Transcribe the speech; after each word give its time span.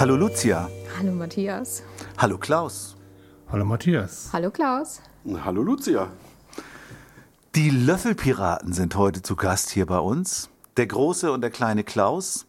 Hallo 0.00 0.16
Lucia. 0.16 0.70
Hallo 0.98 1.12
Matthias. 1.12 1.82
Hallo 2.16 2.38
Klaus. 2.38 2.96
Hallo 3.52 3.66
Matthias. 3.66 4.30
Hallo 4.32 4.50
Klaus. 4.50 5.02
Hallo 5.44 5.62
Lucia. 5.62 6.10
Die 7.54 7.68
Löffelpiraten 7.68 8.72
sind 8.72 8.96
heute 8.96 9.20
zu 9.20 9.36
Gast 9.36 9.68
hier 9.68 9.84
bei 9.84 9.98
uns. 9.98 10.48
Der 10.78 10.86
große 10.86 11.30
und 11.30 11.42
der 11.42 11.50
kleine 11.50 11.84
Klaus. 11.84 12.46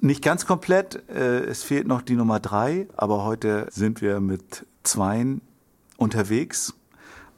Nicht 0.00 0.24
ganz 0.24 0.46
komplett, 0.46 1.06
äh, 1.10 1.44
es 1.44 1.62
fehlt 1.62 1.86
noch 1.86 2.00
die 2.00 2.16
Nummer 2.16 2.40
drei, 2.40 2.88
aber 2.96 3.22
heute 3.22 3.66
sind 3.70 4.00
wir 4.00 4.20
mit 4.20 4.64
zweien 4.82 5.42
unterwegs 5.98 6.72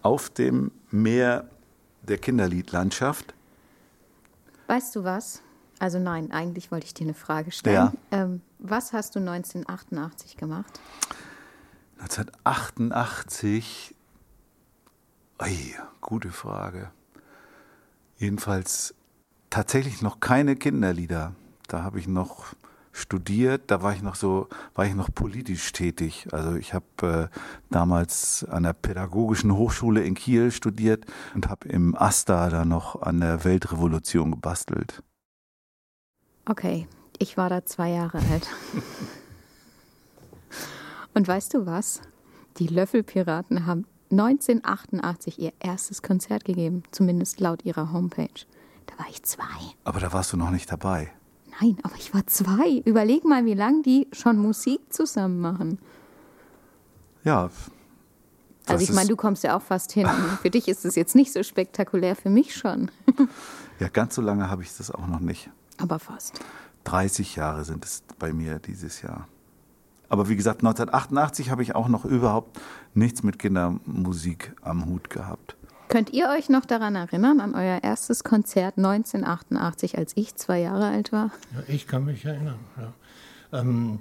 auf 0.03 0.31
dem 0.31 0.71
Meer 0.93 1.51
der 2.03 2.19
Kinderliedlandschaft. 2.19 3.35
Weißt 4.69 4.95
du 4.95 5.03
was? 5.03 5.43
Also 5.85 5.99
nein, 5.99 6.33
eigentlich 6.33 6.73
wollte 6.73 6.87
ich 6.87 6.95
dir 6.95 7.05
eine 7.05 7.13
Frage 7.13 7.51
stellen. 7.51 7.93
Ja. 8.11 8.23
Ähm, 8.23 8.41
was 8.59 8.95
hast 8.95 9.17
du 9.17 9.19
1988 9.19 10.39
gemacht? 10.39 10.81
1988, 11.99 13.95
ui, 15.43 15.75
gute 16.01 16.31
Frage. 16.31 16.91
Jedenfalls 18.17 18.95
tatsächlich 19.51 20.01
noch 20.01 20.21
keine 20.21 20.57
Kinderlieder. 20.57 21.35
Da 21.69 21.83
habe 21.83 21.99
ich 21.99 22.09
noch 22.09 22.55
studiert, 22.93 23.65
da 23.71 23.83
war 23.83 23.93
ich 23.93 24.01
noch 24.01 24.15
so, 24.15 24.49
war 24.75 24.87
ich 24.87 24.95
noch 24.95 25.13
politisch 25.15 25.71
tätig. 25.73 26.29
Also 26.33 26.55
ich 26.55 26.73
habe 26.73 27.31
äh, 27.31 27.39
damals 27.69 28.47
an 28.49 28.63
der 28.63 28.73
Pädagogischen 28.73 29.55
Hochschule 29.55 30.03
in 30.03 30.15
Kiel 30.15 30.51
studiert 30.51 31.05
und 31.35 31.51
habe 31.51 31.69
im 31.69 31.95
AStA 31.95 32.49
da 32.49 32.65
noch 32.65 33.03
an 33.03 33.21
der 33.21 33.45
Weltrevolution 33.45 34.31
gebastelt. 34.31 35.03
Okay, 36.47 36.87
ich 37.19 37.37
war 37.37 37.49
da 37.49 37.65
zwei 37.65 37.91
Jahre 37.91 38.19
alt. 38.31 38.49
Und 41.15 41.27
weißt 41.27 41.55
du 41.55 41.65
was? 41.67 42.03
Die 42.59 42.67
Löffelpiraten 42.67 43.67
haben 43.67 43.87
1988 44.11 45.39
ihr 45.39 45.53
erstes 45.59 46.03
Konzert 46.03 46.45
gegeben, 46.45 46.83
zumindest 46.91 47.41
laut 47.41 47.65
ihrer 47.65 47.93
Homepage. 47.93 48.47
Da 48.87 48.99
war 48.99 49.07
ich 49.11 49.23
zwei. 49.23 49.45
Aber 49.85 50.01
da 50.01 50.13
warst 50.13 50.33
du 50.33 50.37
noch 50.37 50.51
nicht 50.51 50.71
dabei. 50.71 51.11
Nein, 51.61 51.79
aber 51.83 51.95
ich 51.97 52.13
war 52.13 52.27
zwei. 52.27 52.83
Überleg 52.85 53.25
mal, 53.25 53.45
wie 53.45 53.55
lange 53.55 53.83
die 53.83 54.09
schon 54.13 54.39
Musik 54.39 54.81
zusammen 54.93 55.41
machen. 55.41 55.79
Ja. 57.23 57.51
Also 58.67 58.83
ich 58.83 58.93
meine, 58.93 59.09
du 59.09 59.17
kommst 59.17 59.45
ja 59.45 59.57
auch 59.57 59.63
fast 59.63 59.93
hin. 59.93 60.09
Für 60.43 60.51
dich 60.51 60.69
ist 60.69 60.85
es 60.85 60.95
jetzt 60.95 61.15
nicht 61.15 61.33
so 61.33 61.43
spektakulär, 61.43 62.17
für 62.17 62.31
mich 62.31 62.55
schon. 62.55 62.91
Ja, 63.79 63.89
ganz 63.89 64.15
so 64.15 64.23
lange 64.23 64.49
habe 64.49 64.63
ich 64.63 64.75
das 64.77 64.91
auch 64.91 65.07
noch 65.07 65.21
nicht. 65.21 65.51
Aber 65.79 65.99
fast. 65.99 66.41
30 66.85 67.37
Jahre 67.37 67.65
sind 67.65 67.85
es 67.85 68.03
bei 68.19 68.33
mir 68.33 68.59
dieses 68.59 69.03
Jahr. 69.03 69.27
Aber 70.09 70.29
wie 70.29 70.37
gesagt, 70.37 70.61
1988 70.61 71.51
habe 71.51 71.63
ich 71.63 71.75
auch 71.75 71.89
noch 71.89 72.05
überhaupt 72.05 72.61
nichts 72.93 73.23
mit 73.23 73.39
Kindermusik 73.39 74.55
am 74.63 74.87
Hut 74.87 75.11
gehabt. 75.11 75.57
Könnt 75.89 76.11
ihr 76.11 76.29
euch 76.29 76.49
noch 76.49 76.65
daran 76.65 76.95
erinnern, 76.95 77.41
an 77.41 77.55
euer 77.55 77.83
erstes 77.83 78.25
Konzert 78.25 78.79
1988, 78.79 79.99
als 79.99 80.13
ich 80.17 80.35
zwei 80.35 80.61
Jahre 80.61 80.89
alt 80.89 81.13
war? 81.13 81.31
Ja, 81.55 81.63
ich 81.69 81.87
kann 81.87 82.05
mich 82.05 82.25
erinnern. 82.25 82.59
Ja. 82.77 83.61
Ähm, 83.61 84.01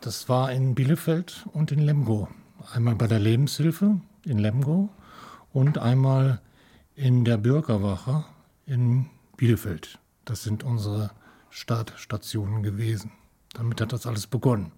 das 0.00 0.28
war 0.28 0.52
in 0.52 0.74
Bielefeld 0.74 1.46
und 1.52 1.72
in 1.72 1.78
Lemgo. 1.78 2.28
Einmal 2.72 2.94
bei 2.94 3.06
der 3.06 3.18
Lebenshilfe 3.18 4.00
in 4.24 4.38
Lemgo 4.38 4.88
und 5.52 5.78
einmal 5.78 6.40
in 6.94 7.24
der 7.24 7.36
Bürgerwache 7.36 8.24
in 8.66 9.06
Bielefeld. 9.36 9.98
Das 10.24 10.42
sind 10.42 10.64
unsere 10.64 11.10
Startstationen 11.50 12.62
gewesen. 12.62 13.12
Damit 13.54 13.80
hat 13.80 13.92
das 13.92 14.06
alles 14.06 14.26
begonnen. 14.26 14.72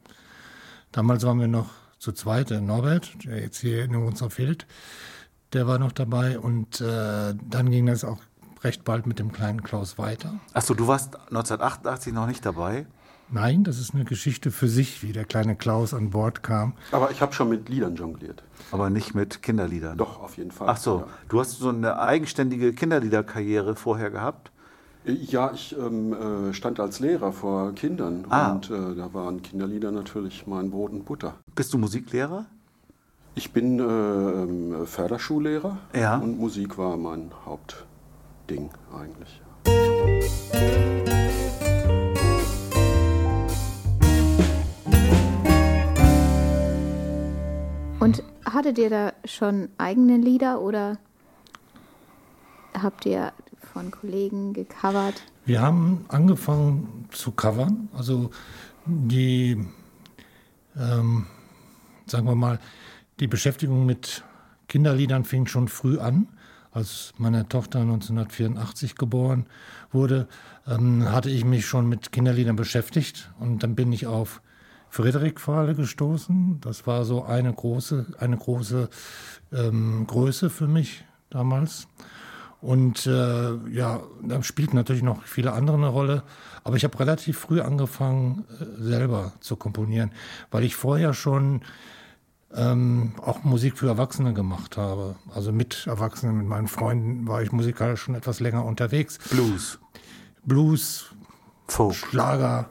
Damals 0.93 1.25
waren 1.25 1.41
wir 1.41 1.49
noch 1.49 1.71
zu 1.99 2.13
zweit, 2.13 2.51
der 2.51 2.61
Norbert, 2.61 3.25
der 3.25 3.41
jetzt 3.41 3.59
hier 3.59 3.85
in 3.85 3.95
unserer 3.97 4.31
fehlt, 4.31 4.67
der 5.53 5.67
war 5.67 5.79
noch 5.79 5.93
dabei 5.93 6.39
und 6.39 6.81
äh, 6.81 7.35
dann 7.49 7.71
ging 7.71 7.87
das 7.87 8.05
auch 8.05 8.19
recht 8.63 8.85
bald 8.85 9.07
mit 9.07 9.19
dem 9.19 9.33
kleinen 9.33 9.63
Klaus 9.63 9.97
weiter. 9.97 10.39
Achso, 10.53 10.75
du 10.75 10.87
warst 10.87 11.17
1988 11.17 12.13
noch 12.13 12.27
nicht 12.27 12.45
dabei? 12.45 12.87
Nein, 13.29 13.65
das 13.65 13.79
ist 13.79 13.95
eine 13.95 14.05
Geschichte 14.05 14.51
für 14.53 14.69
sich, 14.69 15.03
wie 15.03 15.13
der 15.13 15.25
kleine 15.25 15.57
Klaus 15.57 15.95
an 15.95 16.11
Bord 16.11 16.43
kam. 16.43 16.75
Aber 16.93 17.11
ich 17.11 17.21
habe 17.21 17.33
schon 17.33 17.49
mit 17.49 17.69
Liedern 17.69 17.97
jongliert. 17.97 18.45
Aber 18.71 18.89
nicht 18.89 19.15
mit 19.15 19.43
Kinderliedern? 19.43 19.99
Doch, 19.99 20.21
auf 20.21 20.37
jeden 20.37 20.53
Fall. 20.53 20.69
Ach 20.69 20.77
so, 20.77 21.01
Ja. 21.01 21.07
du 21.29 21.41
hast 21.41 21.53
so 21.59 21.71
eine 21.71 21.99
eigenständige 21.99 22.73
Kinderliederkarriere 22.73 23.75
vorher 23.75 24.11
gehabt? 24.11 24.53
Ja, 25.07 25.53
ich 25.55 25.77
ähm, 25.79 26.13
äh, 26.13 26.53
stand 26.53 26.81
als 26.81 26.99
Lehrer 26.99 27.33
vor 27.33 27.73
Kindern 27.75 28.25
Ah. 28.29 28.53
und 28.53 28.71
äh, 28.71 28.95
da 28.97 29.15
waren 29.15 29.41
Kinderlieder 29.41 29.93
natürlich 29.93 30.47
mein 30.49 30.71
Brot 30.71 30.91
und 30.91 31.05
Butter. 31.05 31.35
Bist 31.55 31.73
du 31.73 31.79
Musiklehrer? 31.79 32.47
Ich 33.37 33.53
bin 33.53 33.79
äh, 33.79 33.83
ähm, 33.85 34.87
Förderschullehrer 34.87 35.79
Ja. 35.95 36.17
und 36.19 36.39
Musik 36.41 36.77
war 36.77 36.97
mein 36.97 37.31
Hauptding 37.45 38.71
eigentlich. 38.93 39.41
Und 47.99 48.23
hattet 48.45 48.79
ihr 48.79 48.91
da 48.91 49.13
schon 49.25 49.69
eigene 49.79 50.17
Lieder 50.19 50.61
oder 50.61 50.99
habt 52.81 53.07
ihr 53.07 53.33
von 53.77 53.91
Kollegen 53.91 54.55
gecovert? 54.55 55.23
Wir 55.45 55.61
haben 55.61 56.07
angefangen 56.09 57.05
zu 57.11 57.31
covern, 57.33 57.91
also 57.93 58.31
die, 58.87 59.63
ähm, 60.79 61.27
sagen 62.07 62.27
wir 62.27 62.35
mal, 62.35 62.59
die 63.21 63.27
Beschäftigung 63.27 63.85
mit 63.85 64.25
Kinderliedern 64.69 65.27
fing 65.27 65.47
schon 65.47 65.69
früh 65.69 65.99
an. 65.99 66.29
Als 66.73 67.13
meine 67.19 67.49
Tochter 67.49 67.81
1984 67.81 68.95
geboren 68.95 69.45
wurde, 69.93 70.27
ähm, 70.67 71.13
hatte 71.13 71.29
ich 71.29 71.45
mich 71.45 71.67
schon 71.67 71.87
mit 71.87 72.13
Kinderliedern 72.13 72.57
beschäftigt 72.57 73.31
und 73.39 73.63
dann 73.63 73.75
bin 73.75 73.93
ich 73.93 74.07
auf 74.07 74.41
Friedrich 74.89 75.39
Fahle 75.39 75.75
gestoßen. 75.75 76.63
Das 76.63 76.87
war 76.87 77.05
so 77.05 77.25
eine 77.25 77.53
große, 77.53 78.07
eine 78.19 78.39
große 78.39 78.89
ähm, 79.53 80.07
Größe 80.07 80.49
für 80.49 80.67
mich 80.67 81.05
damals. 81.29 81.89
Und 82.61 83.07
äh, 83.07 83.55
ja, 83.71 84.01
da 84.23 84.43
spielten 84.43 84.77
natürlich 84.77 85.03
noch 85.03 85.23
viele 85.25 85.53
andere 85.53 85.77
eine 85.77 85.89
Rolle. 85.89 86.23
Aber 86.65 86.77
ich 86.77 86.85
habe 86.85 86.99
relativ 86.99 87.39
früh 87.39 87.61
angefangen, 87.61 88.45
äh, 88.61 88.83
selber 88.83 89.33
zu 89.41 89.57
komponieren, 89.57 90.11
weil 90.51 90.65
ich 90.65 90.75
vorher 90.75 91.15
schon 91.15 91.61
ähm, 92.55 93.13
auch 93.23 93.45
Musik 93.45 93.79
für 93.79 93.89
Erwachsene 93.89 94.33
gemacht 94.33 94.77
habe. 94.77 95.17
Also 95.35 95.53
mit 95.53 95.87
Erwachsenen, 95.87 96.39
mit 96.39 96.47
meinen 96.47 96.69
Freunden 96.69 97.29
war 97.29 97.43
ich 97.43 97.53
musikalisch 97.53 98.01
schon 98.01 98.15
etwas 98.15 98.41
länger 98.41 98.65
unterwegs. 98.65 99.19
Blues, 99.31 99.79
Blues, 100.45 101.11
Folk, 101.69 101.95
Schlager, 101.95 102.71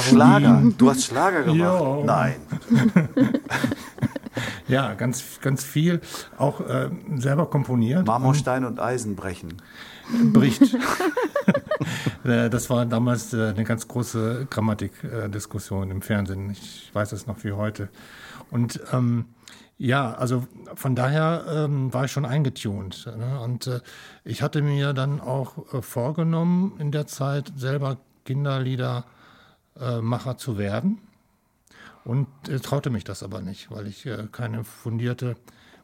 Schlager. 0.00 0.62
Du 0.78 0.90
hast 0.90 1.04
Schlager 1.04 1.42
gemacht? 1.42 1.58
Ja. 1.58 2.04
Nein. 2.04 2.36
Ja, 4.72 4.94
ganz, 4.94 5.40
ganz 5.40 5.62
viel. 5.62 6.00
Auch 6.38 6.60
äh, 6.60 6.88
selber 7.16 7.46
komponiert. 7.50 8.06
Marmor, 8.06 8.34
Stein 8.34 8.64
und 8.64 8.80
Eisen 8.80 9.16
brechen. 9.16 9.60
bricht. 10.32 10.76
Äh, 12.24 12.48
das 12.50 12.70
war 12.70 12.86
damals 12.86 13.34
äh, 13.34 13.48
eine 13.48 13.64
ganz 13.64 13.88
große 13.88 14.46
Grammatikdiskussion 14.48 15.90
im 15.90 16.00
Fernsehen. 16.00 16.50
Ich 16.50 16.88
weiß 16.92 17.10
es 17.10 17.26
noch 17.26 17.42
wie 17.42 17.50
heute. 17.50 17.88
Und 18.52 18.80
ähm, 18.92 19.24
ja, 19.76 20.14
also 20.14 20.46
von 20.76 20.94
daher 20.94 21.44
ähm, 21.48 21.92
war 21.92 22.04
ich 22.04 22.12
schon 22.12 22.24
eingetunt. 22.24 23.10
Ne? 23.18 23.40
Und 23.40 23.66
äh, 23.66 23.80
ich 24.22 24.42
hatte 24.42 24.62
mir 24.62 24.92
dann 24.92 25.20
auch 25.20 25.74
äh, 25.74 25.82
vorgenommen, 25.82 26.74
in 26.78 26.92
der 26.92 27.08
Zeit 27.08 27.52
selber 27.56 27.98
Kinderliedermacher 28.24 29.04
äh, 30.30 30.36
zu 30.36 30.58
werden. 30.58 31.00
Und 32.04 32.26
äh, 32.48 32.58
traute 32.60 32.90
mich 32.90 33.04
das 33.04 33.22
aber 33.22 33.40
nicht, 33.40 33.70
weil 33.70 33.86
ich 33.86 34.06
äh, 34.06 34.26
keine 34.30 34.64
fundierte 34.64 35.36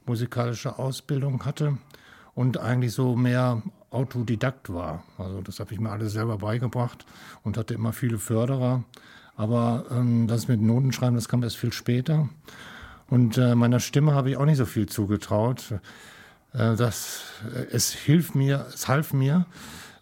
musikalische 0.07 0.79
Ausbildung 0.79 1.45
hatte 1.45 1.79
und 2.35 2.59
eigentlich 2.59 2.93
so 2.93 3.15
mehr 3.15 3.63
Autodidakt 3.91 4.73
war. 4.73 5.05
Also 5.17 5.41
das 5.43 5.61
habe 5.61 5.73
ich 5.73 5.81
mir 5.81 5.91
alles 5.91 6.13
selber 6.13 6.39
beigebracht 6.39 7.07
und 7.43 7.57
hatte 7.57 7.75
immer 7.75 7.93
viele 7.93 8.19
Förderer. 8.19 8.85
Aber 9.37 9.85
ähm, 9.91 10.27
das 10.27 10.49
mit 10.49 10.61
Notenschreiben, 10.61 11.15
das 11.15 11.29
kam 11.29 11.43
erst 11.43 11.57
viel 11.57 11.73
später. 11.73 12.29
Und 13.09 13.39
äh, 13.39 13.55
meiner 13.55 13.81
Stimme 13.81 14.15
habe 14.15 14.31
ich 14.31 14.37
auch 14.37 14.45
nicht 14.45 14.59
so 14.59 14.67
viel 14.67 14.87
zugetraut. 14.87 15.75
Äh, 16.53 16.77
das, 16.77 17.23
äh, 17.55 17.67
es 17.71 17.93
hilft 17.93 18.35
mir, 18.35 18.67
es 18.75 18.89
half 18.89 19.13
mir, 19.13 19.47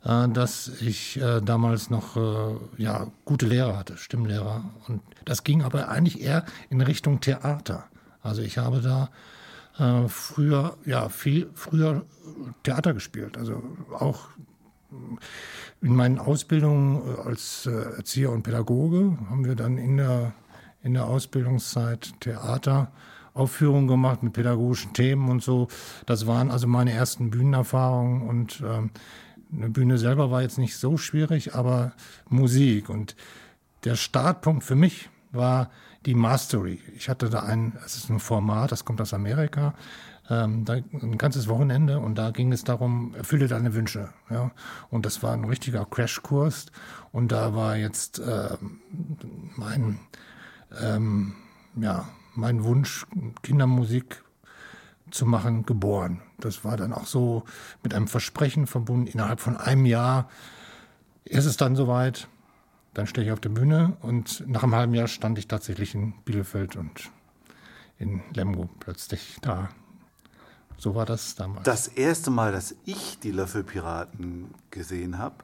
dass 0.07 0.69
ich 0.81 1.21
äh, 1.21 1.41
damals 1.41 1.91
noch 1.91 2.17
äh, 2.17 2.57
ja, 2.77 3.09
gute 3.25 3.47
Lehrer 3.47 3.77
hatte, 3.77 3.97
Stimmlehrer. 3.97 4.63
Und 4.87 5.03
das 5.25 5.43
ging 5.43 5.63
aber 5.63 5.89
eigentlich 5.89 6.21
eher 6.21 6.45
in 6.71 6.81
Richtung 6.81 7.21
Theater. 7.21 7.87
Also 8.23 8.43
ich 8.43 8.59
habe 8.59 8.81
da 8.81 9.11
äh, 9.79 10.09
früher, 10.09 10.77
ja, 10.85 11.09
viel 11.09 11.51
früher 11.55 12.05
Theater 12.63 12.95
gespielt. 12.95 13.37
Also 13.37 13.63
auch 13.99 14.29
in 15.83 15.97
meinen 15.97 16.19
Ausbildungen 16.21 17.03
äh, 17.03 17.29
als 17.29 17.67
äh, 17.67 17.97
Erzieher 17.97 18.31
und 18.31 18.43
Pädagoge 18.43 19.19
haben 19.29 19.45
wir 19.45 19.57
dann 19.57 19.77
in 19.77 19.97
der, 19.97 20.33
in 20.83 20.95
der 20.95 21.07
Ausbildungszeit 21.07 22.15
Theateraufführungen 22.21 23.89
gemacht 23.89 24.23
mit 24.23 24.35
pädagogischen 24.35 24.93
Themen 24.93 25.29
und 25.29 25.43
so. 25.43 25.67
Das 26.07 26.27
waren 26.29 26.51
also 26.51 26.69
meine 26.69 26.93
ersten 26.93 27.31
Bühnenerfahrungen 27.31 28.23
und 28.23 28.63
ähm, 28.65 28.91
eine 29.53 29.71
Bühne 29.71 29.99
selber 29.99 30.31
war 30.31 30.43
jetzt 30.43 30.59
nicht 30.59 30.77
so 30.77 30.97
schwierig, 30.97 31.55
aber 31.55 31.93
Musik. 32.29 32.89
Und 32.89 33.17
der 33.85 33.97
Startpunkt 33.97 34.65
für 34.65 34.75
mich 34.75 35.09
war 35.33 35.71
die 36.05 36.15
Mastery. 36.15 36.81
Ich 36.97 37.09
hatte 37.09 37.31
da 37.31 37.41
ein, 37.41 37.77
es 37.85 37.97
ist 37.97 38.11
ein 38.11 38.21
Format, 38.21 38.73
das 38.73 38.85
kommt 38.85 39.01
aus 39.01 39.13
Amerika, 39.13 39.75
ähm, 40.31 40.65
da, 40.65 40.75
ein 40.75 41.19
ganzes 41.19 41.49
Wochenende 41.49 41.99
und 41.99 42.17
da 42.17 42.31
ging 42.31 42.53
es 42.53 42.65
darum, 42.65 43.15
erfülle 43.15 43.49
deine 43.49 43.75
Wünsche. 43.75 44.11
Ja? 44.31 44.51
Und 44.91 45.07
das 45.07 45.23
war 45.23 45.33
ein 45.33 45.45
richtiger 45.45 45.85
Crashkurs 45.85 46.67
und 47.13 47.33
da 47.33 47.55
war 47.55 47.77
jetzt 47.77 48.19
äh, 48.19 48.57
mein, 49.57 49.99
ähm, 50.81 51.35
ja, 51.77 52.09
mein 52.35 52.65
Wunsch, 52.65 53.07
Kindermusik 53.43 54.23
zu 55.11 55.27
machen, 55.27 55.65
geboren. 55.65 56.21
Das 56.39 56.65
war 56.65 56.77
dann 56.77 56.93
auch 56.93 57.07
so 57.07 57.45
mit 57.83 57.95
einem 57.95 58.09
Versprechen 58.09 58.67
verbunden, 58.67 59.07
innerhalb 59.07 59.41
von 59.41 59.57
einem 59.57 59.87
Jahr 59.87 60.29
ist 61.25 61.45
es 61.45 61.57
dann 61.57 61.77
soweit, 61.77 62.29
dann 62.95 63.07
stehe 63.07 63.27
ich 63.27 63.33
auf 63.33 63.41
der 63.41 63.49
Bühne 63.51 63.97
und 64.01 64.45
nach 64.49 64.63
einem 64.63 64.75
halben 64.75 64.95
Jahr 64.95 65.09
stand 65.09 65.39
ich 65.39 65.49
tatsächlich 65.49 65.95
in 65.95 66.15
Bielefeld 66.25 66.77
und 66.77 67.11
in 67.99 68.23
Lemgo 68.35 68.69
plötzlich 68.81 69.39
da. 69.43 69.69
So 70.79 70.95
war 70.95 71.07
das 71.07 71.35
damals. 71.35 71.65
Das 71.65 71.89
erste 71.89 72.31
Mal, 72.31 72.53
dass 72.53 72.75
ich 72.85 73.19
die 73.19 73.31
Löffelpiraten 73.31 74.55
gesehen 74.71 75.19
habe, 75.19 75.37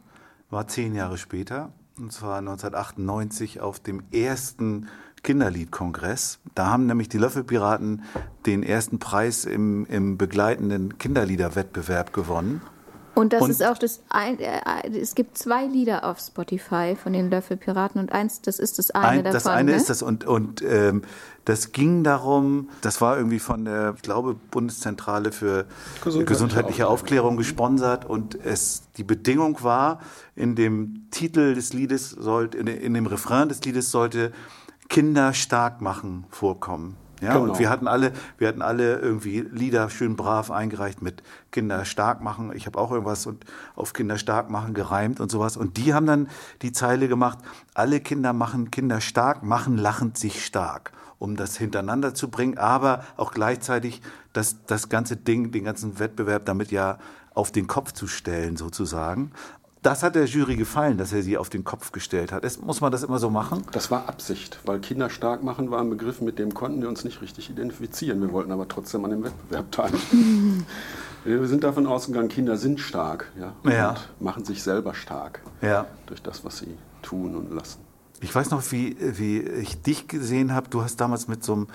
war 0.51 0.69
zehn 0.69 0.95
Jahre 0.95 1.19
später. 1.19 1.73
Und 1.97 2.13
zwar 2.13 2.39
1998 2.39 3.61
auf 3.61 3.81
dem 3.81 4.03
ersten 4.13 4.89
Kinderliedkongress. 5.23 6.39
Da 6.55 6.67
haben 6.67 6.87
nämlich 6.87 7.09
die 7.09 7.19
Löffelpiraten 7.19 8.03
den 8.47 8.63
ersten 8.63 8.99
Preis 8.99 9.45
im, 9.45 9.87
im 9.87 10.19
begleitenden 10.19 10.99
Kinderliederwettbewerb 10.99 12.13
gewonnen. 12.13 12.63
Und 13.15 13.35
das 13.35 13.43
Und- 13.43 13.51
ist 13.51 13.65
auch 13.65 13.77
das 13.77 14.03
ein, 14.09 14.39
äh, 14.41 14.61
es 14.99 15.15
gibt 15.15 15.37
zwei 15.37 15.67
Lieder 15.67 16.05
auf 16.05 16.19
Spotify 16.19 16.97
von 17.01 17.13
den 17.13 17.31
Löffelpiraten 17.31 18.01
und 18.01 18.11
eins, 18.11 18.41
das 18.41 18.59
ist 18.59 18.79
das 18.79 18.91
eine 18.91 19.07
Ein, 19.07 19.25
davon. 19.25 19.33
das 19.35 19.47
eine 19.47 19.71
ne? 19.73 19.77
ist 19.77 19.91
das 19.91 20.03
und, 20.03 20.25
und 20.25 20.63
ähm, 20.63 21.03
das 21.45 21.73
ging 21.73 22.05
darum, 22.05 22.71
das 22.81 23.03
war 23.03 23.19
irgendwie 23.19 23.39
von 23.39 23.67
der, 23.67 23.95
ich 23.97 24.03
glaube, 24.03 24.37
Bundeszentrale 24.51 25.31
für 25.33 25.67
Gesundheitliche 25.97 26.25
gesundheitliche 26.25 26.89
Aufklärung 26.89 27.37
gesponsert 27.37 28.07
und 28.07 28.39
es 28.47 28.85
die 28.97 29.05
Bedingung 29.05 29.63
war, 29.63 30.01
in 30.35 30.55
dem 30.55 31.09
Titel 31.11 31.55
des 31.55 31.75
Liedes 31.75 32.11
sollte, 32.11 32.57
in, 32.57 32.67
in 32.67 32.95
dem 32.95 33.07
Refrain 33.07 33.49
des 33.49 33.63
Liedes 33.65 33.91
sollte 33.91 34.33
Kinder 34.93 35.33
stark 35.33 35.81
machen 35.81 36.27
vorkommen. 36.29 36.99
Ja, 37.23 37.33
Genau. 37.33 37.45
und 37.53 37.59
wir 37.59 37.71
hatten 37.71 37.89
alle, 37.89 38.13
wir 38.37 38.47
hatten 38.47 38.61
alle 38.61 38.99
irgendwie 38.99 39.41
Lieder 39.41 39.89
schön 39.89 40.17
brav 40.17 40.51
eingereicht 40.51 41.01
mit 41.01 41.23
Kinder 41.51 41.87
stark 41.87 42.21
machen. 42.21 42.53
Ich 42.55 42.67
habe 42.67 42.79
auch 42.79 42.91
irgendwas 42.91 43.25
und 43.25 43.47
auf 43.75 43.95
Kinder 43.95 44.19
stark 44.19 44.51
machen 44.51 44.75
gereimt 44.75 45.19
und 45.19 45.31
sowas. 45.31 45.57
Und 45.57 45.79
die 45.79 45.95
haben 45.95 46.05
dann 46.05 46.29
die 46.61 46.73
Zeile 46.73 47.09
gemacht: 47.09 47.39
Alle 47.73 48.01
Kinder 48.01 48.35
machen 48.35 48.71
Kinder 48.71 49.01
stark, 49.01 49.43
machen 49.43 49.79
lachend 49.79 50.19
sich 50.19 50.45
stark, 50.45 50.93
um 51.19 51.37
das 51.37 51.57
hintereinander 51.57 52.13
zu 52.13 52.29
bringen, 52.29 52.59
aber 52.59 53.03
auch 53.17 53.33
gleichzeitig 53.33 54.03
das 54.35 54.67
das 54.67 54.91
ganze 54.91 55.17
Ding, 55.17 55.53
den 55.53 55.65
ganzen 55.65 55.99
Wettbewerb 56.01 56.45
damit 56.45 56.71
ja 56.71 56.99
auf 57.33 57.51
den 57.51 57.67
Kopf 57.67 57.93
zu 57.93 58.07
stellen 58.09 58.59
sozusagen. 58.59 59.33
Das 59.83 60.05
hat 60.05 60.15
der 60.15 60.27
Jury 60.27 60.55
gefallen, 60.55 60.97
dass 60.97 61.13
er 61.13 61.23
sie 61.23 61.37
auf 61.37 61.49
den 61.51 61.65
Kopf 61.65 61.91
gestellt 61.91 62.31
hat. 62.31 62.45
Es, 62.45 62.61
muss 62.61 62.81
man 62.81 62.93
das 62.93 63.03
immer 63.03 63.19
so 63.19 63.31
machen? 63.31 63.65
Das 63.73 63.91
war 63.91 64.09
Absicht, 64.09 64.61
weil 64.65 64.79
Kinder 64.79 65.11
stark 65.11 65.43
machen 65.43 65.73
war 65.73 65.81
ein 65.81 65.91
Begriff, 65.91 66.21
mit 66.21 66.39
dem 66.39 66.55
konnten 66.55 66.81
wir 66.81 66.89
uns 66.89 67.03
nicht 67.05 67.21
richtig 67.21 67.51
identifizieren. 67.51 68.21
Wir 68.21 68.31
wollten 68.31 68.53
aber 68.53 68.69
trotzdem 68.69 69.05
an 69.05 69.11
dem 69.11 69.25
Wettbewerb 69.25 69.73
teilnehmen. 69.73 70.65
wir 71.25 71.49
sind 71.49 71.65
davon 71.65 71.89
ausgegangen, 71.89 72.29
Kinder 72.29 72.57
sind 72.57 72.79
stark 72.79 73.27
ja, 73.39 73.55
Ja. 73.71 73.91
und 73.91 74.21
machen 74.21 74.45
sich 74.45 74.63
selber 74.63 74.95
stark 74.95 75.41
Ja. 75.61 75.87
durch 76.07 76.23
das, 76.23 76.45
was 76.45 76.59
sie 76.59 76.77
tun 77.03 77.35
und 77.35 77.53
lassen. 77.53 77.81
Ich 78.21 78.33
weiß 78.33 78.53
noch, 78.53 78.63
wie, 78.71 78.97
wie 79.01 79.41
ich 79.41 79.83
dich 79.83 80.07
gesehen 80.07 80.55
habe. 80.55 80.69
Du 80.71 80.83
hast 80.83 81.01
damals 81.01 81.27
mit 81.27 81.43
so 81.43 81.55
einem, 81.55 81.67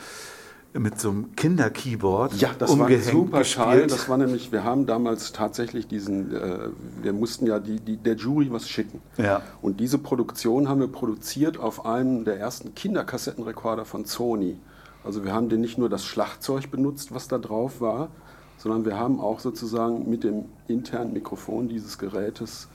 mit 0.74 1.00
so 1.00 1.10
einem 1.10 1.36
Kinder-Keyboard 1.36 2.34
Ja, 2.36 2.52
das 2.58 2.70
war 2.72 2.82
umgehängt 2.82 3.06
super 3.06 3.42
Teil. 3.44 3.80
gespielt. 3.82 3.92
Das 3.92 4.10
war 4.10 4.18
nämlich, 4.18 4.52
wir 4.52 4.64
haben 4.64 4.86
damals 4.86 5.32
tatsächlich 5.32 5.88
diesen, 5.88 6.34
äh, 6.36 6.70
wir 7.02 7.14
mussten 7.14 7.48
ja 7.48 7.60
die, 7.60 7.80
die, 7.80 7.98
der 7.98 8.16
Jury 8.16 8.52
was 8.52 8.70
schicken. 8.70 9.02
Ja. 9.18 9.42
Und 9.62 9.80
diese 9.80 9.98
Produktion 9.98 10.70
haben 10.70 10.80
wir 10.80 10.88
produziert 10.88 11.58
auf 11.58 11.86
einem 11.86 12.26
der 12.26 12.40
ersten 12.40 12.76
Kinderkassettenrekorder 12.76 13.86
von 13.86 14.06
Sony. 14.06 14.58
Also 15.04 15.24
wir 15.24 15.34
haben 15.34 15.50
den 15.50 15.62
nicht 15.62 15.78
nur 15.78 15.90
das 15.90 16.06
Schlagzeug 16.06 16.70
benutzt, 16.70 17.14
was 17.14 17.28
da 17.28 17.38
drauf 17.38 17.82
war, 17.82 18.10
sondern 18.58 18.86
wir 18.86 18.98
haben 18.98 19.20
auch 19.20 19.40
sozusagen 19.40 20.10
mit 20.10 20.24
dem 20.24 20.46
internen 20.68 21.14
Mikrofon 21.14 21.70
dieses 21.70 21.98
Gerätes 21.98 22.68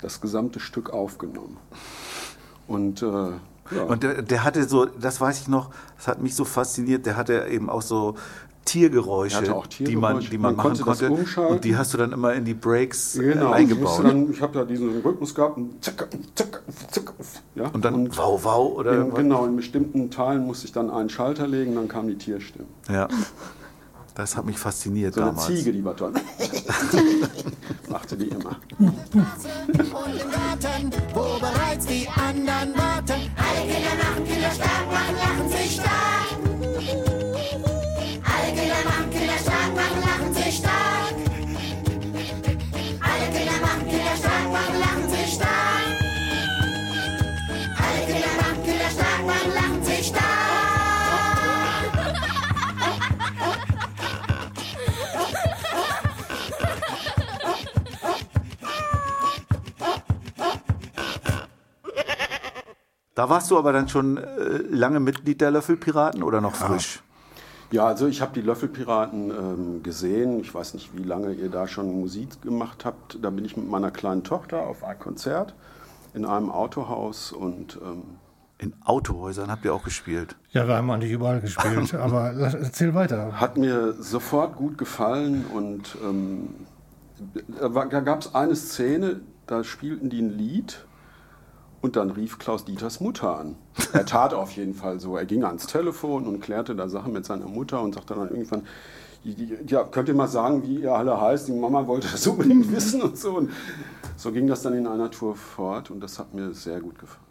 das 0.00 0.20
gesamte 0.20 0.60
Stück 0.60 0.90
aufgenommen. 0.90 1.56
Und, 2.66 3.02
äh, 3.02 3.32
ja. 3.74 3.82
Und 3.84 4.02
der, 4.02 4.22
der 4.22 4.44
hatte 4.44 4.68
so, 4.68 4.84
das 4.86 5.20
weiß 5.20 5.40
ich 5.42 5.48
noch, 5.48 5.70
das 5.96 6.08
hat 6.08 6.20
mich 6.22 6.34
so 6.34 6.44
fasziniert, 6.44 7.06
der 7.06 7.16
hatte 7.16 7.46
eben 7.50 7.68
auch 7.70 7.82
so 7.82 8.16
Tiergeräusche, 8.66 9.46
Er 9.46 9.56
auch 9.56 9.66
die 9.66 9.96
man, 9.96 10.18
Tiergeräusche. 10.18 10.30
die 10.30 10.38
man, 10.38 10.54
Man 10.54 10.56
machen 10.72 10.84
konnte 10.84 11.06
konnte. 11.08 11.46
Und 11.48 11.64
die 11.64 11.76
hast 11.76 11.94
du 11.94 11.98
dann 11.98 12.12
immer 12.12 12.34
in 12.34 12.44
die 12.44 12.54
Breaks 12.54 13.14
Genau, 13.18 13.50
eingebaut. 13.52 14.04
dann, 14.04 14.30
ich 14.30 14.40
habe 14.42 14.52
da 14.52 14.64
diesen 14.64 15.00
Rhythmus 15.00 15.34
gehabt 15.34 15.56
und 15.56 15.82
zack, 15.82 16.08
zack, 16.34 16.62
zack, 16.90 17.12
ja, 17.54 17.68
und 17.68 17.84
dann 17.84 18.14
wow, 18.16 18.38
wow 18.44 18.76
oder 18.78 19.00
in, 19.00 19.14
genau, 19.14 19.46
in 19.46 19.56
bestimmten 19.56 20.10
Teilen 20.10 20.46
musste 20.46 20.66
ich 20.66 20.72
dann 20.72 20.90
einen 20.90 21.08
Schalter 21.08 21.46
legen, 21.48 21.74
dann 21.74 21.88
kam 21.88 22.06
die 22.06 22.16
Tierstimme. 22.16 22.66
Ja. 22.88 23.08
Das 24.14 24.36
hat 24.36 24.44
mich 24.44 24.58
fasziniert 24.58 25.14
So 25.14 25.20
eine 25.22 25.30
damals. 25.30 25.46
Ziege, 25.48 25.72
die 25.72 25.84
war 25.84 25.96
toll. 25.96 26.12
Machte 27.88 28.16
die 28.16 28.28
immer. 28.28 28.56
und 28.78 28.94
im 29.12 30.30
Garten, 30.30 30.90
wo 31.14 31.38
bereits 31.38 31.86
die 31.86 32.08
anderen 32.08 32.76
warten. 32.76 33.30
Alle 33.36 33.60
Kinder 33.72 33.94
machen 34.02 34.24
Kinder 34.24 34.50
Da 63.20 63.28
warst 63.28 63.50
du 63.50 63.58
aber 63.58 63.74
dann 63.74 63.86
schon 63.86 64.16
äh, 64.16 64.62
lange 64.70 64.98
Mitglied 64.98 65.42
der 65.42 65.50
Löffelpiraten 65.50 66.22
oder 66.22 66.40
noch 66.40 66.54
frisch? 66.54 67.02
Ja, 67.70 67.84
also 67.84 68.06
ich 68.06 68.22
habe 68.22 68.32
die 68.32 68.40
Löffelpiraten 68.40 69.30
ähm, 69.30 69.82
gesehen. 69.82 70.40
Ich 70.40 70.54
weiß 70.54 70.72
nicht, 70.72 70.96
wie 70.96 71.02
lange 71.02 71.34
ihr 71.34 71.50
da 71.50 71.68
schon 71.68 72.00
Musik 72.00 72.40
gemacht 72.40 72.86
habt. 72.86 73.18
Da 73.20 73.28
bin 73.28 73.44
ich 73.44 73.58
mit 73.58 73.68
meiner 73.68 73.90
kleinen 73.90 74.24
Tochter 74.24 74.62
auf 74.62 74.82
ein 74.84 74.98
Konzert 74.98 75.54
in 76.14 76.24
einem 76.24 76.50
Autohaus 76.50 77.30
und 77.30 77.78
ähm, 77.84 78.04
In 78.56 78.72
Autohäusern 78.86 79.50
habt 79.50 79.66
ihr 79.66 79.74
auch 79.74 79.84
gespielt. 79.84 80.36
Ja, 80.52 80.66
wir 80.66 80.76
haben 80.76 80.90
eigentlich 80.90 81.12
überall 81.12 81.42
gespielt, 81.42 81.92
aber 81.96 82.32
erzähl 82.32 82.94
weiter. 82.94 83.38
hat 83.38 83.58
mir 83.58 83.92
sofort 84.00 84.56
gut 84.56 84.78
gefallen 84.78 85.44
und 85.44 85.94
ähm, 86.02 86.54
da 87.60 87.68
gab 87.68 88.22
es 88.22 88.34
eine 88.34 88.56
Szene, 88.56 89.20
da 89.46 89.62
spielten 89.62 90.08
die 90.08 90.22
ein 90.22 90.30
Lied 90.30 90.86
Und 91.82 91.96
dann 91.96 92.10
rief 92.10 92.38
Klaus 92.38 92.64
Dieters 92.64 93.00
Mutter 93.00 93.38
an. 93.38 93.56
Er 93.92 94.04
tat 94.04 94.34
auf 94.34 94.50
jeden 94.52 94.74
Fall 94.74 95.00
so. 95.00 95.16
Er 95.16 95.24
ging 95.24 95.44
ans 95.44 95.66
Telefon 95.66 96.26
und 96.26 96.40
klärte 96.40 96.76
da 96.76 96.88
Sachen 96.88 97.12
mit 97.12 97.24
seiner 97.24 97.46
Mutter 97.46 97.80
und 97.80 97.94
sagte 97.94 98.14
dann 98.14 98.28
irgendwann, 98.28 98.66
ja, 99.66 99.84
könnt 99.84 100.08
ihr 100.08 100.14
mal 100.14 100.28
sagen, 100.28 100.62
wie 100.62 100.80
ihr 100.82 100.94
alle 100.94 101.20
heißt? 101.20 101.48
Die 101.48 101.52
Mama 101.52 101.86
wollte 101.86 102.08
das 102.10 102.26
unbedingt 102.26 102.70
wissen 102.72 103.02
und 103.02 103.16
so. 103.16 103.36
Und 103.36 103.50
so 104.16 104.32
ging 104.32 104.46
das 104.46 104.62
dann 104.62 104.74
in 104.74 104.86
einer 104.86 105.10
Tour 105.10 105.36
fort 105.36 105.90
und 105.90 106.00
das 106.00 106.18
hat 106.18 106.34
mir 106.34 106.52
sehr 106.52 106.80
gut 106.80 106.98
gefallen. 106.98 107.24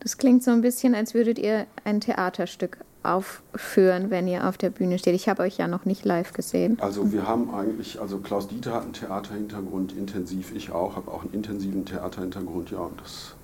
Das 0.00 0.18
klingt 0.18 0.42
so 0.42 0.50
ein 0.50 0.60
bisschen, 0.60 0.94
als 0.94 1.14
würdet 1.14 1.38
ihr 1.38 1.66
ein 1.84 2.00
Theaterstück 2.00 2.78
aufführen, 3.04 4.10
wenn 4.10 4.26
ihr 4.26 4.48
auf 4.48 4.56
der 4.56 4.70
Bühne 4.70 4.98
steht. 4.98 5.14
Ich 5.14 5.28
habe 5.28 5.42
euch 5.42 5.56
ja 5.58 5.68
noch 5.68 5.84
nicht 5.84 6.04
live 6.04 6.32
gesehen. 6.32 6.78
Also 6.80 7.12
wir 7.12 7.26
haben 7.26 7.54
eigentlich, 7.54 8.00
also 8.00 8.18
Klaus 8.18 8.48
Dieter 8.48 8.72
hat 8.74 8.82
einen 8.82 8.92
Theaterhintergrund, 8.92 9.92
intensiv, 9.92 10.54
ich 10.54 10.72
auch, 10.72 10.96
habe 10.96 11.10
auch 11.10 11.22
einen 11.22 11.34
intensiven 11.34 11.84
Theaterhintergrund, 11.84 12.70
ja, 12.70 12.78
und 12.78 13.00
das 13.00 13.34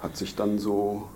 hat 0.00 0.16
sich 0.16 0.34
dann 0.34 0.58
so 0.58 1.08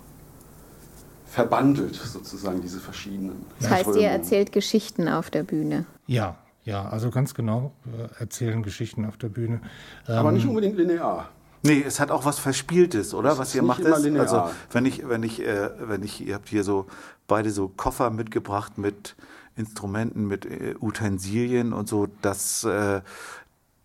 verbandelt, 1.25 1.95
sozusagen, 1.95 2.61
diese 2.61 2.79
verschiedenen. 2.79 3.45
Das 3.59 3.69
heißt, 3.69 3.95
ihr 3.95 4.07
erzählt 4.07 4.51
Geschichten 4.51 5.09
auf 5.09 5.29
der 5.29 5.43
Bühne. 5.43 5.85
Ja, 6.07 6.37
ja, 6.63 6.87
also 6.89 7.09
ganz 7.11 7.33
genau, 7.33 7.71
wir 7.83 8.09
erzählen 8.19 8.63
Geschichten 8.63 9.05
auf 9.05 9.17
der 9.17 9.29
Bühne. 9.29 9.61
Aber 10.07 10.31
nicht 10.31 10.47
unbedingt 10.47 10.77
linear. 10.77 11.29
Nee, 11.61 11.83
es 11.85 11.99
hat 11.99 12.11
auch 12.11 12.25
was 12.25 12.37
Verspieltes, 12.37 13.13
oder? 13.13 13.33
Es 13.33 13.37
was 13.39 13.49
ist 13.49 13.55
ihr 13.55 13.61
nicht 13.61 13.67
macht 13.67 13.79
immer 13.81 13.97
ist. 13.97 14.03
linear. 14.03 14.21
Also 14.21 14.55
wenn 14.71 14.85
ich, 14.85 15.07
wenn 15.09 15.23
ich, 15.23 15.41
äh, 15.41 15.69
wenn 15.79 16.03
ich, 16.03 16.25
ihr 16.25 16.35
habt 16.35 16.47
hier 16.47 16.63
so 16.63 16.85
beide 17.27 17.51
so 17.51 17.67
Koffer 17.67 18.09
mitgebracht 18.09 18.77
mit 18.77 19.15
Instrumenten, 19.55 20.27
mit 20.27 20.45
äh, 20.45 20.75
Utensilien 20.79 21.73
und 21.73 21.87
so, 21.87 22.07
das, 22.21 22.63
äh, 22.63 23.01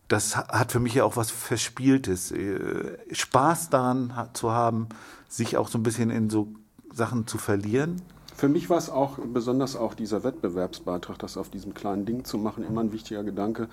das 0.08 0.36
hat 0.36 0.72
für 0.72 0.80
mich 0.80 0.94
ja 0.94 1.04
auch 1.04 1.16
was 1.16 1.30
Verspieltes. 1.30 2.32
Äh, 2.32 2.98
Spaß 3.12 3.70
daran 3.70 4.12
zu 4.32 4.50
haben, 4.50 4.88
sich 5.28 5.56
auch 5.56 5.68
so 5.68 5.78
ein 5.78 5.82
bisschen 5.82 6.10
in 6.10 6.28
so 6.28 6.48
Sachen 6.92 7.26
zu 7.26 7.38
verlieren. 7.38 8.02
Für 8.34 8.48
mich 8.48 8.68
war 8.68 8.78
es 8.78 8.90
auch, 8.90 9.18
besonders 9.18 9.76
auch 9.76 9.94
dieser 9.94 10.24
Wettbewerbsbeitrag, 10.24 11.18
das 11.18 11.36
auf 11.36 11.50
diesem 11.50 11.74
kleinen 11.74 12.06
Ding 12.06 12.24
zu 12.24 12.38
machen, 12.38 12.64
immer 12.64 12.80
ein 12.80 12.90
wichtiger 12.90 13.22
Gedanke, 13.22 13.68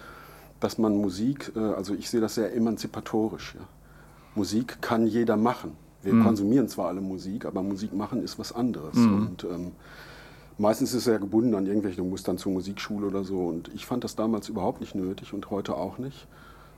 dass 0.59 0.77
man 0.77 0.97
Musik, 0.97 1.53
also 1.55 1.93
ich 1.93 2.09
sehe 2.09 2.19
das 2.19 2.35
sehr 2.35 2.53
emanzipatorisch. 2.53 3.55
Ja. 3.55 3.65
Musik 4.35 4.81
kann 4.81 5.07
jeder 5.07 5.37
machen. 5.37 5.77
Wir 6.07 6.23
konsumieren 6.23 6.67
zwar 6.67 6.87
alle 6.87 7.01
Musik, 7.01 7.45
aber 7.45 7.61
Musik 7.61 7.93
machen 7.93 8.23
ist 8.23 8.39
was 8.39 8.53
anderes. 8.53 8.95
Und 8.95 9.43
ähm, 9.43 9.71
meistens 10.57 10.91
ist 10.91 11.01
es 11.01 11.05
ja 11.05 11.17
gebunden 11.17 11.53
an 11.55 11.65
irgendwelche, 11.65 11.97
du 11.97 12.05
musst 12.05 12.27
dann 12.27 12.37
zur 12.37 12.51
Musikschule 12.53 13.07
oder 13.07 13.23
so. 13.23 13.47
Und 13.47 13.69
ich 13.73 13.85
fand 13.85 14.03
das 14.03 14.15
damals 14.15 14.49
überhaupt 14.49 14.79
nicht 14.79 14.95
nötig 14.95 15.33
und 15.33 15.49
heute 15.51 15.75
auch 15.75 15.97
nicht. 15.97 16.27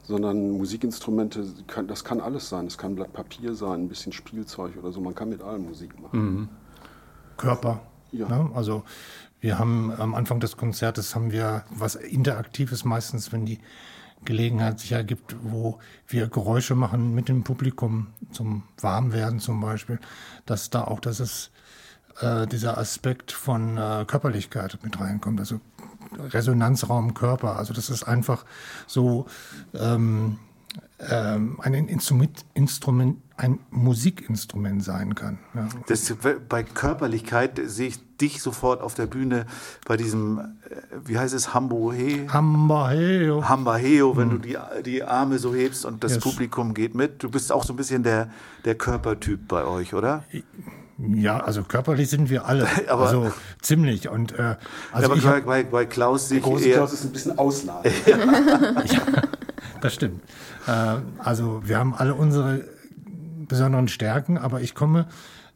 Sondern 0.03 0.51
Musikinstrumente, 0.51 1.45
das 1.88 2.03
kann 2.03 2.19
alles 2.19 2.50
sein. 2.50 2.65
Es 2.65 2.77
kann 2.77 2.93
ein 2.93 2.95
Blatt 2.95 3.13
Papier 3.13 3.53
sein, 3.53 3.83
ein 3.83 3.89
bisschen 3.89 4.12
Spielzeug 4.12 4.74
oder 4.77 4.91
so. 4.91 5.01
Man 5.01 5.13
kann 5.13 5.29
mit 5.29 5.43
allem 5.43 5.65
Musik 5.65 6.01
machen. 6.01 6.50
Körper. 7.38 7.81
Ja. 8.12 8.27
Ne? 8.27 8.50
Also 8.55 8.83
wir 9.39 9.59
haben 9.59 9.91
am 9.98 10.15
Anfang 10.15 10.39
des 10.39 10.57
Konzertes 10.57 11.15
haben 11.15 11.31
wir 11.31 11.63
was 11.69 11.95
Interaktives 11.95 12.83
meistens, 12.86 13.31
wenn 13.31 13.45
die 13.45 13.59
Gelegenheit 14.25 14.79
sich 14.79 14.91
ergibt, 14.91 15.35
wo 15.43 15.79
wir 16.07 16.27
Geräusche 16.27 16.75
machen 16.75 17.15
mit 17.15 17.29
dem 17.29 17.43
Publikum 17.43 18.07
zum 18.31 18.63
Warmwerden 18.79 19.39
zum 19.39 19.61
Beispiel, 19.61 19.99
dass 20.45 20.69
da 20.69 20.83
auch 20.83 20.99
das 20.99 21.19
ist, 21.19 21.51
äh, 22.21 22.47
dieser 22.47 22.77
Aspekt 22.77 23.31
von 23.31 23.77
äh, 23.77 24.05
Körperlichkeit 24.05 24.77
mit 24.83 24.99
reinkommt, 24.99 25.39
also 25.39 25.59
Resonanzraum 26.17 27.13
Körper. 27.13 27.57
Also 27.57 27.73
das 27.73 27.89
ist 27.89 28.03
einfach 28.03 28.45
so 28.88 29.25
ähm, 29.73 30.38
ähm, 30.99 31.59
ein 31.61 31.73
Instrument, 31.73 32.45
Instrument, 32.53 33.17
ein 33.39 33.60
Musikinstrument 33.72 34.84
sein 34.84 35.15
kann. 35.15 35.39
Ja. 35.55 35.69
Das, 35.88 36.13
bei 36.50 36.63
Körperlichkeit 36.63 37.60
sehe 37.65 37.88
ich 37.88 38.17
dich 38.17 38.41
sofort 38.41 38.81
auf 38.81 38.96
der 38.96 39.05
Bühne 39.05 39.46
bei 39.88 39.96
diesem, 39.96 40.39
äh, 40.39 40.43
wie 41.05 41.17
heißt 41.17 41.34
es, 41.34 41.53
Hambohe? 41.53 42.27
Hamba, 42.27 42.89
hey, 42.89 43.29
oh. 43.29 43.41
Hambaheo, 43.48 44.17
wenn 44.17 44.29
du 44.29 44.38
die, 44.39 44.58
die 44.86 45.03
Arme 45.03 45.39
so 45.39 45.55
hebst 45.55 45.86
und 45.86 46.03
das 46.03 46.15
Yes. 46.15 46.24
Publikum 46.24 46.74
geht 46.74 46.96
mit. 46.96 47.24
Du 47.24 47.31
bist 47.31 47.51
auch 47.53 47.63
so 47.63 47.72
ein 47.72 47.77
bisschen 47.77 48.03
der, 48.03 48.29
der 48.65 48.75
Körpertyp 48.75 49.48
bei 49.48 49.63
euch, 49.63 49.93
oder? 49.93 50.25
Ja, 50.98 51.39
also 51.39 51.63
körperlich 51.63 52.10
sind 52.10 52.29
wir 52.29 52.46
alle. 52.46 52.67
Aber- 52.89 53.08
also 53.08 53.31
ziemlich. 53.62 54.10
Und 54.10 54.38
äh, 54.38 54.58
also 54.91 55.05
aber 55.05 55.15
ich 55.15 55.24
bei, 55.24 55.39
bei, 55.41 55.63
bei 55.63 55.86
Klaus 55.86 56.27
sehe 56.27 56.39
ich 56.39 56.65
eher. 56.65 56.75
Klaus 56.75 56.91
ist 56.91 57.05
ein 57.05 57.13
bisschen 57.13 57.39
ausladend. 57.39 57.93
das 59.81 59.93
stimmt. 59.93 60.22
Äh, 60.67 60.98
also 61.19 61.62
wir 61.63 61.77
haben 61.77 61.93
alle 61.96 62.15
unsere 62.15 62.65
besonderen 63.49 63.89
Stärken, 63.89 64.37
aber 64.37 64.61
ich 64.61 64.73
komme, 64.73 65.07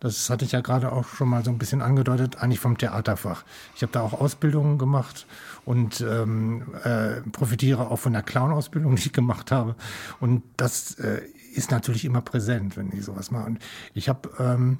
das 0.02 0.30
hatte 0.30 0.44
ich 0.44 0.52
ja 0.52 0.60
gerade 0.60 0.92
auch 0.92 1.08
schon 1.08 1.30
mal 1.30 1.46
so 1.46 1.52
ein 1.52 1.58
bisschen 1.58 1.82
angedeutet, 1.82 2.36
eigentlich 2.36 2.60
vom 2.60 2.78
Theaterfach. 2.78 3.46
Ich 3.76 3.84
habe 3.84 3.94
da 3.94 4.02
auch 4.02 4.12
Ausbildungen 4.12 4.78
gemacht 4.78 5.26
und 5.64 6.02
ähm, 6.02 6.76
äh, 6.84 7.22
profitiere 7.32 7.90
auch 7.90 8.00
von 8.00 8.12
der 8.12 8.22
Clown-Ausbildung, 8.22 8.96
die 8.98 9.04
ich 9.04 9.14
gemacht 9.14 9.50
habe. 9.52 9.76
Und 10.20 10.44
das 10.58 10.96
äh, 11.00 11.22
ist 11.56 11.72
natürlich 11.72 12.04
immer 12.04 12.20
präsent, 12.20 12.76
wenn 12.76 12.92
ich 12.92 13.06
sowas 13.06 13.32
mache. 13.32 13.46
Und 13.46 13.60
ich 13.94 14.10
habe 14.10 14.30
ähm, 14.40 14.80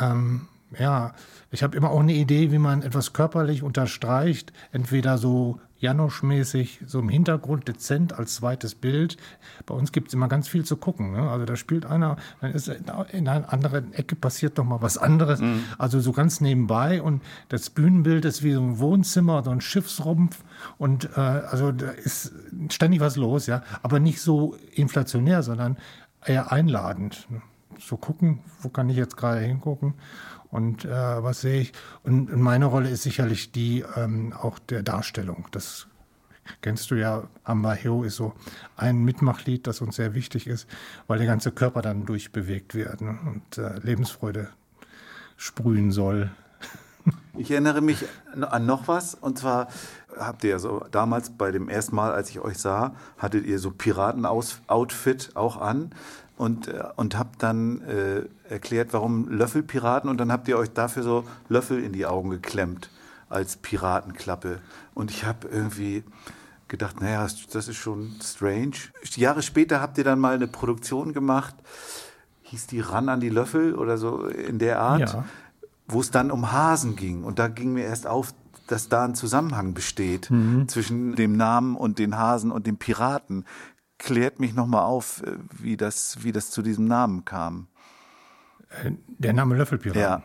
ähm, 0.00 0.48
ja, 0.78 1.14
ich 1.50 1.62
habe 1.62 1.76
immer 1.76 1.90
auch 1.90 2.00
eine 2.00 2.12
Idee, 2.12 2.52
wie 2.52 2.58
man 2.58 2.82
etwas 2.82 3.12
körperlich 3.12 3.62
unterstreicht, 3.62 4.52
entweder 4.70 5.16
so 5.16 5.60
Janosch-mäßig, 5.80 6.80
so 6.86 6.98
im 6.98 7.08
Hintergrund 7.08 7.68
dezent 7.68 8.18
als 8.18 8.36
zweites 8.36 8.74
Bild. 8.74 9.16
Bei 9.64 9.74
uns 9.74 9.92
gibt 9.92 10.08
es 10.08 10.14
immer 10.14 10.28
ganz 10.28 10.48
viel 10.48 10.64
zu 10.64 10.76
gucken. 10.76 11.12
Ne? 11.12 11.30
Also 11.30 11.44
da 11.44 11.56
spielt 11.56 11.86
einer, 11.86 12.16
dann 12.40 12.52
ist 12.52 12.68
in 12.68 13.28
einer 13.28 13.52
anderen 13.52 13.92
Ecke 13.92 14.16
passiert 14.16 14.58
doch 14.58 14.64
mal 14.64 14.82
was 14.82 14.98
anderes. 14.98 15.40
Also 15.78 16.00
so 16.00 16.12
ganz 16.12 16.40
nebenbei 16.40 17.00
und 17.00 17.22
das 17.48 17.70
Bühnenbild 17.70 18.24
ist 18.24 18.42
wie 18.42 18.52
so 18.52 18.60
ein 18.60 18.78
Wohnzimmer, 18.78 19.42
so 19.44 19.50
ein 19.50 19.60
Schiffsrumpf 19.60 20.42
und 20.78 21.10
äh, 21.16 21.20
also 21.20 21.72
da 21.72 21.90
ist 21.90 22.32
ständig 22.70 23.00
was 23.00 23.16
los, 23.16 23.46
ja, 23.46 23.62
aber 23.82 24.00
nicht 24.00 24.20
so 24.20 24.56
inflationär, 24.72 25.42
sondern 25.42 25.76
eher 26.24 26.50
einladend. 26.50 27.26
Ne? 27.30 27.42
So 27.78 27.96
gucken, 27.96 28.40
wo 28.60 28.68
kann 28.68 28.90
ich 28.90 28.96
jetzt 28.96 29.16
gerade 29.16 29.40
hingucken 29.40 29.94
und 30.50 30.84
äh, 30.84 30.88
was 30.90 31.40
sehe 31.40 31.60
ich. 31.60 31.72
Und 32.02 32.34
meine 32.36 32.66
Rolle 32.66 32.90
ist 32.90 33.02
sicherlich 33.02 33.52
die 33.52 33.84
ähm, 33.96 34.32
auch 34.32 34.58
der 34.58 34.82
Darstellung. 34.82 35.46
Das 35.50 35.86
kennst 36.62 36.90
du 36.90 36.94
ja, 36.94 37.24
Ambaheo 37.44 38.04
ist 38.04 38.16
so 38.16 38.32
ein 38.76 39.04
Mitmachlied, 39.04 39.66
das 39.66 39.80
uns 39.80 39.96
sehr 39.96 40.14
wichtig 40.14 40.46
ist, 40.46 40.66
weil 41.06 41.18
der 41.18 41.26
ganze 41.26 41.52
Körper 41.52 41.82
dann 41.82 42.06
durchbewegt 42.06 42.74
wird 42.74 43.00
ne? 43.00 43.18
und 43.26 43.58
äh, 43.58 43.78
Lebensfreude 43.80 44.48
sprühen 45.36 45.92
soll. 45.92 46.30
Ich 47.36 47.50
erinnere 47.50 47.80
mich 47.80 48.04
an 48.40 48.66
noch 48.66 48.88
was, 48.88 49.14
und 49.14 49.38
zwar 49.38 49.68
habt 50.18 50.44
ihr 50.44 50.50
ja 50.50 50.58
so 50.58 50.84
damals 50.90 51.30
bei 51.30 51.52
dem 51.52 51.68
ersten 51.68 51.94
Mal, 51.94 52.12
als 52.12 52.30
ich 52.30 52.40
euch 52.40 52.58
sah, 52.58 52.94
hattet 53.16 53.46
ihr 53.46 53.58
so 53.58 53.70
Piraten-Outfit 53.70 55.30
auch 55.34 55.58
an 55.58 55.94
und, 56.38 56.68
äh, 56.68 56.84
und 56.96 57.18
habt 57.18 57.42
dann 57.42 57.82
äh, 57.82 58.22
erklärt, 58.48 58.92
warum 58.92 59.28
Löffelpiraten 59.28 60.08
und 60.08 60.18
dann 60.18 60.32
habt 60.32 60.48
ihr 60.48 60.56
euch 60.56 60.70
dafür 60.70 61.02
so 61.02 61.24
Löffel 61.48 61.82
in 61.82 61.92
die 61.92 62.06
Augen 62.06 62.30
geklemmt 62.30 62.90
als 63.28 63.56
Piratenklappe. 63.56 64.60
Und 64.94 65.10
ich 65.10 65.24
habe 65.26 65.48
irgendwie 65.48 66.02
gedacht, 66.68 67.00
naja, 67.00 67.26
das 67.52 67.68
ist 67.68 67.76
schon 67.76 68.12
strange. 68.22 68.72
Jahre 69.16 69.42
später 69.42 69.80
habt 69.80 69.98
ihr 69.98 70.04
dann 70.04 70.18
mal 70.18 70.34
eine 70.34 70.46
Produktion 70.46 71.12
gemacht, 71.12 71.54
hieß 72.42 72.66
die 72.68 72.80
Ran 72.80 73.08
an 73.08 73.20
die 73.20 73.28
Löffel 73.28 73.74
oder 73.74 73.98
so 73.98 74.24
in 74.26 74.58
der 74.58 74.80
Art 74.80 75.00
Ja. 75.12 75.24
wo 75.86 76.00
es 76.00 76.10
dann 76.10 76.30
um 76.30 76.52
Hasen 76.52 76.96
ging. 76.96 77.24
Und 77.24 77.38
da 77.38 77.48
ging 77.48 77.72
mir 77.74 77.84
erst 77.84 78.06
auf, 78.06 78.32
dass 78.66 78.88
da 78.90 79.04
ein 79.04 79.14
Zusammenhang 79.14 79.72
besteht 79.74 80.30
zwischen 80.66 81.14
dem 81.16 81.36
Namen 81.36 81.74
und 81.76 81.98
den 81.98 82.16
Hasen 82.18 82.50
und 82.50 82.66
dem 82.66 82.76
Piraten. 82.76 83.44
Klärt 83.98 84.40
mich 84.40 84.54
nochmal 84.54 84.84
auf, 84.84 85.22
äh, 85.24 85.32
wie 85.58 85.76
das, 85.76 86.22
wie 86.22 86.32
das 86.32 86.50
zu 86.50 86.62
diesem 86.62 86.86
Namen 86.86 87.24
kam. 87.24 87.66
Der 89.18 89.32
Name 89.32 89.56
Löffelpirat. 89.56 89.96
Ja. 89.96 90.22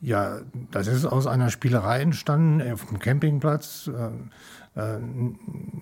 Ja, 0.00 0.38
das 0.70 0.86
ist 0.86 1.06
aus 1.06 1.26
einer 1.26 1.50
Spielerei 1.50 2.00
entstanden 2.00 2.60
äh, 2.60 2.72
auf 2.72 2.86
dem 2.86 3.00
Campingplatz. 3.00 3.88
Äh, 3.88 4.10
äh, 4.80 4.98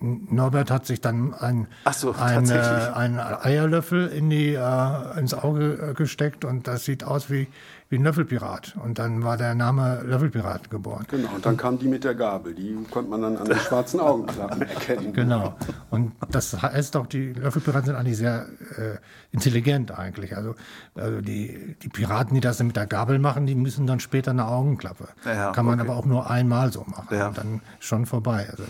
Norbert 0.01 0.71
hat 0.71 0.87
sich 0.87 1.01
dann 1.01 1.35
ein, 1.35 1.67
so, 1.93 2.13
ein, 2.13 2.49
äh, 2.49 2.53
einen 2.95 3.19
Eierlöffel 3.19 4.07
in 4.07 4.31
die, 4.31 4.55
äh, 4.55 5.19
ins 5.19 5.35
Auge 5.35 5.89
äh, 5.91 5.93
gesteckt 5.93 6.45
und 6.45 6.67
das 6.67 6.85
sieht 6.85 7.03
aus 7.03 7.29
wie, 7.29 7.47
wie 7.89 7.95
ein 7.97 8.03
Löffelpirat. 8.03 8.75
Und 8.83 8.99
dann 8.99 9.23
war 9.23 9.37
der 9.37 9.55
Name 9.55 10.01
Löffelpirat 10.03 10.69
geboren. 10.69 11.05
Genau, 11.09 11.29
und 11.35 11.45
dann 11.45 11.55
kam 11.55 11.79
die 11.79 11.87
mit 11.87 12.03
der 12.03 12.15
Gabel. 12.15 12.53
Die 12.53 12.77
konnte 12.91 13.09
man 13.09 13.21
dann 13.21 13.37
an 13.37 13.45
den 13.45 13.57
schwarzen 13.57 13.99
Augenklappen 13.99 14.61
erkennen. 14.61 15.13
Genau. 15.13 15.55
Und 15.89 16.11
das 16.29 16.61
heißt 16.61 16.97
auch, 16.97 17.07
die 17.07 17.33
Löffelpiraten 17.33 17.87
sind 17.87 17.95
eigentlich 17.95 18.17
sehr 18.17 18.47
äh, 18.77 18.97
intelligent 19.31 19.97
eigentlich. 19.97 20.35
Also, 20.35 20.55
also 20.95 21.21
die, 21.21 21.77
die 21.81 21.89
Piraten, 21.89 22.35
die 22.35 22.41
das 22.41 22.61
mit 22.61 22.75
der 22.75 22.87
Gabel 22.87 23.19
machen, 23.19 23.45
die 23.45 23.55
müssen 23.55 23.87
dann 23.87 24.01
später 24.01 24.31
eine 24.31 24.47
Augenklappe. 24.47 25.07
Ja, 25.25 25.51
Kann 25.51 25.65
man 25.65 25.79
okay. 25.79 25.89
aber 25.89 25.97
auch 25.97 26.05
nur 26.05 26.29
einmal 26.29 26.73
so 26.73 26.83
machen. 26.87 27.15
Ja. 27.15 27.29
Und 27.29 27.37
dann 27.37 27.61
schon 27.79 28.05
vorbei. 28.05 28.47
Also, 28.51 28.63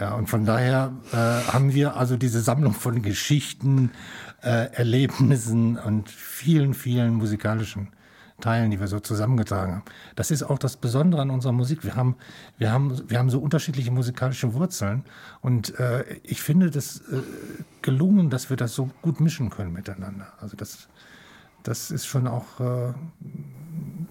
ja, 0.00 0.14
und 0.14 0.28
von 0.28 0.44
daher 0.44 0.92
äh, 1.12 1.16
haben 1.16 1.72
wir 1.72 1.96
also 1.96 2.16
diese 2.16 2.40
Sammlung 2.40 2.74
von 2.74 3.00
Geschichten 3.00 3.92
äh, 4.42 4.72
Erlebnissen 4.72 5.78
und 5.78 6.10
vielen, 6.10 6.74
vielen 6.74 7.14
musikalischen 7.14 7.88
Teilen, 8.40 8.70
die 8.70 8.78
wir 8.78 8.86
so 8.86 9.00
zusammengetragen 9.00 9.74
haben. 9.74 9.84
Das 10.14 10.30
ist 10.30 10.44
auch 10.44 10.58
das 10.58 10.76
Besondere 10.76 11.22
an 11.22 11.30
unserer 11.30 11.52
Musik. 11.52 11.82
Wir 11.82 11.96
haben, 11.96 12.16
wir 12.56 12.70
haben, 12.70 13.10
wir 13.10 13.18
haben 13.18 13.30
so 13.30 13.40
unterschiedliche 13.40 13.90
musikalische 13.90 14.54
Wurzeln 14.54 15.04
und 15.40 15.78
äh, 15.80 16.04
ich 16.22 16.40
finde 16.40 16.70
das 16.70 17.00
äh, 17.00 17.20
gelungen, 17.82 18.30
dass 18.30 18.48
wir 18.48 18.56
das 18.56 18.74
so 18.74 18.90
gut 19.02 19.20
mischen 19.20 19.50
können 19.50 19.72
miteinander. 19.72 20.28
Also 20.40 20.56
das, 20.56 20.88
das 21.64 21.90
ist 21.90 22.06
schon 22.06 22.28
auch 22.28 22.60
äh, 22.60 22.94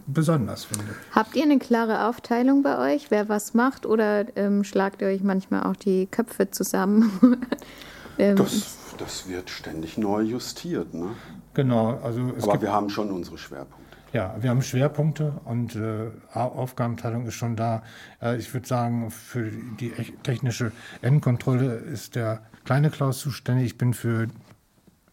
besonders, 0.07 0.65
finde 0.65 0.86
ich. 0.91 1.15
Habt 1.15 1.36
ihr 1.36 1.43
eine 1.43 1.60
klare 1.60 2.07
Aufteilung 2.07 2.63
bei 2.63 2.96
euch, 2.96 3.10
wer 3.10 3.29
was 3.29 3.53
macht, 3.53 3.86
oder 3.86 4.25
ähm, 4.36 4.65
schlagt 4.65 5.01
ihr 5.01 5.07
euch 5.07 5.24
manchmal 5.24 5.63
auch 5.63 5.77
die 5.77 6.05
Köpfe 6.05 6.51
zusammen? 6.51 7.38
ähm, 8.17 8.36
das, 8.36 8.77
das 8.98 9.29
wird 9.29 9.50
ständig 9.50 9.98
neu 9.98 10.22
justiert. 10.22 10.93
Ne? 10.93 11.12
Genau, 11.53 11.98
also 12.03 12.34
Aber 12.41 12.62
wir 12.62 12.74
haben 12.74 12.89
schon 12.89 13.10
unsere 13.10 13.38
Schwerpunkte. 13.38 13.87
Ja, 14.13 14.35
wir 14.39 14.49
haben 14.49 14.61
Schwerpunkte 14.61 15.33
und 15.43 15.75
äh, 15.75 16.09
Aufgabenteilung 16.33 17.25
ist 17.27 17.33
schon 17.33 17.55
da. 17.55 17.83
Äh, 18.21 18.37
ich 18.37 18.53
würde 18.53 18.67
sagen, 18.67 19.11
für 19.11 19.51
die 19.79 19.91
technische 20.23 20.71
Endkontrolle 21.01 21.75
ist 21.75 22.15
der 22.15 22.41
kleine 22.63 22.89
Klaus 22.89 23.19
zuständig. 23.19 23.65
Ich 23.65 23.77
bin 23.77 23.93
für 23.93 24.27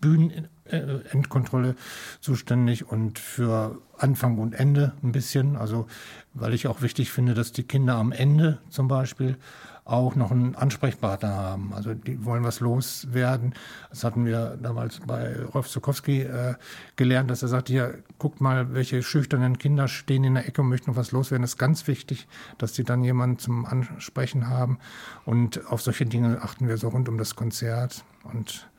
Bühnenendkontrolle 0.00 1.74
zuständig 2.20 2.86
und 2.86 3.18
für 3.18 3.80
Anfang 3.98 4.38
und 4.38 4.54
Ende 4.54 4.92
ein 5.02 5.10
bisschen. 5.10 5.56
Also, 5.56 5.86
weil 6.32 6.54
ich 6.54 6.68
auch 6.68 6.80
wichtig 6.80 7.10
finde, 7.10 7.34
dass 7.34 7.52
die 7.52 7.64
Kinder 7.64 7.96
am 7.96 8.12
Ende 8.12 8.58
zum 8.70 8.86
Beispiel 8.86 9.36
auch 9.84 10.16
noch 10.16 10.30
einen 10.30 10.54
Ansprechpartner 10.54 11.34
haben. 11.34 11.72
Also 11.74 11.92
die 11.92 12.24
wollen 12.24 12.42
was 12.42 12.60
loswerden. 12.60 13.54
Das 13.90 14.02
hatten 14.02 14.24
wir 14.24 14.56
damals 14.62 15.00
bei 15.00 15.42
Rolf 15.52 15.68
Zukowski 15.68 16.22
äh, 16.22 16.54
gelernt, 16.96 17.30
dass 17.30 17.42
er 17.42 17.48
sagt, 17.48 17.68
hier, 17.68 17.98
guckt 18.18 18.40
mal, 18.40 18.72
welche 18.72 19.02
schüchternen 19.02 19.58
Kinder 19.58 19.86
stehen 19.88 20.24
in 20.24 20.34
der 20.34 20.48
Ecke 20.48 20.62
und 20.62 20.70
möchten 20.70 20.90
noch 20.90 20.96
was 20.96 21.12
loswerden. 21.12 21.42
Das 21.42 21.52
ist 21.52 21.58
ganz 21.58 21.86
wichtig, 21.86 22.26
dass 22.56 22.74
sie 22.74 22.84
dann 22.84 23.04
jemanden 23.04 23.38
zum 23.38 23.66
Ansprechen 23.66 24.48
haben. 24.48 24.78
Und 25.26 25.66
auf 25.66 25.82
solche 25.82 26.06
Dinge 26.06 26.40
achten 26.40 26.66
wir 26.66 26.78
so 26.78 26.88
rund 26.88 27.08
um 27.10 27.18
das 27.18 27.36
Konzert. 27.36 28.04
Und 28.22 28.70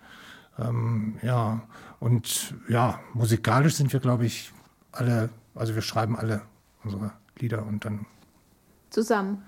ähm, 0.57 1.19
ja, 1.21 1.62
und 2.00 2.55
ja, 2.67 3.00
musikalisch 3.13 3.75
sind 3.75 3.93
wir, 3.93 4.00
glaube 4.00 4.25
ich, 4.25 4.51
alle, 4.91 5.29
also 5.53 5.75
wir 5.75 5.81
schreiben 5.83 6.17
alle 6.17 6.41
unsere 6.83 7.12
Lieder 7.38 7.63
und 7.63 7.85
dann 7.85 8.07
zusammen. 8.89 9.43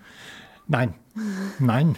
Nein, 0.68 0.94
nein. 1.60 1.96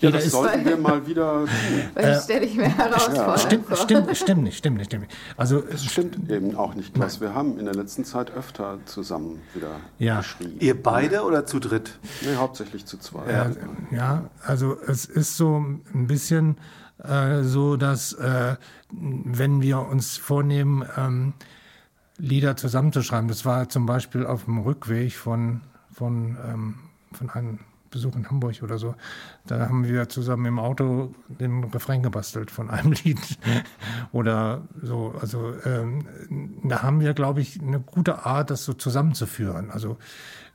Ja, 0.00 0.10
das 0.10 0.30
sollten 0.30 0.64
wir 0.64 0.76
mal 0.76 1.06
wieder. 1.06 1.46
Das 1.94 2.24
stelle 2.24 2.44
ich 2.44 2.56
mir 2.56 2.68
herausfordernd 2.68 3.40
stimmt. 3.40 3.78
Stimmt, 3.78 4.16
stimmt 4.16 4.42
nicht, 4.42 4.58
stimmt 4.58 4.76
nicht, 4.78 4.86
stimmt 4.86 5.02
nicht. 5.06 5.16
Also 5.36 5.62
es 5.64 5.84
stimmt 5.84 6.30
eben 6.30 6.56
auch 6.56 6.74
nicht, 6.74 6.92
Klaus. 6.92 7.20
Wir 7.20 7.34
haben 7.34 7.58
in 7.58 7.64
der 7.64 7.74
letzten 7.74 8.04
Zeit 8.04 8.30
öfter 8.32 8.78
zusammen 8.84 9.40
wieder 9.54 9.76
ja. 9.98 10.18
geschrieben. 10.18 10.56
Ihr 10.60 10.80
beide 10.80 11.22
oder 11.22 11.46
zu 11.46 11.60
dritt? 11.60 11.98
Nee, 12.22 12.34
hauptsächlich 12.36 12.84
zu 12.84 12.98
zweit. 12.98 13.28
Äh, 13.28 13.96
ja, 13.96 14.24
also 14.44 14.76
es 14.86 15.06
ist 15.06 15.36
so 15.36 15.56
ein 15.58 16.06
bisschen 16.06 16.56
äh, 16.98 17.42
so, 17.42 17.76
dass 17.76 18.12
äh, 18.14 18.56
wenn 18.90 19.62
wir 19.62 19.80
uns 19.80 20.16
vornehmen, 20.16 20.84
ähm, 20.96 21.32
Lieder 22.18 22.54
zusammenzuschreiben, 22.54 23.28
das 23.28 23.46
war 23.46 23.70
zum 23.70 23.86
Beispiel 23.86 24.26
auf 24.26 24.44
dem 24.44 24.58
Rückweg 24.58 25.14
von, 25.14 25.62
von, 25.90 26.36
ähm, 26.46 26.74
von 27.12 27.30
einem 27.30 27.60
Besuch 27.90 28.14
in 28.16 28.28
Hamburg 28.28 28.62
oder 28.62 28.78
so, 28.78 28.94
da 29.46 29.68
haben 29.68 29.84
wir 29.84 30.08
zusammen 30.08 30.46
im 30.46 30.58
Auto 30.58 31.14
den 31.28 31.64
Refrain 31.64 32.02
gebastelt 32.02 32.50
von 32.50 32.70
einem 32.70 32.92
Lied 33.04 33.38
oder 34.12 34.62
so. 34.80 35.14
Also 35.20 35.54
ähm, 35.64 36.06
da 36.64 36.82
haben 36.82 37.00
wir, 37.00 37.14
glaube 37.14 37.40
ich, 37.40 37.60
eine 37.60 37.80
gute 37.80 38.24
Art, 38.24 38.50
das 38.50 38.64
so 38.64 38.72
zusammenzuführen. 38.72 39.70
Also 39.70 39.98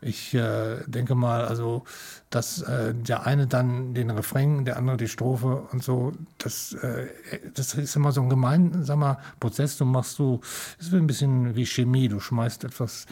ich 0.05 0.35
äh, 0.35 0.83
denke 0.85 1.15
mal, 1.15 1.45
also 1.45 1.83
dass 2.29 2.61
äh, 2.61 2.93
der 2.93 3.25
eine 3.25 3.47
dann 3.47 3.93
den 3.93 4.11
Refrain, 4.11 4.65
der 4.65 4.77
andere 4.77 4.97
die 4.97 5.07
Strophe 5.07 5.67
und 5.71 5.83
so, 5.83 6.11
das, 6.37 6.73
äh, 6.73 7.07
das 7.55 7.73
ist 7.73 7.95
immer 7.95 8.11
so 8.11 8.21
ein 8.21 8.29
gemeinsamer 8.29 9.17
Prozess. 9.39 9.77
Du 9.77 9.85
machst 9.85 10.15
so, 10.15 10.41
es 10.79 10.87
ist 10.87 10.93
ein 10.93 11.07
bisschen 11.07 11.55
wie 11.55 11.65
Chemie. 11.65 12.07
Du 12.07 12.19
schmeißt 12.19 12.65
etwas 12.65 13.07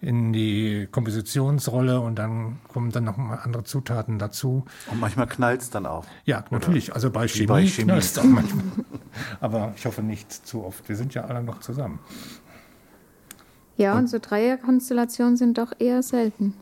in 0.00 0.32
die 0.32 0.86
Kompositionsrolle 0.90 2.00
und 2.00 2.16
dann 2.16 2.58
kommen 2.68 2.90
dann 2.90 3.04
noch 3.04 3.16
mal 3.16 3.36
andere 3.36 3.64
Zutaten 3.64 4.18
dazu. 4.18 4.66
Und 4.90 5.00
manchmal 5.00 5.28
knallt 5.28 5.62
es 5.62 5.70
dann 5.70 5.86
auch. 5.86 6.04
Ja, 6.26 6.44
natürlich. 6.50 6.88
Oder 6.88 6.96
also 6.96 7.10
bei 7.10 7.26
Chemie, 7.26 7.46
bei 7.46 7.66
Chemie. 7.66 7.86
knallt 7.86 8.04
es 8.04 8.18
auch 8.18 8.24
manchmal. 8.24 8.64
Aber 9.40 9.72
ich 9.76 9.86
hoffe 9.86 10.02
nicht 10.02 10.30
zu 10.30 10.64
oft. 10.64 10.88
Wir 10.88 10.96
sind 10.96 11.14
ja 11.14 11.24
alle 11.24 11.42
noch 11.42 11.60
zusammen. 11.60 12.00
Ja, 13.76 13.96
und 13.96 14.08
so 14.08 14.18
Dreierkonstellationen 14.20 15.36
sind 15.36 15.58
doch 15.58 15.72
eher 15.78 16.02
selten. 16.02 16.54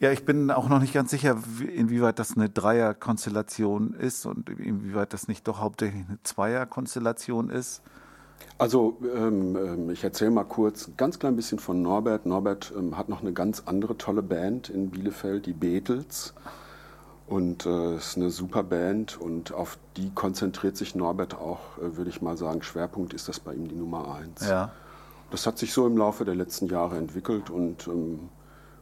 Ja, 0.00 0.10
ich 0.12 0.24
bin 0.24 0.50
auch 0.50 0.68
noch 0.68 0.80
nicht 0.80 0.92
ganz 0.92 1.10
sicher, 1.10 1.38
inwieweit 1.74 2.18
das 2.18 2.36
eine 2.36 2.50
Dreierkonstellation 2.50 3.94
ist 3.94 4.26
und 4.26 4.50
inwieweit 4.50 5.12
das 5.12 5.28
nicht 5.28 5.48
doch 5.48 5.60
hauptsächlich 5.60 6.04
eine 6.06 6.18
Zweierkonstellation 6.22 7.48
ist. 7.48 7.82
Also 8.58 8.98
ähm, 9.16 9.56
ähm 9.56 9.90
ich 9.90 10.04
erzähle 10.04 10.30
mal 10.30 10.44
kurz 10.44 10.88
ein 10.88 10.94
ganz 10.96 11.18
klein 11.18 11.36
bisschen 11.36 11.58
von 11.58 11.80
Norbert. 11.80 12.26
Norbert 12.26 12.72
ähm, 12.76 12.98
hat 12.98 13.08
noch 13.08 13.22
eine 13.22 13.32
ganz 13.32 13.62
andere 13.66 13.96
tolle 13.96 14.22
Band 14.22 14.68
in 14.68 14.90
Bielefeld, 14.90 15.46
die 15.46 15.52
Beatles. 15.52 16.34
Und 17.26 17.64
äh, 17.64 17.96
ist 17.96 18.16
eine 18.16 18.28
super 18.28 18.62
Band 18.62 19.18
und 19.18 19.54
auf 19.54 19.78
die 19.96 20.10
konzentriert 20.10 20.76
sich 20.76 20.94
Norbert 20.94 21.34
auch, 21.34 21.78
äh, 21.78 21.96
würde 21.96 22.10
ich 22.10 22.20
mal 22.20 22.36
sagen. 22.36 22.62
Schwerpunkt 22.62 23.14
ist 23.14 23.28
das 23.28 23.40
bei 23.40 23.54
ihm 23.54 23.68
die 23.68 23.76
Nummer 23.76 24.14
eins. 24.16 24.46
Ja. 24.46 24.72
Das 25.34 25.48
hat 25.48 25.58
sich 25.58 25.72
so 25.72 25.84
im 25.84 25.96
Laufe 25.96 26.24
der 26.24 26.36
letzten 26.36 26.68
Jahre 26.68 26.96
entwickelt 26.96 27.50
und 27.50 27.88
ähm, 27.88 28.28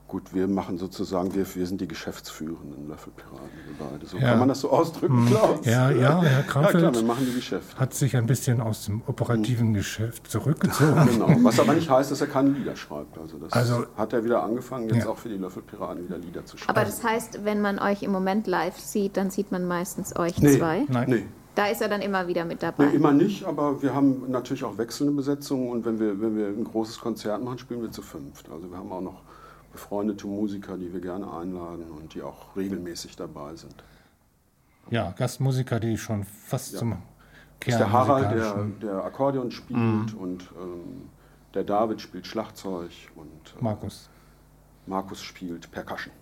gut, 0.07 0.35
wir 0.35 0.47
machen 0.49 0.77
sozusagen, 0.77 1.35
wir, 1.35 1.47
wir 1.55 1.67
sind 1.67 1.81
die 1.81 1.88
geschäftsführenden 1.88 2.88
Löffelpiraten, 2.88 3.49
wir 3.67 3.87
beide. 3.87 4.05
So 4.05 4.19
ja. 4.19 4.29
kann 4.29 4.41
man 4.41 4.49
das 4.49 4.61
so 4.61 4.69
ausdrücken, 4.69 5.23
mhm. 5.23 5.29
Klaus? 5.29 5.65
Ja, 5.65 5.91
ja, 5.91 6.21
Herr 6.21 6.43
Kramfeld 6.43 6.75
ja, 6.75 6.91
klar, 6.91 6.95
wir 6.95 7.09
machen 7.09 7.27
die 7.27 7.37
Geschäfte. 7.37 7.81
hat 7.81 7.95
sich 7.95 8.19
ein 8.19 8.27
bisschen 8.27 8.61
aus 8.61 8.85
dem 8.85 9.01
operativen 9.07 9.71
mhm. 9.71 9.75
Geschäft 9.75 10.31
zurückgezogen. 10.31 11.07
genau, 11.11 11.29
was 11.43 11.59
aber 11.59 11.73
nicht 11.73 11.88
heißt, 11.88 12.11
dass 12.11 12.21
er 12.21 12.27
keine 12.27 12.51
Lieder 12.51 12.77
schreibt. 12.77 13.17
Also 13.17 13.38
das 13.38 13.51
also, 13.55 13.87
hat 13.97 14.12
er 14.12 14.23
wieder 14.23 14.43
angefangen, 14.43 14.91
jetzt 14.91 15.05
ja. 15.05 15.09
auch 15.09 15.17
für 15.17 15.31
die 15.31 15.38
Löffelpiraten 15.38 16.05
wieder 16.05 16.19
Lieder 16.19 16.45
zu 16.45 16.59
schreiben. 16.59 16.77
Aber 16.77 16.85
das 16.85 17.03
heißt, 17.03 17.47
wenn 17.47 17.62
man 17.62 17.79
euch 17.79 18.03
im 18.03 18.12
Moment 18.12 18.47
live 18.47 18.79
sieht, 18.79 19.17
dann 19.17 19.31
sieht 19.31 19.53
man 19.53 19.65
meistens 19.67 20.15
euch 20.15 20.37
nee, 20.37 20.59
zwei? 20.59 20.85
Nein. 20.91 21.09
Nee. 21.09 21.27
Da 21.55 21.67
ist 21.67 21.83
er 21.83 21.88
dann 21.88 22.01
immer 22.01 22.27
wieder 22.27 22.45
mit 22.45 22.62
dabei. 22.62 22.87
Nee, 22.87 22.97
immer 22.97 23.12
nicht, 23.12 23.45
aber 23.45 23.83
wir 23.83 23.95
haben 23.95 24.31
natürlich 24.31 24.65
auch 24.65 24.79
wechselnde 24.79 25.12
Besetzungen 25.12 25.71
und 25.71 25.85
wenn 25.85 26.01
wir, 26.01 26.21
wenn 26.21 26.37
wir 26.37 26.47
ein 26.47 26.65
großes 26.65 26.99
Konzert 26.99 27.43
machen, 27.43 27.59
spielen 27.59 27.83
wir 27.83 27.91
zu 27.91 28.01
fünft. 28.01 28.51
Also 28.51 28.71
wir 28.71 28.79
haben 28.79 28.91
auch 28.91 29.03
noch 29.03 29.23
befreundete 29.73 30.27
Musiker, 30.27 30.77
die 30.79 30.93
wir 30.93 31.01
gerne 31.01 31.31
einladen 31.31 31.85
und 31.91 32.15
die 32.15 32.23
auch 32.23 32.57
regelmäßig 32.57 33.17
dabei 33.17 33.55
sind. 33.57 33.75
Ja, 34.91 35.12
Gastmusiker, 35.12 35.79
die 35.79 35.97
schon 35.97 36.25
fast 36.25 36.73
ja. 36.73 36.79
zum 36.79 36.97
Kern 37.61 37.73
ist 37.75 37.79
der 37.79 37.93
Harald, 37.93 38.33
der, 38.33 38.67
der 38.83 39.05
Akkordeon 39.05 39.51
spielt 39.51 39.79
mhm. 39.79 40.19
und 40.19 40.43
ähm, 40.61 41.11
der 41.55 41.65
David 41.65 42.01
spielt 42.01 42.27
Schlagzeug 42.27 42.91
und 43.15 43.55
äh, 43.59 43.62
Markus. 43.62 44.09
Markus 44.87 45.23
spielt 45.23 45.71
Percussion. 45.71 46.12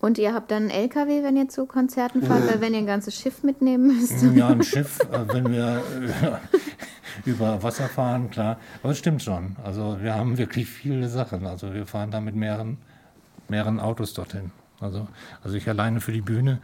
Und 0.00 0.18
ihr 0.18 0.34
habt 0.34 0.50
dann 0.50 0.64
einen 0.64 0.70
LKW, 0.70 1.22
wenn 1.22 1.36
ihr 1.36 1.48
zu 1.48 1.66
Konzerten 1.66 2.22
fahrt, 2.22 2.44
äh. 2.44 2.48
weil 2.48 2.60
wenn 2.60 2.74
ihr 2.74 2.80
ein 2.80 2.86
ganzes 2.86 3.14
Schiff 3.14 3.42
mitnehmen 3.42 3.86
müsst? 3.88 4.22
Ja, 4.34 4.48
ein 4.48 4.62
Schiff, 4.62 5.00
äh, 5.00 5.28
wenn 5.32 5.50
wir 5.50 5.82
äh, 6.22 6.36
über 7.28 7.62
Wasser 7.62 7.88
fahren, 7.88 8.30
klar. 8.30 8.58
Aber 8.82 8.92
es 8.92 8.98
stimmt 8.98 9.22
schon. 9.22 9.56
Also 9.64 9.98
wir 10.00 10.14
haben 10.14 10.38
wirklich 10.38 10.68
viele 10.68 11.08
Sachen. 11.08 11.46
Also 11.46 11.72
wir 11.72 11.86
fahren 11.86 12.10
da 12.10 12.20
mit 12.20 12.36
mehreren, 12.36 12.78
mehreren 13.48 13.80
Autos 13.80 14.12
dorthin. 14.14 14.52
Also, 14.80 15.08
also 15.42 15.56
ich 15.56 15.68
alleine 15.68 16.00
für 16.00 16.12
die 16.12 16.20
Bühne. 16.20 16.60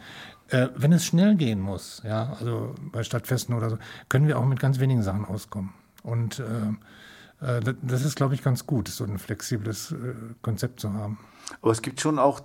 Äh, 0.49 0.69
wenn 0.77 0.93
es 0.93 1.07
schnell 1.07 1.35
gehen 1.35 1.61
muss, 1.61 2.03
ja, 2.05 2.37
also 2.39 2.75
bei 2.93 3.03
Stadtfesten 3.03 3.55
oder 3.55 3.71
so, 3.71 3.79
können 4.11 4.29
wir 4.29 4.39
auch 4.39 4.45
mit 4.45 4.61
ganz 4.61 4.79
wenigen 4.79 5.03
Sachen 5.03 5.25
auskommen. 5.25 5.73
Und 6.03 6.41
äh, 6.41 7.57
äh 7.59 7.75
das 7.81 8.05
ist, 8.05 8.17
glaube 8.17 8.35
ich, 8.35 8.43
ganz 8.43 8.67
gut, 8.67 8.89
so 8.89 9.05
ein 9.05 9.19
flexibles 9.19 9.95
Konzept 10.43 10.81
zu 10.81 10.93
haben. 10.93 11.19
Aber 11.63 11.73
es 11.73 11.81
gibt 11.81 12.01
schon 12.01 12.19
auch 12.19 12.43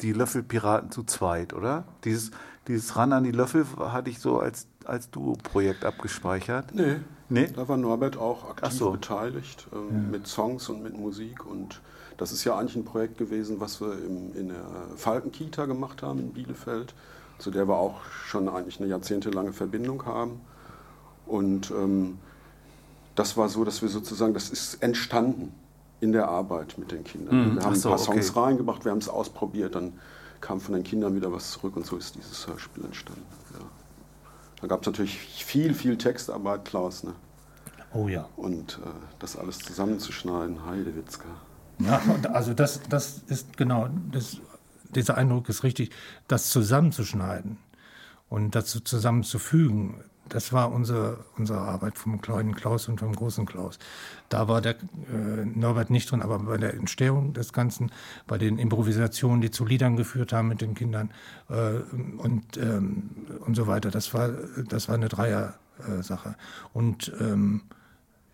die 0.00 0.12
Löffelpiraten 0.12 0.90
zu 0.90 1.02
zweit, 1.04 1.52
oder? 1.52 1.84
Dieses, 2.04 2.30
dieses 2.68 2.96
Ran 2.96 3.12
an 3.12 3.24
die 3.24 3.32
Löffel 3.32 3.66
hatte 3.78 4.10
ich 4.10 4.20
so 4.20 4.38
als, 4.38 4.66
als 4.84 5.10
Duo-Projekt 5.10 5.84
abgespeichert. 5.84 6.74
Nee. 6.74 6.96
nee. 7.28 7.48
Da 7.48 7.68
war 7.68 7.76
Norbert 7.76 8.16
auch 8.16 8.48
aktiv 8.48 8.72
so. 8.72 8.90
beteiligt 8.92 9.66
ähm, 9.72 9.88
ja. 9.90 9.98
mit 10.10 10.26
Songs 10.26 10.68
und 10.68 10.82
mit 10.82 10.96
Musik. 10.96 11.44
Und 11.46 11.80
das 12.16 12.32
ist 12.32 12.44
ja 12.44 12.56
eigentlich 12.56 12.76
ein 12.76 12.84
Projekt 12.84 13.18
gewesen, 13.18 13.60
was 13.60 13.80
wir 13.80 13.92
im, 13.92 14.36
in 14.36 14.48
der 14.48 14.64
Falkenkita 14.96 15.66
gemacht 15.66 16.02
haben 16.02 16.20
in 16.20 16.32
Bielefeld, 16.32 16.94
zu 17.38 17.50
der 17.50 17.66
wir 17.66 17.76
auch 17.76 18.04
schon 18.26 18.48
eigentlich 18.48 18.78
eine 18.80 18.88
jahrzehntelange 18.88 19.52
Verbindung 19.52 20.04
haben. 20.06 20.40
Und 21.26 21.70
ähm, 21.70 22.18
das 23.14 23.36
war 23.36 23.48
so, 23.48 23.64
dass 23.64 23.82
wir 23.82 23.88
sozusagen, 23.88 24.34
das 24.34 24.50
ist 24.50 24.82
entstanden 24.82 25.54
in 26.00 26.12
der 26.12 26.28
Arbeit 26.28 26.78
mit 26.78 26.92
den 26.92 27.04
Kindern. 27.04 27.52
Mhm. 27.52 27.56
Wir 27.56 27.64
haben 27.64 27.74
so, 27.74 27.88
ein 27.88 27.96
paar 27.96 28.04
Songs 28.04 28.30
okay. 28.30 28.40
reingebracht, 28.40 28.84
wir 28.84 28.92
haben 28.92 28.98
es 28.98 29.08
ausprobiert, 29.08 29.74
dann 29.74 29.94
kam 30.40 30.60
von 30.60 30.74
den 30.74 30.82
Kindern 30.82 31.14
wieder 31.14 31.32
was 31.32 31.52
zurück 31.52 31.76
und 31.76 31.84
so 31.84 31.96
ist 31.96 32.14
dieses 32.16 32.46
Hörspiel 32.46 32.84
entstanden. 32.84 33.22
Ja. 33.52 33.66
Da 34.60 34.66
gab 34.66 34.80
es 34.80 34.86
natürlich 34.86 35.18
viel, 35.18 35.74
viel 35.74 35.98
Textarbeit, 35.98 36.64
Klaus. 36.64 37.04
Ne? 37.04 37.14
Oh 37.92 38.08
ja. 38.08 38.28
Und 38.36 38.80
äh, 38.84 38.88
das 39.18 39.36
alles 39.36 39.58
zusammenzuschneiden, 39.58 40.64
Heidewitzka. 40.66 41.28
Ja, 41.82 41.98
also 42.34 42.52
das, 42.52 42.82
das 42.90 43.22
ist 43.28 43.56
genau, 43.56 43.88
das, 44.12 44.36
dieser 44.94 45.16
Eindruck 45.16 45.48
ist 45.48 45.62
richtig, 45.62 45.92
das 46.28 46.50
zusammenzuschneiden 46.50 47.56
und 48.28 48.54
dazu 48.54 48.80
zusammenzufügen, 48.80 50.04
das 50.30 50.52
war 50.52 50.72
unsere, 50.72 51.24
unsere 51.36 51.60
Arbeit 51.60 51.98
vom 51.98 52.20
kleinen 52.20 52.54
Klaus 52.54 52.88
und 52.88 53.00
vom 53.00 53.14
großen 53.14 53.46
Klaus. 53.46 53.78
Da 54.28 54.48
war 54.48 54.60
der 54.60 54.76
äh, 55.12 55.44
Norbert 55.44 55.90
nicht 55.90 56.10
drin, 56.10 56.22
aber 56.22 56.38
bei 56.38 56.56
der 56.56 56.74
Entstehung 56.74 57.32
des 57.32 57.52
Ganzen, 57.52 57.90
bei 58.26 58.38
den 58.38 58.58
Improvisationen, 58.58 59.40
die 59.40 59.50
zu 59.50 59.66
Liedern 59.66 59.96
geführt 59.96 60.32
haben 60.32 60.48
mit 60.48 60.60
den 60.60 60.74
Kindern 60.74 61.10
äh, 61.48 61.80
und, 62.16 62.56
ähm, 62.56 63.10
und 63.44 63.54
so 63.54 63.66
weiter, 63.66 63.90
das 63.90 64.14
war, 64.14 64.30
das 64.68 64.88
war 64.88 64.94
eine 64.94 65.08
Dreier-Sache. 65.08 66.30
Äh, 66.30 66.78
und 66.78 67.12
ähm, 67.20 67.62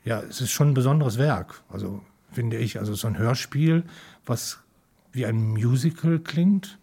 ja, 0.05 0.21
es 0.21 0.41
ist 0.41 0.53
schon 0.53 0.71
ein 0.71 0.75
besonderes 0.75 1.19
Werk, 1.19 1.63
also 1.69 2.03
finde 2.31 2.59
ich. 2.59 2.79
Also 2.79 2.95
so 2.95 3.09
ein 3.09 3.19
Hörspiel, 3.19 3.85
was 4.25 4.61
wie 5.13 5.27
ein 5.27 5.49
Musical 5.49 6.19
klingt 6.19 6.79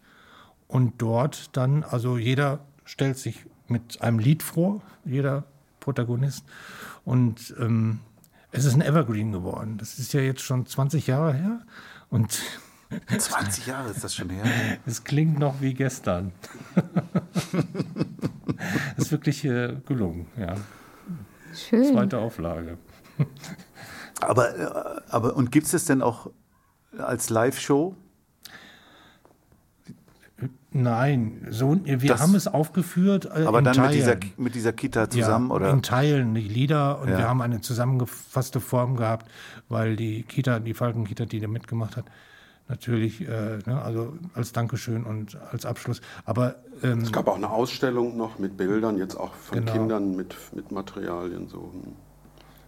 und 0.66 1.00
dort 1.00 1.56
dann, 1.56 1.84
also 1.84 2.18
jeder 2.18 2.60
stellt 2.84 3.16
sich 3.16 3.46
mit 3.68 4.00
einem 4.02 4.18
Lied 4.18 4.42
vor, 4.42 4.82
jeder 5.04 5.44
Protagonist. 5.80 6.44
Und 7.04 7.54
ähm, 7.58 8.00
es 8.50 8.64
ist 8.64 8.74
ein 8.74 8.82
Evergreen 8.82 9.32
geworden. 9.32 9.78
Das 9.78 9.98
ist 9.98 10.12
ja 10.12 10.20
jetzt 10.20 10.40
schon 10.40 10.66
20 10.66 11.06
Jahre 11.06 11.34
her. 11.34 11.60
Und 12.08 12.40
20 13.18 13.66
Jahre 13.66 13.90
ist 13.90 14.04
das 14.04 14.14
schon 14.14 14.30
her. 14.30 14.44
es 14.86 15.04
klingt 15.04 15.38
noch 15.38 15.60
wie 15.60 15.74
gestern. 15.74 16.32
ist 18.96 19.10
wirklich 19.10 19.44
äh, 19.44 19.76
gelungen, 19.86 20.26
ja. 20.38 20.54
Schön. 21.54 21.92
Zweite 21.92 22.18
Auflage. 22.18 22.78
Aber, 24.20 24.56
äh, 24.56 25.00
aber 25.08 25.36
und 25.36 25.52
gibt 25.52 25.66
es 25.66 25.72
das 25.72 25.84
denn 25.84 26.02
auch 26.02 26.30
als 26.98 27.30
Live-Show? 27.30 27.96
Nein, 30.76 31.46
so, 31.50 31.78
wir 31.84 31.96
Das- 31.98 32.20
haben 32.20 32.34
es 32.34 32.48
aufgeführt. 32.48 33.26
Äh, 33.26 33.44
Aber 33.46 33.60
in 33.60 33.64
dann 33.64 33.80
mit 33.80 33.92
dieser, 33.92 34.16
mit 34.36 34.56
dieser 34.56 34.72
Kita 34.72 35.08
zusammen, 35.08 35.50
ja, 35.50 35.54
oder? 35.54 35.70
In 35.70 35.82
Teilen 35.82 36.34
die 36.34 36.40
Lieder 36.40 37.00
und 37.00 37.08
Ja. 37.10 37.18
wir 37.18 37.28
haben 37.28 37.40
eine 37.42 37.60
zusammengefasste 37.60 38.58
Form 38.58 38.96
gehabt, 38.96 39.30
weil 39.68 39.94
die 39.94 40.24
Kita, 40.24 40.58
die 40.58 40.74
Falkenkita, 40.74 41.26
die 41.26 41.38
da 41.38 41.46
mitgemacht 41.46 41.96
hat, 41.96 42.06
natürlich, 42.66 43.20
äh, 43.20 43.58
ne, 43.66 43.80
also 43.84 44.14
als 44.34 44.52
Dankeschön 44.52 45.04
und 45.04 45.38
als 45.52 45.64
Abschluss. 45.64 46.00
Aber 46.24 46.56
ähm, 46.82 47.02
Es 47.02 47.12
gab 47.12 47.28
auch 47.28 47.36
eine 47.36 47.50
Ausstellung 47.50 48.16
noch 48.16 48.40
mit 48.40 48.56
Bildern, 48.56 48.98
jetzt 48.98 49.14
auch 49.14 49.32
von 49.34 49.60
Genau. 49.60 49.72
Kindern 49.72 50.16
mit, 50.16 50.34
mit 50.56 50.72
Materialien. 50.72 51.46
So. 51.48 51.70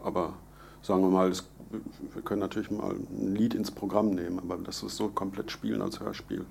Aber 0.04 0.34
sagen 0.80 1.02
wir 1.02 1.10
mal, 1.10 1.28
es, 1.30 1.44
wir 2.14 2.22
können 2.22 2.40
natürlich 2.40 2.70
mal 2.70 2.92
ein 2.92 3.34
Lied 3.34 3.54
ins 3.54 3.72
Programm 3.72 4.10
nehmen, 4.10 4.38
aber 4.38 4.58
das 4.58 4.84
ist 4.84 4.96
so 4.96 5.08
komplett 5.08 5.50
spielen 5.50 5.82
als 5.82 5.98
Hörspiel. 5.98 6.44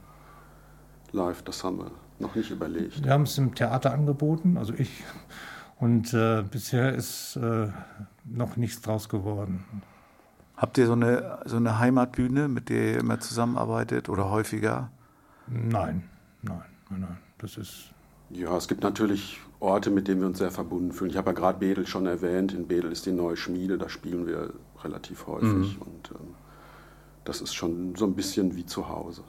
Live, 1.12 1.44
das 1.44 1.63
haben 1.63 1.78
wir 1.80 1.91
noch 2.20 2.36
nicht 2.36 2.50
überlegt. 2.52 3.04
wir 3.04 3.12
haben 3.12 3.24
es 3.24 3.38
im 3.38 3.54
Theater 3.56 3.94
angeboten, 3.94 4.58
also 4.58 4.74
ich. 4.74 5.04
Und 5.80 6.13
äh, 6.13 6.44
bisher 6.50 6.96
ist 6.96 7.36
äh, 7.36 7.68
noch 8.24 8.56
nichts 8.56 8.82
draus 8.82 9.10
geworden. 9.10 9.65
Habt 10.56 10.78
ihr 10.78 10.88
so 10.88 10.94
eine, 10.94 11.39
so 11.46 11.58
eine 11.58 11.80
Heimatbühne, 11.80 12.48
mit 12.48 12.70
der 12.70 12.94
ihr 12.94 13.00
immer 13.00 13.20
zusammenarbeitet 13.20 14.08
oder 14.08 14.30
häufiger? 14.32 14.89
Nein, 15.48 16.04
nein, 16.41 16.62
nein, 16.89 17.00
nein. 17.02 17.18
Das 17.39 17.58
ist 17.58 17.91
Ja, 18.30 18.56
es 18.56 18.68
gibt 18.70 18.82
natürlich 18.82 19.41
Orte, 19.60 19.91
mit 19.91 20.08
denen 20.08 20.22
wir 20.22 20.28
uns 20.28 20.38
sehr 20.38 20.52
verbunden 20.52 20.94
fühlen. 20.94 21.12
Ich 21.12 21.18
habe 21.18 21.32
ja 21.32 21.34
gerade 21.34 21.60
Bedel 21.60 21.86
schon 21.86 22.06
erwähnt. 22.06 22.54
In 22.54 22.68
Bedel 22.68 22.91
ist 22.94 23.06
die 23.06 23.12
neue 23.12 23.36
Schmiede, 23.36 23.78
da 23.78 23.89
spielen 23.89 24.26
wir 24.28 24.54
relativ 24.82 25.28
häufig. 25.28 25.80
Und 25.82 26.12
ähm, 26.12 26.36
das 27.26 27.41
ist 27.41 27.54
schon 27.54 27.96
so 27.96 28.06
ein 28.06 28.13
bisschen 28.15 28.56
wie 28.56 28.65
zu 28.65 28.88
Hause. 28.88 29.24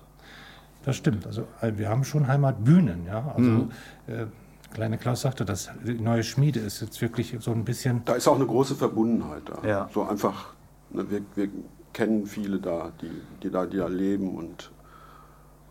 Das 0.86 0.96
stimmt. 0.96 1.26
Also 1.26 1.46
äh, 1.60 1.72
wir 1.76 1.88
haben 1.90 2.04
schon 2.04 2.26
Heimatbühnen, 2.28 3.04
ja. 3.06 3.34
Also 3.36 3.68
äh, 4.06 4.26
kleine 4.72 4.96
Klaus 4.98 5.20
sagte, 5.22 5.44
das 5.44 5.68
die 5.84 5.94
neue 6.00 6.22
Schmiede 6.22 6.60
ist 6.60 6.80
jetzt 6.80 7.02
wirklich 7.02 7.36
so 7.40 7.50
ein 7.52 7.64
bisschen. 7.64 8.02
Da 8.06 8.14
ist 8.14 8.26
auch 8.28 8.36
eine 8.36 8.46
große 8.46 8.74
Verbundenheit 8.76 9.42
da. 9.46 9.68
Ja. 9.68 9.90
So 9.92 10.04
einfach, 10.08 10.54
ne, 10.90 11.10
wir, 11.10 11.20
wir 11.34 11.48
kennen 11.92 12.26
viele 12.26 12.58
da, 12.60 12.92
die, 13.02 13.10
die, 13.42 13.50
da, 13.50 13.66
die 13.66 13.78
da 13.78 13.88
leben 13.88 14.36
und 14.36 14.70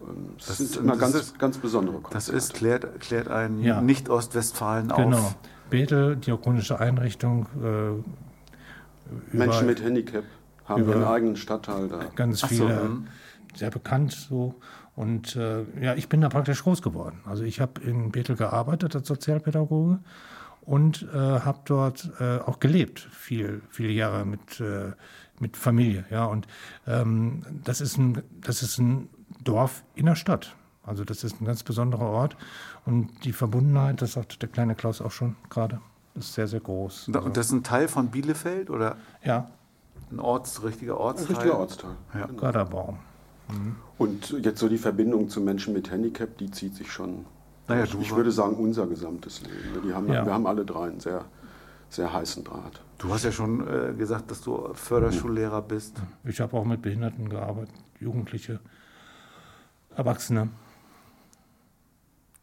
ähm, 0.01 0.32
es 0.38 0.47
Das 0.47 0.58
sind 0.58 0.69
ist- 0.71 0.75
immer 0.78 0.91
das 0.93 0.99
ganz, 0.99 1.15
ist- 1.15 1.39
ganz 1.39 1.58
besondere 1.58 1.95
Das 1.95 2.04
Konzerte. 2.12 2.38
ist, 2.38 2.54
klärt, 2.54 2.99
klärt 2.99 3.28
einen 3.30 3.63
Ja. 3.63 3.82
Nicht-Ostwestfalen 3.82 4.91
auf. 4.91 4.97
Genau. 4.97 5.32
Bethel, 5.69 6.15
diakonische 6.17 6.80
Einrichtung, 6.80 7.47
äh, 7.63 9.36
Menschen 9.36 9.67
mit 9.67 9.82
Handicap 9.84 10.23
haben 10.65 10.88
ihren 10.88 11.04
eigenen 11.04 11.36
Stadtteil 11.36 11.88
da. 11.88 11.99
ganz 12.15 12.43
Ach 12.43 12.49
so, 12.49 12.56
viele, 12.56 12.84
mhm. 12.84 13.08
sehr 13.56 13.69
bekannt 13.71 14.12
so. 14.12 14.56
Und 14.95 15.36
äh, 15.36 15.63
ja, 15.81 15.95
ich 15.95 16.08
bin 16.08 16.21
da 16.21 16.29
praktisch 16.29 16.63
groß 16.63 16.81
geworden. 16.81 17.19
Also 17.25 17.43
ich 17.43 17.60
habe 17.60 17.81
in 17.81 18.12
Bethel 18.12 18.36
gearbeitet 18.36 18.95
als 18.95 19.08
Sozialpädagoge 19.08 19.99
und 20.62 21.08
äh, 21.13 21.17
habe 21.17 21.60
dort 21.65 22.12
äh, 22.19 22.38
auch 22.39 22.60
gelebt, 22.60 22.99
viel, 23.12 23.62
viele 23.69 23.91
Jahre 23.91 24.25
mit, 24.25 24.60
äh, 24.62 24.93
mit 25.39 25.58
Familie. 25.58 26.05
Ja, 26.10 26.25
und 26.25 26.47
ähm, 26.88 27.43
das, 27.63 27.81
ist 27.81 27.97
ein, 27.97 28.23
das 28.41 28.62
ist 28.62 28.77
ein 28.77 29.10
Dorf 29.43 29.84
in 29.95 30.05
der 30.05 30.15
Stadt. 30.15 30.55
Also 30.84 31.03
das 31.03 31.23
ist 31.23 31.41
ein 31.41 31.45
ganz 31.45 31.63
besonderer 31.63 32.05
Ort. 32.05 32.38
Und 32.86 33.25
die 33.25 33.34
Verbundenheit, 33.34 34.01
das 34.01 34.13
sagt 34.13 34.41
der 34.41 34.49
kleine 34.49 34.75
Klaus 34.75 35.01
auch 35.01 35.12
schon 35.12 35.36
gerade, 35.49 35.81
ist 36.13 36.34
sehr, 36.34 36.47
sehr 36.47 36.62
groß. 36.62 37.10
Also, 37.10 37.21
Und 37.21 37.36
das 37.36 37.47
ist 37.47 37.51
ein 37.51 37.63
Teil 37.63 37.88
von 37.88 38.10
Bielefeld 38.10 38.69
oder 38.69 38.95
ja, 39.23 39.49
ein 40.12 40.19
Orts, 40.19 40.63
richtiger 40.63 40.93
Ein 40.93 40.99
Ortsteil? 41.01 41.36
richtiger 41.36 41.60
Ortsteil. 41.60 41.91
Ja. 42.13 42.27
Genau. 42.27 42.97
Garderbaum. 43.47 43.75
Und 43.97 44.31
jetzt 44.43 44.60
so 44.60 44.67
die 44.69 44.77
Verbindung 44.77 45.29
zu 45.29 45.41
Menschen 45.41 45.73
mit 45.73 45.89
Handicap, 45.91 46.38
die 46.38 46.51
zieht 46.51 46.75
sich 46.75 46.91
schon. 46.91 47.25
Naja, 47.67 47.86
ich, 47.86 47.91
du 47.91 47.99
ich 48.01 48.15
würde 48.15 48.31
sagen, 48.31 48.55
unser 48.58 48.88
gesamtes 48.88 49.41
Leben. 49.41 49.81
Die 49.88 49.93
haben, 49.93 50.12
Ja. 50.12 50.25
Wir 50.25 50.34
haben 50.34 50.45
alle 50.45 50.65
drei 50.65 50.88
einen 50.89 50.99
sehr, 50.99 51.25
sehr 51.89 52.12
heißen 52.13 52.43
Draht. 52.43 52.81
Du 52.97 53.13
hast 53.13 53.23
ja 53.23 53.31
schon 53.31 53.67
äh, 53.67 53.93
gesagt, 53.93 54.31
dass 54.31 54.41
du 54.41 54.73
Förderschullehrer 54.73 55.62
bist. 55.62 56.01
Ich 56.23 56.39
habe 56.41 56.55
auch 56.58 56.65
mit 56.65 56.81
Behinderten 56.81 57.29
gearbeitet, 57.29 57.73
Jugendliche, 57.99 58.60
Erwachsene. 59.95 60.49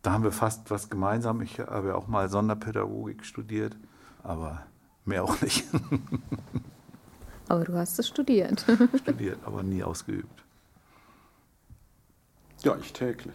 Da 0.02 0.12
haben 0.12 0.24
wir 0.24 0.32
fast 0.32 0.70
was 0.70 0.90
gemeinsam. 0.90 1.40
Ich 1.42 1.60
habe 1.60 1.88
ja 1.88 1.94
auch 1.94 2.08
mal 2.08 2.28
Sonderpädagogik 2.28 3.24
studiert, 3.24 3.76
aber 4.22 4.62
mehr 5.04 5.22
auch 5.24 5.40
nicht 5.40 5.64
Aber 7.48 7.64
du 7.64 7.74
hast 7.74 7.98
es 7.98 8.08
studiert. 8.08 8.64
studiert, 9.02 9.38
aber 9.44 9.62
nie 9.62 9.82
ausgeübt. 9.82 10.41
Ja, 12.64 12.76
ich 12.80 12.92
täglich. 12.92 13.34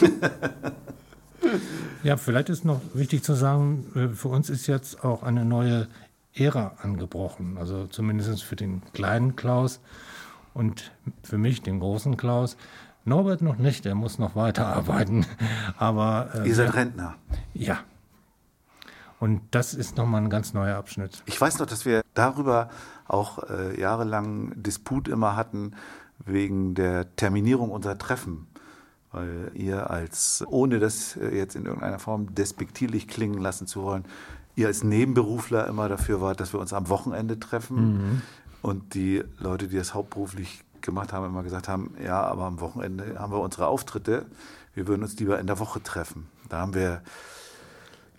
Ja, 2.02 2.16
vielleicht 2.16 2.48
ist 2.48 2.64
noch 2.64 2.80
wichtig 2.94 3.22
zu 3.22 3.34
sagen, 3.34 3.86
äh, 3.94 4.08
für 4.14 4.28
uns 4.28 4.50
ist 4.50 4.66
jetzt 4.66 5.04
auch 5.04 5.22
eine 5.22 5.44
neue 5.44 5.88
Ära 6.34 6.74
angebrochen. 6.82 7.56
Also 7.58 7.86
zumindest 7.86 8.42
für 8.44 8.56
den 8.56 8.82
kleinen 8.92 9.36
Klaus 9.36 9.80
und 10.54 10.92
für 11.22 11.38
mich, 11.38 11.62
den 11.62 11.80
großen 11.80 12.16
Klaus. 12.16 12.56
Norbert 13.04 13.42
noch 13.42 13.56
nicht, 13.56 13.84
der 13.84 13.94
muss 13.94 14.18
noch 14.18 14.34
weiterarbeiten. 14.34 15.26
Aber 15.78 16.30
äh, 16.34 16.48
Ihr 16.48 16.54
seid 16.54 16.74
Rentner. 16.74 17.14
ja. 17.54 17.78
Und 19.18 19.40
das 19.50 19.72
ist 19.72 19.96
nochmal 19.96 20.20
ein 20.20 20.28
ganz 20.28 20.52
neuer 20.52 20.76
Abschnitt. 20.76 21.22
Ich 21.24 21.40
weiß 21.40 21.58
noch, 21.58 21.64
dass 21.64 21.86
wir 21.86 22.02
darüber 22.12 22.68
auch 23.08 23.48
äh, 23.48 23.80
jahrelang 23.80 24.52
Disput 24.62 25.08
immer 25.08 25.36
hatten 25.36 25.72
wegen 26.24 26.74
der 26.74 27.14
Terminierung 27.16 27.70
unserer 27.70 27.98
Treffen. 27.98 28.46
Weil 29.12 29.50
ihr 29.54 29.90
als, 29.90 30.44
ohne 30.48 30.78
das 30.78 31.14
jetzt 31.14 31.56
in 31.56 31.64
irgendeiner 31.64 31.98
Form 31.98 32.34
despektierlich 32.34 33.08
klingen 33.08 33.40
lassen 33.40 33.66
zu 33.66 33.82
wollen, 33.82 34.04
ihr 34.56 34.66
als 34.66 34.82
Nebenberufler 34.82 35.66
immer 35.66 35.88
dafür 35.88 36.20
wart, 36.20 36.40
dass 36.40 36.52
wir 36.52 36.60
uns 36.60 36.72
am 36.72 36.88
Wochenende 36.88 37.38
treffen. 37.38 38.22
Und 38.62 38.94
die 38.94 39.22
Leute, 39.38 39.68
die 39.68 39.76
das 39.76 39.94
hauptberuflich 39.94 40.64
gemacht 40.80 41.12
haben, 41.12 41.26
immer 41.26 41.42
gesagt 41.42 41.68
haben, 41.68 41.94
ja, 42.02 42.22
aber 42.22 42.44
am 42.44 42.60
Wochenende 42.60 43.18
haben 43.18 43.32
wir 43.32 43.40
unsere 43.40 43.66
Auftritte. 43.66 44.26
Wir 44.74 44.86
würden 44.86 45.02
uns 45.02 45.18
lieber 45.18 45.38
in 45.38 45.46
der 45.46 45.58
Woche 45.58 45.82
treffen. 45.82 46.26
Da 46.48 46.58
haben 46.58 46.74
wir 46.74 47.02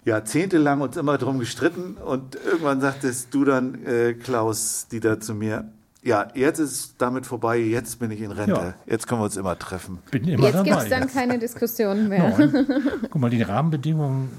jahrzehntelang 0.06 0.82
uns 0.82 0.96
immer 0.96 1.18
drum 1.18 1.38
gestritten 1.40 1.96
und 1.98 2.36
irgendwann 2.36 2.80
sagtest 2.80 3.34
du 3.34 3.44
dann, 3.44 3.84
äh, 3.86 4.14
Klaus, 4.14 4.88
die 4.90 5.02
da 5.02 5.20
zu 5.20 5.34
mir, 5.34 5.70
ja, 6.08 6.28
jetzt 6.34 6.60
ist 6.60 6.72
es 6.72 6.98
damit 6.98 7.26
vorbei, 7.26 7.58
jetzt 7.58 8.00
bin 8.00 8.10
ich 8.12 8.22
in 8.22 8.32
Rente, 8.32 8.52
Ja. 8.52 8.74
jetzt 8.86 9.08
können 9.08 9.20
wir 9.22 9.26
uns 9.26 9.36
immer 9.38 9.60
treffen. 9.60 10.00
Bin 10.10 10.26
immer 10.28 10.48
Jetzt 10.48 10.64
gibt 10.64 10.78
es 10.78 10.90
dann 10.90 11.08
keine 11.08 11.38
Diskussionen 11.38 12.08
mehr. 12.08 12.36
Nein. 12.38 12.84
Guck 13.10 13.22
mal, 13.22 13.30
die 13.30 13.42
Rahmenbedingungen 13.42 14.30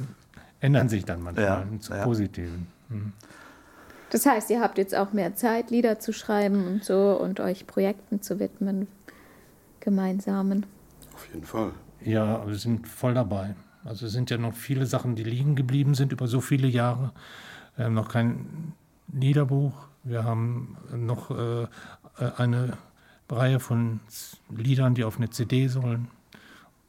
ändern 0.61 0.89
sich 0.89 1.05
dann 1.05 1.23
manchmal 1.23 1.45
Ja, 1.45 1.65
zum 1.81 1.97
ja. 1.97 2.05
Positiven. 2.05 2.67
Das 4.11 4.25
heißt, 4.25 4.49
ihr 4.49 4.61
habt 4.63 4.79
jetzt 4.79 4.95
auch 4.95 5.13
mehr 5.13 5.35
Zeit, 5.35 5.71
Lieder 5.71 5.99
zu 5.99 6.13
schreiben 6.15 6.67
und 6.67 6.85
so 6.85 7.19
und 7.21 7.39
euch 7.41 7.67
Projekten 7.67 8.23
zu 8.23 8.41
widmen, 8.41 8.89
gemeinsamen. 9.81 10.65
Auf 11.15 11.27
jeden 11.33 11.45
Fall. 11.45 11.73
Ja, 12.03 12.47
wir 12.47 12.55
sind 12.55 12.89
voll 12.89 13.13
dabei. 13.13 13.55
Also 13.85 14.07
es 14.07 14.13
sind 14.13 14.31
ja 14.31 14.39
noch 14.39 14.55
viele 14.55 14.87
Sachen, 14.87 15.17
die 15.17 15.25
liegen 15.25 15.55
geblieben 15.55 15.95
sind 15.95 16.13
über 16.13 16.27
so 16.27 16.41
viele 16.41 16.67
Jahre. 16.69 17.13
Wir 17.77 17.85
haben 17.87 17.95
noch 17.95 18.09
kein 18.09 18.73
Liederbuch. 19.13 19.88
Wir 20.09 20.25
haben 20.25 20.77
noch 20.91 21.31
äh, 21.31 21.67
eine 22.37 22.79
Reihe 23.31 23.61
von 23.61 24.01
Liedern, 24.51 24.95
die 24.95 25.05
auf 25.05 25.19
eine 25.19 25.31
CD 25.31 25.69
sollen. 25.69 26.09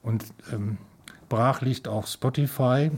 Und 0.01 0.25
ähm, 0.53 0.77
brach 1.27 1.61
liegt 1.61 1.87
auch 1.87 2.07
Spotify. 2.07 2.91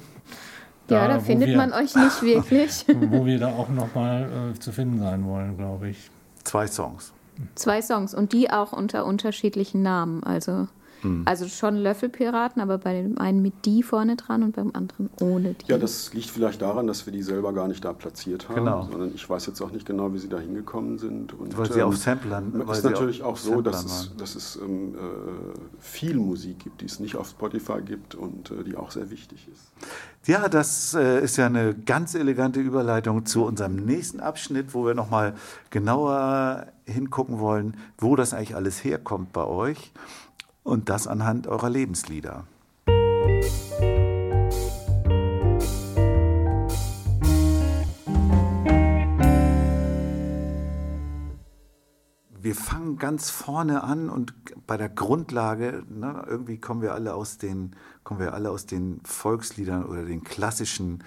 ja, 0.89 1.07
da 1.07 1.19
findet 1.19 1.49
wir, 1.49 1.57
man 1.57 1.73
euch 1.73 1.95
nicht 1.95 2.21
wirklich. 2.21 2.85
wo 2.87 3.25
wir 3.25 3.39
da 3.39 3.47
auch 3.47 3.69
nochmal 3.69 4.53
äh, 4.53 4.59
zu 4.59 4.71
finden 4.71 4.99
sein 4.99 5.25
wollen, 5.25 5.57
glaube 5.57 5.89
ich. 5.89 6.11
Zwei 6.43 6.67
Songs. 6.67 7.13
Zwei 7.55 7.81
Songs 7.81 8.13
und 8.13 8.33
die 8.33 8.51
auch 8.51 8.73
unter 8.73 9.05
unterschiedlichen 9.05 9.81
Namen. 9.81 10.23
Also, 10.23 10.67
Hm. 11.01 11.23
also 11.25 11.47
schon 11.47 11.75
Löffelpiraten, 11.77 12.61
aber 12.61 12.77
bei 12.77 12.93
dem 13.01 13.17
einen 13.17 13.41
mit 13.41 13.65
die 13.65 13.83
vorne 13.83 14.15
dran 14.15 14.43
und 14.43 14.55
beim 14.55 14.71
anderen 14.73 15.09
ohne 15.19 15.53
die. 15.53 15.67
Ja, 15.71 15.77
das 15.77 16.13
liegt 16.13 16.29
vielleicht 16.29 16.61
daran, 16.61 16.87
dass 16.87 17.05
wir 17.05 17.13
die 17.13 17.23
selber 17.23 17.53
gar 17.53 17.67
nicht 17.67 17.83
da 17.83 17.93
platziert 17.93 18.49
haben, 18.49 18.55
Genau. 18.55 18.87
sondern 18.89 19.11
ich 19.15 19.29
weiß 19.29 19.45
jetzt 19.47 19.61
auch 19.61 19.71
nicht 19.71 19.85
genau, 19.85 20.13
wie 20.13 20.19
sie 20.19 20.29
da 20.29 20.39
hingekommen 20.39 20.97
sind. 20.99 21.33
Und, 21.33 21.57
Weil 21.57 21.71
sie 21.71 21.79
ähm, 21.79 21.87
auf 21.87 21.97
Samplern- 21.97 22.53
Es 22.69 22.77
ist 22.77 22.83
sie 22.83 22.89
natürlich 22.89 23.23
auch 23.23 23.37
so, 23.37 23.61
dass 23.61 23.83
es, 23.85 24.11
dass 24.17 24.35
es 24.35 24.55
ähm, 24.61 24.95
äh, 24.95 24.97
viel 25.79 26.15
Musik 26.17 26.59
gibt, 26.59 26.81
die 26.81 26.85
es 26.85 26.99
nicht 26.99 27.15
auf 27.15 27.29
Spotify 27.29 27.81
gibt 27.83 28.15
und 28.15 28.51
äh, 28.51 28.63
die 28.63 28.75
auch 28.75 28.91
sehr 28.91 29.09
wichtig 29.09 29.47
ist. 29.51 29.71
Ja, 30.27 30.47
das 30.49 30.93
äh, 30.93 31.23
ist 31.23 31.37
ja 31.37 31.47
eine 31.47 31.73
ganz 31.73 32.13
elegante 32.13 32.59
Überleitung 32.59 33.25
zu 33.25 33.43
unserem 33.43 33.75
nächsten 33.77 34.19
Abschnitt, 34.19 34.73
wo 34.75 34.85
wir 34.85 34.93
nochmal 34.93 35.33
genauer 35.71 36.67
hingucken 36.85 37.39
wollen, 37.39 37.75
wo 37.97 38.15
das 38.15 38.33
eigentlich 38.33 38.55
alles 38.55 38.83
herkommt 38.83 39.33
bei 39.33 39.45
euch. 39.45 39.91
Und 40.63 40.89
das 40.89 41.07
anhand 41.07 41.47
eurer 41.47 41.69
Lebenslieder. 41.69 42.45
Wir 52.43 52.55
fangen 52.55 52.97
ganz 52.97 53.29
vorne 53.29 53.83
an 53.83 54.09
und 54.09 54.33
bei 54.67 54.75
der 54.75 54.89
Grundlage, 54.89 55.83
ne, 55.89 56.25
irgendwie 56.27 56.57
kommen 56.57 56.81
wir 56.81 56.93
alle 56.93 57.13
aus 57.13 57.37
den, 57.37 57.75
kommen 58.03 58.19
wir 58.19 58.33
alle 58.33 58.49
aus 58.49 58.65
den 58.65 58.99
Volksliedern 59.03 59.85
oder 59.85 60.03
den 60.03 60.23
klassischen 60.23 61.03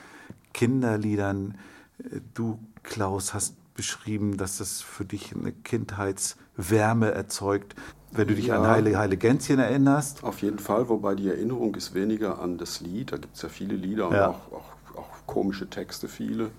Kinderliedern. 0.52 1.58
Du, 2.34 2.58
Klaus, 2.82 3.34
hast 3.34 3.56
beschrieben, 3.74 4.36
dass 4.36 4.58
das 4.58 4.80
für 4.80 5.04
dich 5.04 5.34
eine 5.34 5.52
Kindheitswärme 5.52 7.10
erzeugt, 7.10 7.74
wenn 8.16 8.29
du 8.29 8.35
dich 8.35 8.46
Ja. 8.46 8.61
an 8.61 8.66
Heile, 8.68 8.96
Heile 8.98 9.16
Gänschen 9.16 9.59
erinnerst. 9.59 10.22
Auf 10.24 10.42
jeden 10.42 10.59
Fall, 10.59 10.88
wobei 10.88 11.14
die 11.14 11.29
Erinnerung 11.29 11.74
ist 11.74 11.94
weniger 11.94 12.38
an 12.40 12.59
das 12.59 12.81
Lied, 12.81 13.12
da 13.12 13.16
gibt 13.16 13.37
es 13.37 13.42
ja 13.42 13.48
viele 13.48 13.74
Lieder 13.74 14.09
und 14.09 14.14
Ja. 14.14 14.29
auch, 14.31 14.53
auch, 14.53 14.96
auch 14.98 15.09
komische 15.27 15.68
Texte, 15.68 16.09
viele, 16.09 16.50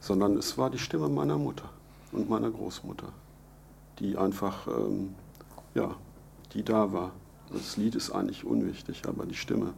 sondern 0.00 0.36
es 0.36 0.58
war 0.58 0.70
die 0.70 0.78
Stimme 0.78 1.08
meiner 1.08 1.38
Mutter 1.38 1.70
und 2.12 2.28
meiner 2.28 2.50
Großmutter, 2.50 3.12
die 3.98 4.16
einfach, 4.16 4.66
ähm, 4.66 5.14
ja, 5.74 5.94
die 6.54 6.64
da 6.64 6.92
war. 6.92 7.12
Das 7.52 7.76
Lied 7.76 7.94
ist 7.94 8.10
eigentlich 8.10 8.44
unwichtig, 8.44 9.02
aber 9.06 9.24
die 9.24 9.34
Stimme, 9.34 9.72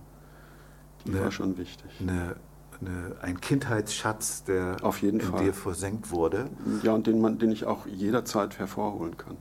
die 1.07 1.13
Ja. 1.13 1.25
war 1.25 1.31
schon 1.31 1.57
wichtig. 1.59 1.91
Eine, 2.01 2.37
eine, 2.81 3.17
ein 3.23 3.41
Kindheitsschatz, 3.41 4.45
der 4.45 4.77
Auf 4.83 5.03
jeden 5.03 5.21
in 5.21 5.27
Fall. 5.27 5.45
dir 5.45 5.53
versenkt 5.55 6.11
wurde. 6.11 6.49
Ja, 6.83 6.93
und 6.93 7.07
den, 7.07 7.21
man, 7.21 7.39
den 7.39 7.53
ich 7.53 7.65
auch 7.67 7.87
jederzeit 7.87 8.59
hervorholen 8.59 9.17
kann. 9.17 9.37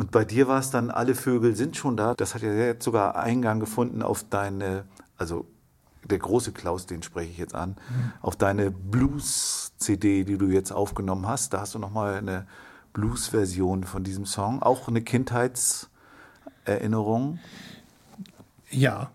Und 0.00 0.10
bei 0.12 0.24
dir 0.24 0.48
war 0.48 0.58
es 0.58 0.70
dann, 0.70 0.90
alle 0.90 1.14
Vögel 1.14 1.54
sind 1.54 1.76
schon 1.76 1.94
da. 1.94 2.14
Das 2.14 2.34
hat 2.34 2.40
ja 2.40 2.54
jetzt 2.54 2.84
sogar 2.84 3.16
Eingang 3.16 3.60
gefunden 3.60 4.00
auf 4.00 4.24
deine, 4.24 4.84
also 5.18 5.44
der 6.04 6.18
große 6.18 6.52
Klaus, 6.52 6.86
den 6.86 7.02
spreche 7.02 7.30
ich 7.30 7.36
jetzt 7.36 7.54
an, 7.54 7.76
auf 8.22 8.34
deine 8.34 8.70
Blues-CD, 8.70 10.24
die 10.24 10.38
du 10.38 10.46
jetzt 10.46 10.72
aufgenommen 10.72 11.28
hast. 11.28 11.52
Da 11.52 11.60
hast 11.60 11.74
du 11.74 11.78
nochmal 11.78 12.14
eine 12.14 12.46
Blues-Version 12.94 13.84
von 13.84 14.02
diesem 14.02 14.24
Song. 14.24 14.62
Auch 14.62 14.88
eine 14.88 15.02
Kindheitserinnerung. 15.02 17.38
Ja. 18.70 19.10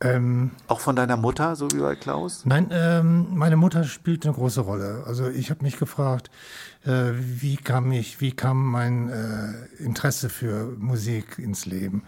Ähm, 0.00 0.52
Auch 0.68 0.80
von 0.80 0.96
deiner 0.96 1.18
Mutter, 1.18 1.54
so 1.54 1.70
wie 1.70 1.80
bei 1.80 1.96
Klaus? 1.96 2.46
Nein, 2.46 2.70
ähm, 2.72 3.26
meine 3.34 3.56
Mutter 3.56 3.84
spielt 3.84 4.24
eine 4.24 4.34
große 4.34 4.62
Rolle. 4.62 5.04
Also 5.06 5.28
ich 5.28 5.50
habe 5.50 5.62
mich 5.62 5.78
gefragt, 5.78 6.30
äh, 6.84 7.12
wie 7.14 7.56
kam 7.56 7.92
ich, 7.92 8.20
wie 8.20 8.32
kam 8.32 8.66
mein 8.66 9.08
äh, 9.08 9.82
Interesse 9.82 10.28
für 10.28 10.74
Musik 10.78 11.38
ins 11.38 11.66
Leben? 11.66 12.02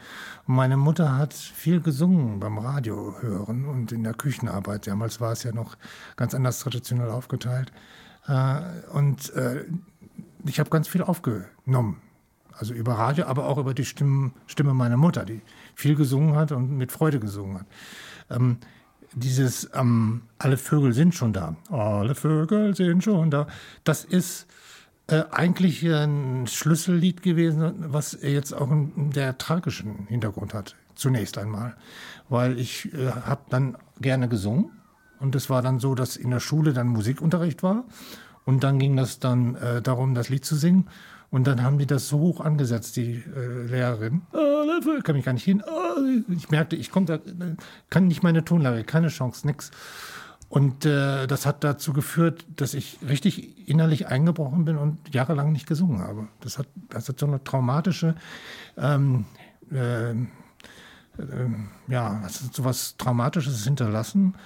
Und 0.47 0.57
meine 0.57 0.77
Mutter 0.77 1.17
hat 1.17 1.33
viel 1.33 1.81
gesungen 1.81 2.41
beim 2.41 2.59
Radio 2.59 3.15
hören 3.21 3.67
und 3.67 3.93
in 3.93 4.03
der 4.03 4.15
Küchenarbeit. 4.15 4.87
Damals 4.87 5.21
war 5.21 5.33
es 5.33 5.45
ja 5.45 5.53
noch 5.53 5.77
ganz 6.17 6.35
anders 6.35 6.59
traditionell 6.59 7.11
aufgeteilt. 7.11 7.73
Äh, 8.27 8.61
und 8.93 9.33
äh, 9.35 9.65
ich 10.47 10.59
habe 10.59 10.71
ganz 10.71 10.89
viel 10.89 11.03
aufgenommen. 11.03 12.01
Also 12.57 12.73
über 12.73 12.95
Radio, 12.95 13.27
aber 13.27 13.47
auch 13.47 13.59
über 13.59 13.75
die 13.75 13.85
Stimme, 13.85 14.31
Stimme 14.47 14.75
meiner 14.75 14.97
Mutter, 14.97 15.25
die 15.25 15.41
viel 15.75 15.97
gesungen 15.97 16.37
hat 16.37 16.53
und 16.53 16.77
mit 16.77 16.93
Freude 16.93 17.19
gesungen 17.19 17.61
hat. 17.61 17.67
Ähm, 18.31 18.59
dieses 19.13 19.71
ähm, 19.75 20.23
Alle 20.39 20.57
Vögel 20.57 20.93
sind 20.93 21.15
schon 21.15 21.33
da. 21.33 21.57
Alle 21.71 22.15
Vögel 22.15 22.75
sind 22.75 23.03
schon 23.03 23.31
da. 23.31 23.47
Das 23.85 24.05
ist 24.05 24.47
äh, 25.07 25.25
eigentlich 25.31 25.85
ein 25.85 26.47
Schlüssellied 26.47 27.23
gewesen, 27.23 27.75
was 27.79 28.19
jetzt 28.23 28.53
auch 28.53 28.71
einen 28.71 29.11
der 29.11 29.37
tragischen 29.39 30.07
Hintergrund 30.07 30.55
hat. 30.55 30.77
Zunächst 30.95 31.37
einmal. 31.39 31.77
Weil 32.29 32.59
ich 32.59 32.93
äh, 32.95 33.11
habe 33.11 33.43
dann 33.51 33.77
gerne 34.01 34.29
gesungen. 34.29 34.71
Und 35.21 35.35
es 35.35 35.51
war 35.51 35.63
dann 35.63 35.79
so, 35.79 35.95
dass 35.95 36.17
in 36.17 36.31
der 36.31 36.41
Schule 36.41 36.73
dann 36.73 36.89
Musikunterricht 36.89 37.63
war. 37.63 37.85
Und 38.45 38.65
dann 38.65 38.79
ging 38.79 38.97
das 38.97 39.19
dann 39.19 39.57
äh, 39.57 39.83
darum, 39.83 40.15
das 40.15 40.29
Lied 40.29 40.45
zu 40.45 40.57
singen. 40.57 40.89
Und 41.31 41.47
dann 41.47 41.63
haben 41.63 41.79
die 41.79 41.87
das 41.87 42.09
so 42.09 42.19
hoch 42.21 42.41
angesetzt, 42.41 42.97
die 42.97 43.25
äh, 43.35 43.67
Lehrerin. 43.67 44.23
Vögel, 44.83 45.03
kann 45.03 45.17
mich 45.17 45.25
gar 45.25 45.33
nicht 45.33 45.45
hin. 45.45 45.63
Ich 46.29 46.51
merkte, 46.51 46.77
ich 46.77 46.91
komme 46.91 47.07
da, 47.07 47.19
kann 47.91 48.07
nicht 48.07 48.23
meine 48.23 48.45
Tonlage, 48.45 48.85
keine 48.85 49.09
Chance, 49.09 49.47
nix. 49.47 49.71
Und 50.55 50.87
äh, 50.87 51.27
das 51.27 51.47
hat 51.47 51.65
dazu 51.65 51.93
geführt, 51.93 52.47
dass 52.55 52.75
ich 52.75 52.99
richtig 53.09 53.69
innerlich 53.69 54.07
eingebrochen 54.07 54.65
bin 54.65 54.79
und 54.79 55.13
jahrelang 55.13 55.51
nicht 55.51 55.67
gesungen 55.67 56.01
habe. 56.01 56.29
Das 56.43 56.59
hat, 56.59 56.69
das 56.91 57.09
hat 57.09 57.19
so 57.19 57.27
eine 57.27 57.43
traumatische, 57.43 58.15
ähm, 58.77 59.25
äh, 59.73 60.13
äh, 60.13 60.17
ja, 61.89 62.23
so 62.29 62.65
was 62.65 62.97
Traumatisches 62.99 63.65
hinterlassen. 63.65 64.37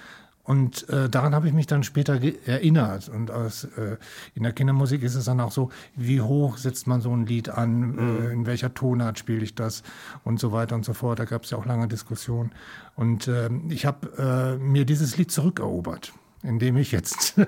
Und 0.49 0.89
äh, 0.89 1.09
daran 1.09 1.35
habe 1.35 1.47
ich 1.47 1.53
mich 1.53 1.67
dann 1.67 1.83
später 1.83 2.19
erinnert. 2.47 3.07
Und 3.07 3.29
aus, 3.29 3.65
äh, 3.65 3.97
in 4.33 4.41
der 4.41 4.51
Kindermusik 4.51 5.03
ist 5.03 5.13
es 5.13 5.25
dann 5.25 5.39
auch 5.41 5.51
so, 5.51 5.69
wie 5.95 6.21
hoch 6.21 6.57
setzt 6.57 6.87
man 6.87 7.01
so 7.01 7.15
ein 7.15 7.27
Lied 7.27 7.49
an, 7.49 7.99
äh, 7.99 8.33
in 8.33 8.47
welcher 8.47 8.73
Tonart 8.73 9.19
spiele 9.19 9.43
ich 9.43 9.53
das 9.53 9.83
und 10.23 10.39
so 10.39 10.51
weiter 10.51 10.73
und 10.73 10.83
so 10.83 10.93
fort. 10.95 11.19
Da 11.19 11.25
gab 11.25 11.43
es 11.43 11.51
ja 11.51 11.57
auch 11.59 11.67
lange 11.67 11.87
Diskussionen. 11.87 12.49
Und 12.95 13.27
äh, 13.27 13.51
ich 13.69 13.85
habe 13.85 14.57
äh, 14.57 14.57
mir 14.57 14.85
dieses 14.85 15.17
Lied 15.17 15.29
zurückerobert, 15.29 16.13
indem 16.41 16.77
ich 16.77 16.91
jetzt 16.93 17.39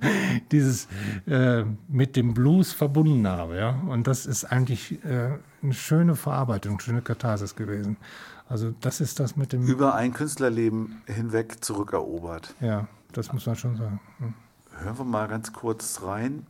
dieses 0.50 0.88
äh, 1.28 1.62
mit 1.86 2.16
dem 2.16 2.34
Blues 2.34 2.72
verbunden 2.72 3.28
habe. 3.28 3.56
Ja? 3.56 3.80
Und 3.86 4.08
das 4.08 4.26
ist 4.26 4.44
eigentlich 4.44 4.98
äh, 5.04 5.38
eine 5.62 5.74
schöne 5.74 6.16
Verarbeitung, 6.16 6.72
eine 6.72 6.80
schöne 6.80 7.02
Katharsis 7.02 7.54
gewesen. 7.54 7.98
Also 8.48 8.72
das 8.80 9.00
ist 9.00 9.20
das 9.20 9.36
mit 9.36 9.52
dem... 9.52 9.66
Über 9.66 9.94
ein 9.94 10.12
Künstlerleben 10.12 11.02
hinweg 11.06 11.62
zurückerobert. 11.64 12.54
Ja, 12.60 12.88
das 13.12 13.32
muss 13.32 13.46
man 13.46 13.56
schon 13.56 13.76
sagen. 13.76 14.00
Hm. 14.18 14.34
Hören 14.82 14.98
wir 14.98 15.04
mal 15.04 15.28
ganz 15.28 15.52
kurz 15.52 16.02
rein. 16.02 16.46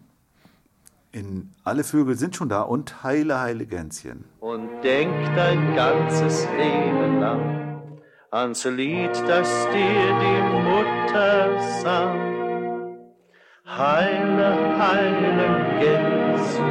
In 1.10 1.50
Alle 1.64 1.84
Vögel 1.84 2.16
sind 2.16 2.36
schon 2.36 2.48
da 2.48 2.60
und 2.62 3.02
Heile, 3.02 3.40
Heile 3.40 3.66
Gänschen. 3.66 4.24
und 4.40 4.68
denk 4.82 5.12
dein 5.34 5.74
ganzes 5.74 6.46
Leben 6.56 7.18
lang 7.20 7.82
ans 8.30 8.64
Lied, 8.66 9.10
das 9.26 9.48
dir 9.72 10.18
die 10.20 10.42
Mutter 10.68 11.58
sang. 11.82 12.18
Heile, 13.66 14.78
heile 14.78 15.78
Gänse, 15.80 16.62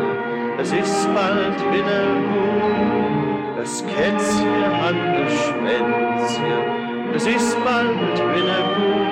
es 0.59 0.71
ist 0.71 1.07
bald 1.15 1.59
wieder 1.73 2.05
gut, 2.29 3.26
das 3.57 3.83
Kätzchen 3.87 4.63
an 4.63 4.95
das 5.13 5.33
Schwänzchen, 5.33 7.13
es 7.15 7.25
ist 7.25 7.57
bald 7.63 7.89
wieder 7.89 8.61
gut. 8.75 9.07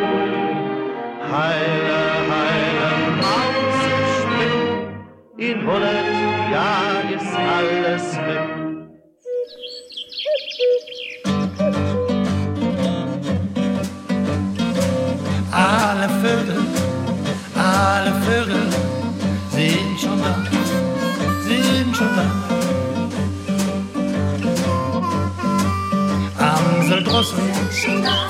Heile, 1.32 2.02
heile 2.30 2.92
Mauseschmidt, 3.26 4.58
in 5.38 5.66
hundert 5.66 6.52
Jahren 6.52 7.10
ist 7.16 7.36
alles 7.36 8.18
weg. 8.18 8.65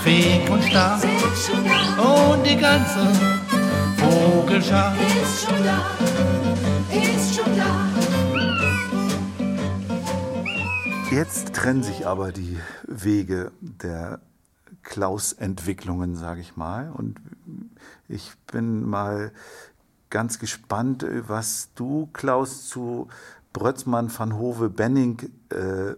Fink 0.04 0.50
und 0.50 0.64
Star 0.64 1.00
und 1.98 2.44
die 2.44 2.58
ganze 2.58 3.00
Vogelschar. 3.98 4.96
Ist 5.24 5.46
schon 5.46 5.64
da, 5.64 5.82
ist 6.92 7.36
schon 7.36 7.58
da. 7.58 7.90
Jetzt 11.12 11.54
trennen 11.54 11.84
sich 11.84 12.06
aber 12.06 12.32
die 12.32 12.58
Wege 12.88 13.52
der 13.62 14.20
Klaus-Entwicklungen, 14.84 16.16
sage 16.16 16.42
ich 16.42 16.58
mal. 16.58 16.92
Und 16.92 17.20
ich 18.08 18.34
bin 18.52 18.88
mal 18.88 19.32
ganz 20.10 20.40
gespannt, 20.40 21.06
was 21.28 21.70
du, 21.76 22.10
Klaus, 22.14 22.68
zu 22.68 23.08
Brötzmann, 23.54 24.12
Van 24.16 24.38
Hove, 24.38 24.70
Benning 24.70 25.30
äh, 25.50 25.96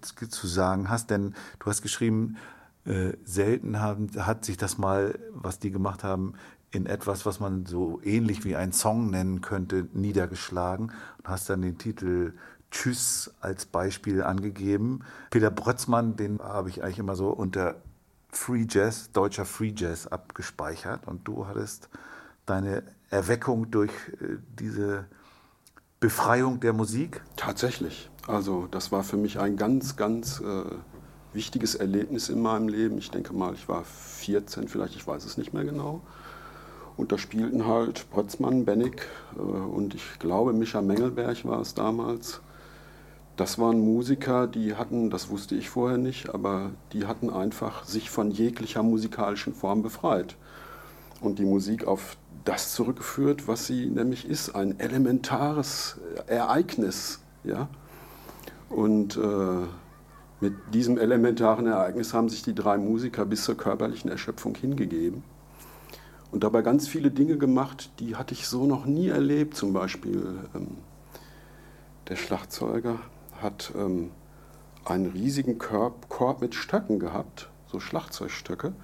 zu 0.00 0.46
sagen 0.46 0.88
hast. 0.88 1.10
Denn 1.10 1.34
du 1.58 1.66
hast 1.66 1.82
geschrieben, 1.82 2.36
äh, 2.84 3.14
selten 3.24 3.80
haben, 3.80 4.10
hat 4.18 4.44
sich 4.44 4.56
das 4.56 4.78
mal, 4.78 5.18
was 5.32 5.58
die 5.58 5.70
gemacht 5.70 6.04
haben, 6.04 6.34
in 6.70 6.86
etwas, 6.86 7.26
was 7.26 7.40
man 7.40 7.66
so 7.66 8.00
ähnlich 8.02 8.44
wie 8.44 8.56
ein 8.56 8.72
Song 8.72 9.10
nennen 9.10 9.40
könnte, 9.40 9.88
niedergeschlagen 9.92 10.92
und 11.18 11.28
hast 11.28 11.48
dann 11.48 11.62
den 11.62 11.78
Titel 11.78 12.34
Tschüss 12.70 13.32
als 13.40 13.66
Beispiel 13.66 14.22
angegeben. 14.22 15.00
Peter 15.30 15.50
Brötzmann, 15.50 16.16
den 16.16 16.40
habe 16.40 16.68
ich 16.68 16.82
eigentlich 16.82 16.98
immer 16.98 17.16
so 17.16 17.28
unter 17.30 17.76
Free 18.30 18.66
Jazz, 18.68 19.10
deutscher 19.12 19.44
Free 19.44 19.72
Jazz 19.74 20.06
abgespeichert 20.06 21.06
und 21.06 21.26
du 21.26 21.46
hattest 21.46 21.88
deine 22.44 22.82
Erweckung 23.08 23.70
durch 23.70 23.90
äh, 24.20 24.36
diese 24.58 25.06
Befreiung 26.00 26.60
der 26.60 26.72
Musik? 26.72 27.22
Tatsächlich. 27.36 28.10
Also 28.26 28.66
das 28.70 28.90
war 28.90 29.04
für 29.04 29.16
mich 29.16 29.38
ein 29.38 29.56
ganz, 29.56 29.96
ganz 29.96 30.40
äh, 30.40 30.64
wichtiges 31.32 31.74
Erlebnis 31.74 32.28
in 32.28 32.42
meinem 32.42 32.68
Leben. 32.68 32.98
Ich 32.98 33.10
denke 33.10 33.32
mal, 33.32 33.54
ich 33.54 33.68
war 33.68 33.84
14 33.84 34.68
vielleicht, 34.68 34.96
ich 34.96 35.06
weiß 35.06 35.24
es 35.24 35.36
nicht 35.36 35.52
mehr 35.52 35.64
genau. 35.64 36.00
Und 36.96 37.12
da 37.12 37.18
spielten 37.18 37.66
halt 37.66 38.10
Brötzmann, 38.10 38.64
Bennig 38.64 39.02
äh, 39.36 39.40
und 39.40 39.94
ich 39.94 40.18
glaube 40.18 40.52
Micha 40.52 40.82
Mengelberg 40.82 41.44
war 41.44 41.60
es 41.60 41.74
damals. 41.74 42.40
Das 43.36 43.58
waren 43.58 43.80
Musiker, 43.80 44.46
die 44.46 44.76
hatten, 44.76 45.10
das 45.10 45.28
wusste 45.28 45.56
ich 45.56 45.68
vorher 45.68 45.98
nicht, 45.98 46.30
aber 46.30 46.70
die 46.94 47.06
hatten 47.06 47.28
einfach 47.28 47.84
sich 47.84 48.08
von 48.08 48.30
jeglicher 48.30 48.82
musikalischen 48.82 49.54
Form 49.54 49.82
befreit. 49.82 50.36
Und 51.20 51.38
die 51.38 51.44
Musik 51.44 51.86
auf 51.86 52.16
das 52.46 52.72
zurückgeführt, 52.72 53.46
was 53.46 53.66
sie 53.66 53.86
nämlich 53.86 54.26
ist, 54.26 54.54
ein 54.54 54.80
elementares 54.80 55.98
Ereignis. 56.26 57.20
Ja? 57.44 57.68
Und 58.68 59.16
äh, 59.16 59.66
mit 60.40 60.54
diesem 60.74 60.98
elementaren 60.98 61.66
Ereignis 61.66 62.12
haben 62.12 62.28
sich 62.28 62.42
die 62.42 62.54
drei 62.54 62.78
Musiker 62.78 63.24
bis 63.24 63.44
zur 63.44 63.56
körperlichen 63.56 64.10
Erschöpfung 64.10 64.54
hingegeben 64.54 65.22
und 66.36 66.44
dabei 66.44 66.62
ganz 66.62 66.88
viele 66.88 67.10
Dinge 67.10 67.38
gemacht, 67.38 67.90
die 67.98 68.16
hatte 68.16 68.34
ich 68.34 68.46
so 68.46 68.66
noch 68.66 68.84
nie 68.84 69.08
erlebt. 69.08 69.56
Zum 69.56 69.72
Beispiel 69.72 70.40
ähm, 70.54 70.78
der 72.08 72.16
Schlagzeuger 72.16 72.98
hat 73.40 73.72
ähm, 73.76 74.10
einen 74.84 75.06
riesigen 75.06 75.58
Korb, 75.58 76.08
Korb 76.08 76.40
mit 76.40 76.54
Stöcken 76.54 76.98
gehabt, 76.98 77.48
so 77.70 77.80
Schlagzeugstöcke. 77.80 78.74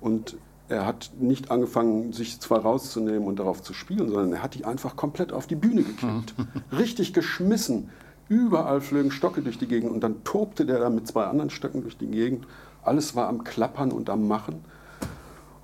Und 0.00 0.36
er 0.68 0.86
hat 0.86 1.10
nicht 1.18 1.50
angefangen, 1.50 2.12
sich 2.12 2.40
zwei 2.40 2.58
rauszunehmen 2.58 3.24
und 3.24 3.40
darauf 3.40 3.60
zu 3.60 3.72
spielen, 3.72 4.08
sondern 4.08 4.32
er 4.34 4.42
hat 4.42 4.54
die 4.54 4.64
einfach 4.64 4.94
komplett 4.94 5.32
auf 5.32 5.46
die 5.46 5.56
Bühne 5.56 5.82
gekippt. 5.82 6.34
Richtig 6.72 7.12
geschmissen. 7.12 7.90
Überall 8.30 8.80
flögen 8.80 9.10
Stocke 9.10 9.42
durch 9.42 9.58
die 9.58 9.66
Gegend 9.66 9.90
und 9.90 10.04
dann 10.04 10.22
tobte 10.22 10.64
der 10.64 10.78
da 10.78 10.88
mit 10.88 11.08
zwei 11.08 11.24
anderen 11.24 11.50
Stöcken 11.50 11.82
durch 11.82 11.98
die 11.98 12.06
Gegend. 12.06 12.46
Alles 12.84 13.16
war 13.16 13.26
am 13.26 13.42
Klappern 13.42 13.90
und 13.90 14.08
am 14.08 14.28
Machen. 14.28 14.64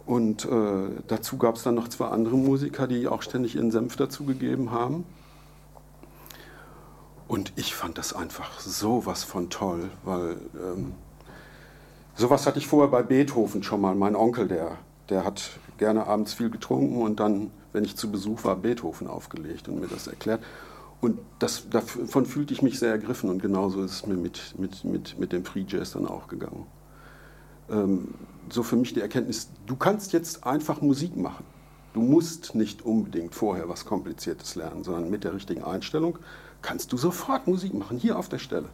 Und 0.04 0.46
äh, 0.46 0.88
dazu 1.06 1.38
gab 1.38 1.54
es 1.54 1.62
dann 1.62 1.76
noch 1.76 1.86
zwei 1.86 2.08
andere 2.08 2.36
Musiker, 2.36 2.88
die 2.88 3.06
auch 3.06 3.22
ständig 3.22 3.54
ihren 3.54 3.70
Senf 3.70 3.94
dazugegeben 3.94 4.72
haben. 4.72 5.04
Und 7.28 7.52
ich 7.54 7.72
fand 7.72 7.98
das 7.98 8.12
einfach 8.12 8.58
sowas 8.58 9.22
von 9.22 9.48
toll, 9.48 9.88
weil 10.02 10.36
ähm, 10.56 10.92
sowas 12.16 12.48
hatte 12.48 12.58
ich 12.58 12.66
vorher 12.66 12.90
bei 12.90 13.04
Beethoven 13.04 13.62
schon 13.62 13.80
mal. 13.80 13.94
Mein 13.94 14.16
Onkel, 14.16 14.48
der, 14.48 14.72
der 15.08 15.24
hat 15.24 15.50
gerne 15.78 16.08
abends 16.08 16.34
viel 16.34 16.50
getrunken 16.50 17.00
und 17.00 17.20
dann, 17.20 17.52
wenn 17.72 17.84
ich 17.84 17.94
zu 17.94 18.10
Besuch 18.10 18.42
war, 18.42 18.56
Beethoven 18.56 19.06
aufgelegt 19.06 19.68
und 19.68 19.78
mir 19.78 19.86
das 19.86 20.08
erklärt. 20.08 20.42
Und 21.00 21.18
das, 21.38 21.68
davon 21.68 22.26
fühlte 22.26 22.54
ich 22.54 22.62
mich 22.62 22.78
sehr 22.78 22.90
ergriffen 22.90 23.28
und 23.28 23.42
genauso 23.42 23.82
ist 23.82 23.92
es 23.92 24.06
mir 24.06 24.16
mit, 24.16 24.54
mit, 24.58 24.84
mit, 24.84 25.18
mit 25.18 25.32
dem 25.32 25.44
Free 25.44 25.64
Jazz 25.66 25.92
dann 25.92 26.06
auch 26.06 26.26
gegangen. 26.28 26.66
Ähm, 27.70 28.14
so 28.48 28.62
für 28.62 28.76
mich 28.76 28.94
die 28.94 29.00
Erkenntnis, 29.00 29.50
du 29.66 29.76
kannst 29.76 30.12
jetzt 30.12 30.44
einfach 30.46 30.80
Musik 30.80 31.16
machen. 31.16 31.44
Du 31.92 32.00
musst 32.00 32.54
nicht 32.54 32.84
unbedingt 32.84 33.34
vorher 33.34 33.68
was 33.68 33.84
Kompliziertes 33.84 34.54
lernen, 34.54 34.84
sondern 34.84 35.10
mit 35.10 35.24
der 35.24 35.34
richtigen 35.34 35.64
Einstellung 35.64 36.18
kannst 36.62 36.92
du 36.92 36.96
sofort 36.96 37.46
Musik 37.46 37.74
machen, 37.74 37.98
hier 37.98 38.18
auf 38.18 38.28
der 38.28 38.38
Stelle. 38.38 38.68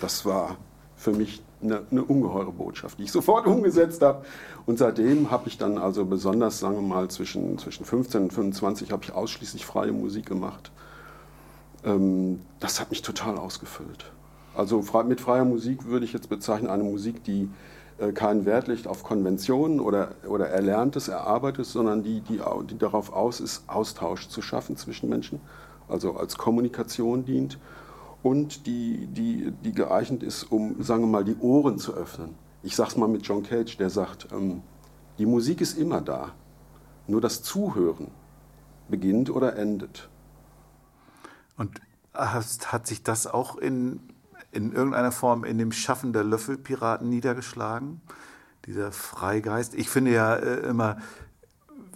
Das 0.00 0.24
war 0.24 0.56
für 0.96 1.12
mich 1.12 1.42
eine, 1.62 1.82
eine 1.90 2.04
ungeheure 2.04 2.52
Botschaft, 2.52 2.98
die 2.98 3.04
ich 3.04 3.12
sofort 3.18 3.46
umgesetzt 3.46 4.02
habe. 4.02 4.24
Und 4.66 4.78
seitdem 4.78 5.30
habe 5.30 5.48
ich 5.48 5.58
dann 5.58 5.78
also 5.78 6.04
besonders, 6.04 6.58
sagen 6.60 6.76
wir 6.76 6.82
mal, 6.82 7.08
zwischen, 7.08 7.58
zwischen 7.58 7.84
15 7.84 8.24
und 8.24 8.32
25 8.32 8.92
habe 8.92 9.04
ich 9.04 9.12
ausschließlich 9.12 9.64
freie 9.64 9.92
Musik 9.92 10.26
gemacht. 10.26 10.70
Ähm, 11.84 12.40
das 12.60 12.80
hat 12.80 12.90
mich 12.90 13.02
total 13.02 13.36
ausgefüllt. 13.38 14.10
Also 14.54 14.82
mit 15.04 15.20
freier 15.20 15.44
Musik 15.44 15.86
würde 15.86 16.04
ich 16.04 16.12
jetzt 16.12 16.28
bezeichnen 16.28 16.68
eine 16.68 16.82
Musik, 16.82 17.22
die 17.24 17.48
äh, 17.98 18.12
keinen 18.12 18.44
Wert 18.44 18.66
legt 18.66 18.86
auf 18.86 19.04
Konventionen 19.04 19.80
oder, 19.80 20.12
oder 20.26 20.48
Erlerntes, 20.48 21.08
Erarbeitetes, 21.08 21.72
sondern 21.72 22.02
die, 22.02 22.20
die, 22.22 22.40
die 22.70 22.78
darauf 22.78 23.12
aus 23.12 23.40
ist, 23.40 23.68
Austausch 23.68 24.28
zu 24.28 24.42
schaffen 24.42 24.76
zwischen 24.76 25.08
Menschen 25.08 25.40
also 25.88 26.16
als 26.16 26.36
Kommunikation 26.36 27.24
dient 27.24 27.58
und 28.22 28.66
die, 28.66 29.06
die, 29.06 29.52
die 29.64 29.72
geeignet 29.72 30.22
ist, 30.22 30.44
um, 30.44 30.82
sagen 30.82 31.02
wir 31.02 31.08
mal, 31.08 31.24
die 31.24 31.36
Ohren 31.36 31.78
zu 31.78 31.94
öffnen. 31.94 32.34
Ich 32.62 32.76
sage 32.76 32.90
es 32.90 32.96
mal 32.96 33.08
mit 33.08 33.26
John 33.26 33.42
Cage, 33.42 33.76
der 33.76 33.90
sagt, 33.90 34.28
ähm, 34.32 34.62
die 35.18 35.26
Musik 35.26 35.60
ist 35.60 35.78
immer 35.78 36.00
da, 36.00 36.32
nur 37.06 37.20
das 37.20 37.42
Zuhören 37.42 38.08
beginnt 38.88 39.30
oder 39.30 39.56
endet. 39.56 40.08
Und 41.58 41.80
hast, 42.14 42.72
hat 42.72 42.86
sich 42.86 43.02
das 43.02 43.26
auch 43.26 43.56
in, 43.56 44.00
in 44.52 44.72
irgendeiner 44.72 45.12
Form 45.12 45.44
in 45.44 45.58
dem 45.58 45.72
Schaffen 45.72 46.12
der 46.12 46.24
Löffelpiraten 46.24 47.08
niedergeschlagen? 47.08 48.00
Dieser 48.64 48.92
Freigeist? 48.92 49.74
Ich 49.74 49.90
finde 49.90 50.12
ja 50.12 50.36
äh, 50.36 50.60
immer, 50.68 50.98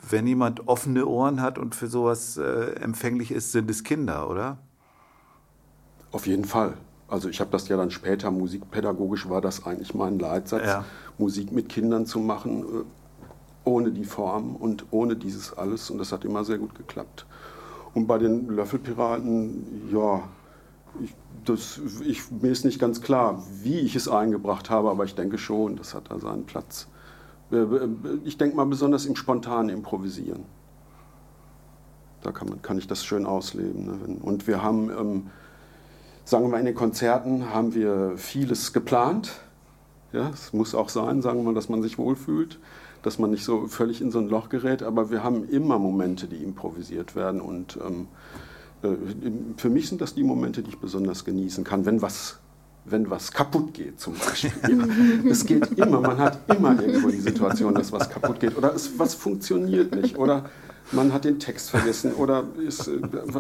wenn 0.09 0.27
jemand 0.27 0.69
offene 0.69 1.07
Ohren 1.07 1.41
hat 1.41 1.59
und 1.59 1.75
für 1.75 1.87
sowas 1.87 2.37
äh, 2.37 2.75
empfänglich 2.81 3.31
ist, 3.31 3.53
sind 3.53 3.71
es 3.71 3.85
Kinder, 3.85 4.29
oder? 4.29 4.59
Auf 6.11 6.27
jeden 6.27 6.45
Fall. 6.45 6.75
Also 7.09 7.29
ich 7.29 7.41
habe 7.41 7.51
das 7.51 7.69
ja 7.69 7.77
dann 7.77 7.91
später, 7.91 8.31
musikpädagogisch 8.31 9.29
war 9.29 9.41
das 9.41 9.67
eigentlich 9.67 9.95
mein 9.95 10.19
Leitsatz, 10.19 10.67
ja. 10.67 10.85
Musik 11.19 11.53
mit 11.53 11.69
Kindern 11.69 12.07
zu 12.07 12.19
machen, 12.19 12.63
äh, 12.63 12.85
ohne 13.65 13.93
die 13.93 14.05
Form 14.05 14.57
und 14.57 14.87
ohne 14.91 15.15
dieses 15.15 15.57
alles. 15.57 15.91
Und 15.91 15.99
das 15.99 16.11
hat 16.11 16.25
immer 16.25 16.45
sehr 16.45 16.59
gut 16.59 16.75
geklappt. 16.75 17.27
Und 17.95 18.07
bei 18.07 18.19
den 18.19 18.49
Löffelpiraten, 18.49 19.91
ja, 19.93 20.23
ich, 21.03 21.15
das, 21.45 21.81
ich, 22.05 22.31
mir 22.31 22.51
ist 22.51 22.65
nicht 22.65 22.79
ganz 22.79 23.01
klar, 23.01 23.43
wie 23.63 23.81
ich 23.81 23.97
es 23.97 24.09
eingebracht 24.09 24.71
habe, 24.71 24.91
aber 24.91 25.05
ich 25.05 25.15
denke 25.15 25.39
schon, 25.39 25.77
das 25.77 25.95
hat 25.95 26.11
da 26.11 26.19
seinen 26.19 26.45
Platz. 26.45 26.89
Äh, 27.51 27.57
äh, 27.57 27.89
ich 28.25 28.39
denke 28.39 28.57
mal 28.57 28.67
besonders 28.67 29.07
im 29.07 29.17
spontanen 29.17 29.69
Improvisieren. 29.69 30.45
Da 32.23 32.33
kann, 32.33 32.49
man, 32.49 32.63
kann 32.63 32.79
ich 32.79 32.87
das 32.87 33.05
schön 33.05 33.27
ausleben. 33.27 33.85
Ne? 33.85 34.17
Und 34.23 34.47
wir 34.47 34.63
haben, 34.63 34.91
ähm, 34.91 35.31
sagen 36.25 36.45
wir 36.45 36.51
mal, 36.51 36.61
in 36.61 36.67
den 36.67 36.75
Konzerten 36.75 37.51
haben 37.51 37.75
wir 37.75 38.17
vieles 38.17 38.73
geplant. 38.73 39.41
Ja, 40.13 40.29
es 40.29 40.53
muss 40.53 40.75
auch 40.75 40.89
sein, 40.89 41.23
sagen 41.23 41.39
wir 41.41 41.45
mal, 41.45 41.55
dass 41.55 41.69
man 41.69 41.83
sich 41.83 41.99
wohlfühlt, 41.99 42.61
dass 43.03 43.19
man 43.19 43.31
nicht 43.31 43.45
so 43.45 43.67
völlig 43.67 44.01
in 44.01 44.11
so 44.11 44.19
ein 44.19 44.29
Loch 44.29 44.49
gerät, 44.49 44.83
aber 44.83 45.11
wir 45.11 45.23
haben 45.23 45.49
immer 45.49 45.79
Momente, 45.79 46.27
die 46.27 46.43
improvisiert 46.43 47.15
werden. 47.17 47.41
Und 47.41 47.79
ähm, 47.85 48.09
äh, 48.83 48.97
für 49.57 49.71
mich 49.71 49.89
sind 49.89 50.01
das 50.01 50.15
die 50.15 50.25
Momente, 50.25 50.63
die 50.63 50.71
ich 50.71 50.79
besonders 50.79 51.25
genießen 51.25 51.65
kann, 51.65 51.85
wenn 51.85 52.03
was 52.03 52.39
wenn 52.85 53.09
was 53.11 53.31
kaputt 53.31 53.75
geht 53.75 54.01
zum 54.01 54.15
Beispiel. 54.15 54.51
Ja. 54.69 55.31
Es 55.31 55.47
geht 55.47 55.79
immer, 55.79 56.01
man 56.01 56.19
hat 56.19 56.39
immer 56.49 56.81
irgendwo 56.81 57.11
die 57.11 57.21
Situation, 57.21 57.75
dass 57.75 57.93
was 57.93 58.11
kaputt 58.11 58.41
geht 58.41 58.57
oder 58.57 58.75
es, 58.75 58.99
was 58.99 59.15
funktioniert 59.15 59.95
nicht 59.95 60.19
oder 60.19 60.47
man 60.91 61.13
hat 61.13 61.25
den 61.25 61.39
Text 61.39 61.71
vergessen 61.71 62.13
oder 62.15 62.45
ist, 62.67 62.91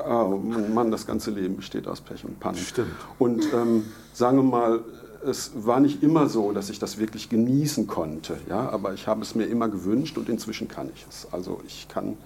oh 0.08 0.40
Mann, 0.72 0.90
das 0.90 1.06
ganze 1.06 1.32
Leben 1.32 1.56
besteht 1.56 1.88
aus 1.88 2.00
Pech 2.00 2.24
und 2.24 2.38
Pannen. 2.38 2.58
Stimmt. 2.58 2.88
Und 3.18 3.44
ähm, 3.52 3.84
sagen 4.12 4.38
wir 4.38 4.44
mal, 4.44 4.80
es 5.24 5.52
war 5.54 5.80
nicht 5.80 6.02
immer 6.02 6.28
so, 6.28 6.52
dass 6.52 6.70
ich 6.70 6.78
das 6.78 6.98
wirklich 6.98 7.28
genießen 7.28 7.86
konnte, 7.86 8.38
ja, 8.48 8.68
aber 8.70 8.94
ich 8.94 9.06
habe 9.06 9.22
es 9.22 9.34
mir 9.34 9.44
immer 9.46 9.68
gewünscht 9.68 10.18
und 10.18 10.28
inzwischen 10.28 10.68
kann 10.68 10.90
ich 10.94 11.06
es. 11.08 11.28
Also 11.32 11.60
ich 11.66 11.88
kann 11.88 12.16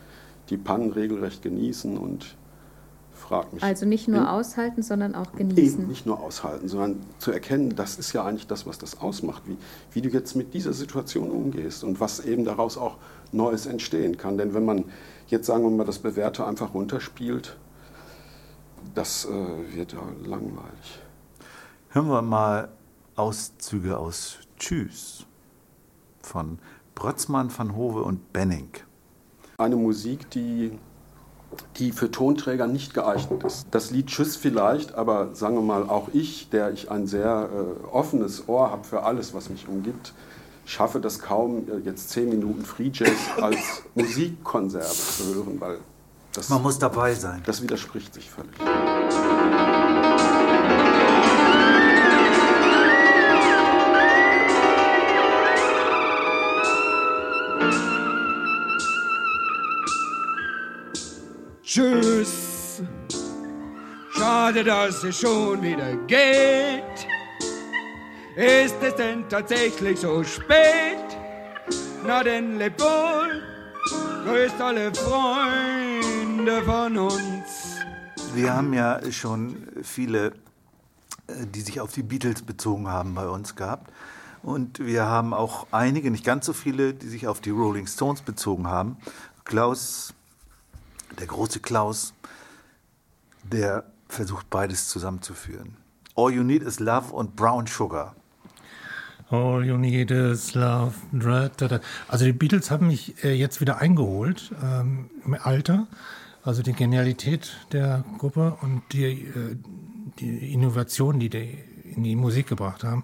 die 0.50 0.56
Pannen 0.56 0.92
regelrecht 0.92 1.42
genießen 1.42 1.98
und 1.98 2.36
frag 3.12 3.52
mich. 3.52 3.62
Also 3.62 3.84
nicht 3.86 4.08
nur 4.08 4.20
In- 4.20 4.26
aushalten, 4.26 4.82
sondern 4.82 5.14
auch 5.14 5.34
Eben 5.38 5.54
genießen. 5.54 5.86
nicht 5.88 6.06
nur 6.06 6.20
aushalten, 6.20 6.68
sondern 6.68 7.00
zu 7.18 7.32
erkennen, 7.32 7.74
das 7.76 7.98
ist 7.98 8.12
ja 8.12 8.24
eigentlich 8.24 8.46
das, 8.46 8.66
was 8.66 8.78
das 8.78 9.00
ausmacht, 9.00 9.42
wie, 9.46 9.56
wie 9.92 10.00
du 10.02 10.08
jetzt 10.08 10.36
mit 10.36 10.54
dieser 10.54 10.72
Situation 10.72 11.30
umgehst 11.30 11.82
und 11.84 11.98
was 12.00 12.20
eben 12.24 12.44
daraus 12.44 12.78
auch 12.78 12.96
Neues 13.32 13.66
entstehen 13.66 14.16
kann. 14.16 14.38
Denn 14.38 14.54
wenn 14.54 14.64
man 14.64 14.84
jetzt, 15.28 15.46
sagen 15.46 15.64
wir 15.64 15.70
mal, 15.70 15.84
das 15.84 15.98
Bewährte 15.98 16.46
einfach 16.46 16.72
runterspielt, 16.74 17.56
das 18.94 19.24
äh, 19.26 19.74
wird 19.76 19.92
ja 19.92 20.00
langweilig. 20.24 21.00
Hören 21.90 22.08
wir 22.08 22.22
mal 22.22 22.68
Auszüge 23.16 23.98
aus 23.98 24.38
Tschüss 24.58 25.24
von 26.20 26.58
Brötzmann, 26.94 27.50
Van 27.56 27.74
Hove 27.74 28.02
und 28.02 28.32
Benning. 28.32 28.68
Eine 29.58 29.76
Musik, 29.76 30.30
die, 30.30 30.78
die 31.76 31.92
für 31.92 32.10
Tonträger 32.10 32.66
nicht 32.66 32.92
geeignet 32.94 33.42
ist. 33.44 33.66
Das 33.70 33.90
Lied 33.90 34.08
Tschüss 34.08 34.36
vielleicht, 34.36 34.94
aber 34.94 35.34
sagen 35.34 35.54
wir 35.56 35.62
mal, 35.62 35.88
auch 35.88 36.08
ich, 36.12 36.50
der 36.50 36.72
ich 36.72 36.90
ein 36.90 37.06
sehr 37.06 37.48
äh, 37.52 37.86
offenes 37.86 38.48
Ohr 38.48 38.70
habe 38.70 38.84
für 38.84 39.02
alles, 39.04 39.32
was 39.32 39.48
mich 39.48 39.66
umgibt, 39.66 40.12
schaffe 40.66 41.00
das 41.00 41.20
kaum, 41.20 41.68
äh, 41.70 41.78
jetzt 41.84 42.10
zehn 42.10 42.28
Minuten 42.28 42.64
Free 42.64 42.90
Jazz 42.92 43.10
als 43.40 43.82
Musikkonserve 43.94 44.86
zu 44.92 45.34
hören, 45.34 45.60
weil 45.60 45.78
das, 46.32 46.50
Man 46.50 46.62
muss 46.62 46.78
dabei 46.78 47.14
sein. 47.14 47.42
das 47.46 47.62
widerspricht 47.62 48.12
sich 48.12 48.30
völlig. 48.30 48.52
Schade, 64.46 64.62
dass 64.62 65.02
es 65.02 65.18
schon 65.18 65.60
wieder 65.60 65.96
geht. 66.06 67.08
Ist 68.36 68.76
es 68.80 68.94
denn 68.94 69.28
tatsächlich 69.28 69.98
so 69.98 70.22
spät? 70.22 71.16
Na 72.06 72.22
denn 72.22 72.56
lebt 72.56 72.80
wohl, 72.80 73.42
grüßt 74.24 74.60
alle 74.60 74.94
Freunde 74.94 76.62
von 76.62 76.96
uns. 76.96 77.80
Wir 78.34 78.54
haben 78.54 78.72
ja 78.72 79.00
schon 79.10 79.66
viele, 79.82 80.26
äh, 81.26 81.44
die 81.52 81.62
sich 81.62 81.80
auf 81.80 81.90
die 81.90 82.04
Beatles 82.04 82.42
bezogen 82.42 82.86
haben, 82.86 83.16
bei 83.16 83.26
uns 83.26 83.56
gehabt. 83.56 83.92
Und 84.44 84.78
wir 84.78 85.06
haben 85.06 85.34
auch 85.34 85.66
einige, 85.72 86.12
nicht 86.12 86.24
ganz 86.24 86.46
so 86.46 86.52
viele, 86.52 86.94
die 86.94 87.08
sich 87.08 87.26
auf 87.26 87.40
die 87.40 87.50
Rolling 87.50 87.88
Stones 87.88 88.22
bezogen 88.22 88.68
haben. 88.68 88.96
Klaus, 89.44 90.14
der 91.18 91.26
große 91.26 91.58
Klaus, 91.58 92.14
der 93.42 93.82
versucht 94.08 94.50
beides 94.50 94.88
zusammenzuführen. 94.88 95.76
All 96.14 96.32
You 96.32 96.42
Need 96.42 96.62
Is 96.62 96.80
Love 96.80 97.12
und 97.12 97.36
Brown 97.36 97.66
Sugar. 97.66 98.14
All 99.28 99.64
you 99.64 99.76
need 99.76 100.12
is 100.12 100.54
love. 100.54 100.94
Also 102.06 102.24
die 102.24 102.32
Beatles 102.32 102.70
haben 102.70 102.86
mich 102.86 103.24
äh, 103.24 103.32
jetzt 103.32 103.60
wieder 103.60 103.78
eingeholt 103.78 104.52
ähm, 104.62 105.10
im 105.24 105.34
Alter. 105.34 105.88
Also 106.44 106.62
die 106.62 106.74
Genialität 106.74 107.56
der 107.72 108.04
Gruppe 108.18 108.56
und 108.60 108.82
die, 108.92 109.04
äh, 109.04 109.56
die 110.20 110.52
Innovation, 110.52 111.18
die 111.18 111.28
die 111.28 111.58
in 111.96 112.04
die 112.04 112.14
Musik 112.14 112.46
gebracht 112.46 112.84
haben. 112.84 113.02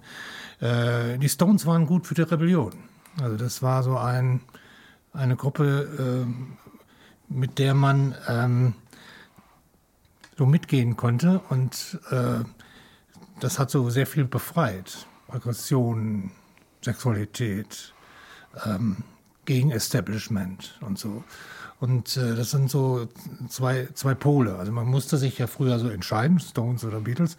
Äh, 0.61 1.19
die 1.19 1.29
Stones 1.29 1.67
waren 1.67 1.87
gut 1.87 2.07
für 2.07 2.15
die 2.15 2.23
Rebellion. 2.23 2.73
Also 3.21 3.37
das 3.37 3.61
war 3.63 3.83
so 3.83 3.97
ein, 3.97 4.43
eine 5.13 5.35
Gruppe, 5.35 6.25
ähm, 6.25 6.57
mit 7.29 7.59
der 7.59 7.75
man 7.75 8.15
ähm, 8.29 8.75
so 10.37 10.47
mitgehen 10.47 10.97
konnte 10.97 11.41
und 11.51 12.01
äh, 12.11 12.45
das 13.41 13.59
hat 13.59 13.71
so 13.71 13.91
sehr 13.91 14.07
viel 14.07 14.25
befreit. 14.25 15.07
Aggression, 15.29 16.31
Sexualität, 16.83 17.93
ähm, 18.67 18.99
gegen 19.45 19.71
Establishment 19.71 20.79
und 20.81 20.99
so. 20.99 21.25
Und 21.81 22.17
äh, 22.17 22.37
das 22.37 22.53
sind 22.53 22.71
so 22.71 23.09
zwei, 23.49 23.89
zwei 23.95 24.15
Pole. 24.15 24.55
Also 24.55 24.71
man 24.71 24.87
musste 24.87 25.17
sich 25.17 25.39
ja 25.39 25.49
früher 25.49 25.81
so 25.81 25.89
entscheiden, 25.89 26.39
Stones 26.39 26.85
oder 26.85 27.01
Beatles. 27.01 27.37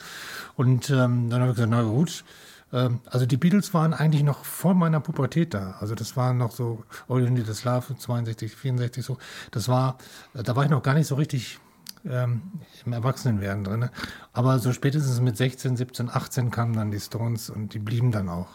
Und 0.55 0.89
ähm, 0.89 1.29
dann 1.29 1.41
habe 1.41 1.51
ich 1.51 1.55
gesagt, 1.55 1.71
na 1.71 1.83
gut. 1.83 2.25
Ähm, 2.73 2.99
also 3.05 3.25
die 3.25 3.37
Beatles 3.37 3.73
waren 3.73 3.93
eigentlich 3.93 4.23
noch 4.23 4.43
vor 4.43 4.73
meiner 4.73 4.99
Pubertät 4.99 5.53
da. 5.53 5.77
Also 5.79 5.95
das 5.95 6.17
waren 6.17 6.37
noch 6.37 6.51
so 6.51 6.83
All 7.07 7.21
You 7.21 7.43
Love, 7.63 7.97
62, 7.97 8.53
64 8.53 9.05
so. 9.05 9.17
Das 9.51 9.69
war, 9.69 9.97
da 10.33 10.55
war 10.57 10.65
ich 10.65 10.69
noch 10.69 10.83
gar 10.83 10.95
nicht 10.95 11.07
so 11.07 11.15
richtig 11.15 11.59
ähm, 12.05 12.41
im 12.85 12.93
Erwachsenenwerden 12.93 13.63
drin. 13.63 13.89
Aber 14.33 14.59
so 14.59 14.73
spätestens 14.73 15.21
mit 15.21 15.37
16, 15.37 15.77
17, 15.77 16.09
18 16.09 16.51
kamen 16.51 16.73
dann 16.73 16.91
die 16.91 16.99
Stones 16.99 17.49
und 17.49 17.73
die 17.73 17.79
blieben 17.79 18.11
dann 18.11 18.29
auch 18.29 18.49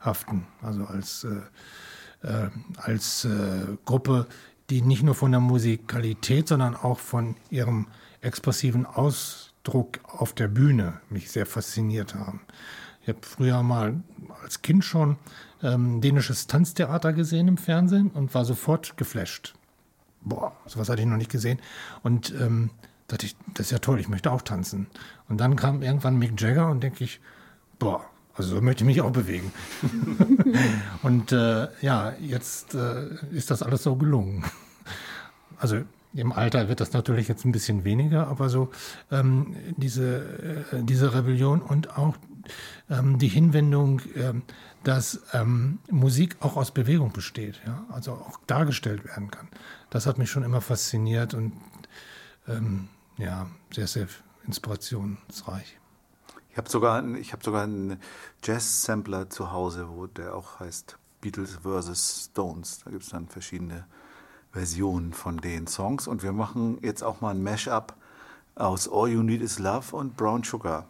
haften. 0.00 0.46
Also 0.62 0.84
als, 0.84 1.24
äh, 1.24 2.26
äh, 2.26 2.50
als 2.76 3.24
äh, 3.24 3.76
Gruppe, 3.84 4.26
die 4.70 4.82
nicht 4.82 5.02
nur 5.02 5.14
von 5.14 5.30
der 5.30 5.40
Musikalität, 5.40 6.48
sondern 6.48 6.74
auch 6.74 6.98
von 6.98 7.36
ihrem 7.50 7.88
expressiven 8.20 8.86
Ausdruck 8.86 10.00
auf 10.04 10.32
der 10.32 10.48
Bühne 10.48 11.00
mich 11.08 11.30
sehr 11.30 11.46
fasziniert 11.46 12.14
haben. 12.14 12.40
Ich 13.02 13.08
habe 13.08 13.20
früher 13.22 13.62
mal 13.62 14.00
als 14.42 14.62
Kind 14.62 14.84
schon 14.84 15.16
ähm, 15.62 16.00
dänisches 16.00 16.48
Tanztheater 16.48 17.12
gesehen 17.12 17.46
im 17.46 17.56
Fernsehen 17.56 18.10
und 18.10 18.34
war 18.34 18.44
sofort 18.44 18.96
geflasht 18.96 19.55
boah, 20.26 20.52
sowas 20.66 20.90
hatte 20.90 21.00
ich 21.00 21.06
noch 21.06 21.16
nicht 21.16 21.30
gesehen. 21.30 21.58
Und 22.02 22.34
ähm, 22.38 22.70
dachte 23.08 23.26
ich, 23.26 23.36
das 23.54 23.66
ist 23.66 23.72
ja 23.72 23.78
toll, 23.78 23.98
ich 24.00 24.08
möchte 24.08 24.30
auch 24.30 24.42
tanzen. 24.42 24.88
Und 25.28 25.40
dann 25.40 25.56
kam 25.56 25.82
irgendwann 25.82 26.18
Mick 26.18 26.38
Jagger 26.40 26.68
und 26.68 26.82
denke 26.82 27.04
ich, 27.04 27.20
boah, 27.78 28.04
also 28.34 28.56
so 28.56 28.60
möchte 28.60 28.84
ich 28.84 28.86
mich 28.86 29.00
auch 29.00 29.12
bewegen. 29.12 29.52
und 31.02 31.32
äh, 31.32 31.68
ja, 31.80 32.12
jetzt 32.20 32.74
äh, 32.74 33.08
ist 33.30 33.50
das 33.50 33.62
alles 33.62 33.82
so 33.82 33.96
gelungen. 33.96 34.44
Also 35.58 35.78
im 36.12 36.32
Alter 36.32 36.68
wird 36.68 36.80
das 36.80 36.92
natürlich 36.92 37.28
jetzt 37.28 37.44
ein 37.44 37.52
bisschen 37.52 37.84
weniger, 37.84 38.26
aber 38.26 38.48
so 38.48 38.70
ähm, 39.10 39.54
diese, 39.76 40.64
äh, 40.72 40.82
diese 40.82 41.14
Rebellion 41.14 41.62
und 41.62 41.96
auch 41.96 42.16
ähm, 42.90 43.18
die 43.18 43.28
Hinwendung, 43.28 44.02
ähm, 44.14 44.42
dass 44.84 45.20
ähm, 45.32 45.78
Musik 45.90 46.36
auch 46.40 46.56
aus 46.56 46.70
Bewegung 46.70 47.12
besteht, 47.12 47.60
ja? 47.66 47.84
also 47.90 48.12
auch 48.12 48.38
dargestellt 48.46 49.04
werden 49.04 49.30
kann. 49.30 49.48
Das 49.96 50.04
hat 50.04 50.18
mich 50.18 50.30
schon 50.30 50.42
immer 50.42 50.60
fasziniert 50.60 51.32
und 51.32 51.54
ähm, 52.46 52.90
ja, 53.16 53.46
sehr, 53.72 53.86
sehr 53.86 54.06
inspirationsreich. 54.46 55.78
Ich 56.50 56.58
habe 56.58 56.68
sogar, 56.68 57.02
hab 57.02 57.42
sogar 57.42 57.62
einen 57.62 57.98
Jazz-Sampler 58.44 59.30
zu 59.30 59.52
Hause, 59.52 59.88
wo 59.88 60.06
der 60.06 60.34
auch 60.34 60.60
heißt 60.60 60.98
Beatles 61.22 61.60
vs. 61.64 62.28
Stones. 62.30 62.80
Da 62.84 62.90
gibt 62.90 63.04
es 63.04 63.08
dann 63.08 63.28
verschiedene 63.28 63.86
Versionen 64.52 65.14
von 65.14 65.38
den 65.38 65.66
Songs. 65.66 66.06
Und 66.06 66.22
wir 66.22 66.32
machen 66.32 66.76
jetzt 66.82 67.02
auch 67.02 67.22
mal 67.22 67.30
ein 67.30 67.42
Mashup 67.42 67.94
aus 68.54 68.92
All 68.92 69.08
You 69.08 69.22
Need 69.22 69.40
Is 69.40 69.58
Love 69.58 69.96
und 69.96 70.14
Brown 70.14 70.42
Sugar. 70.42 70.86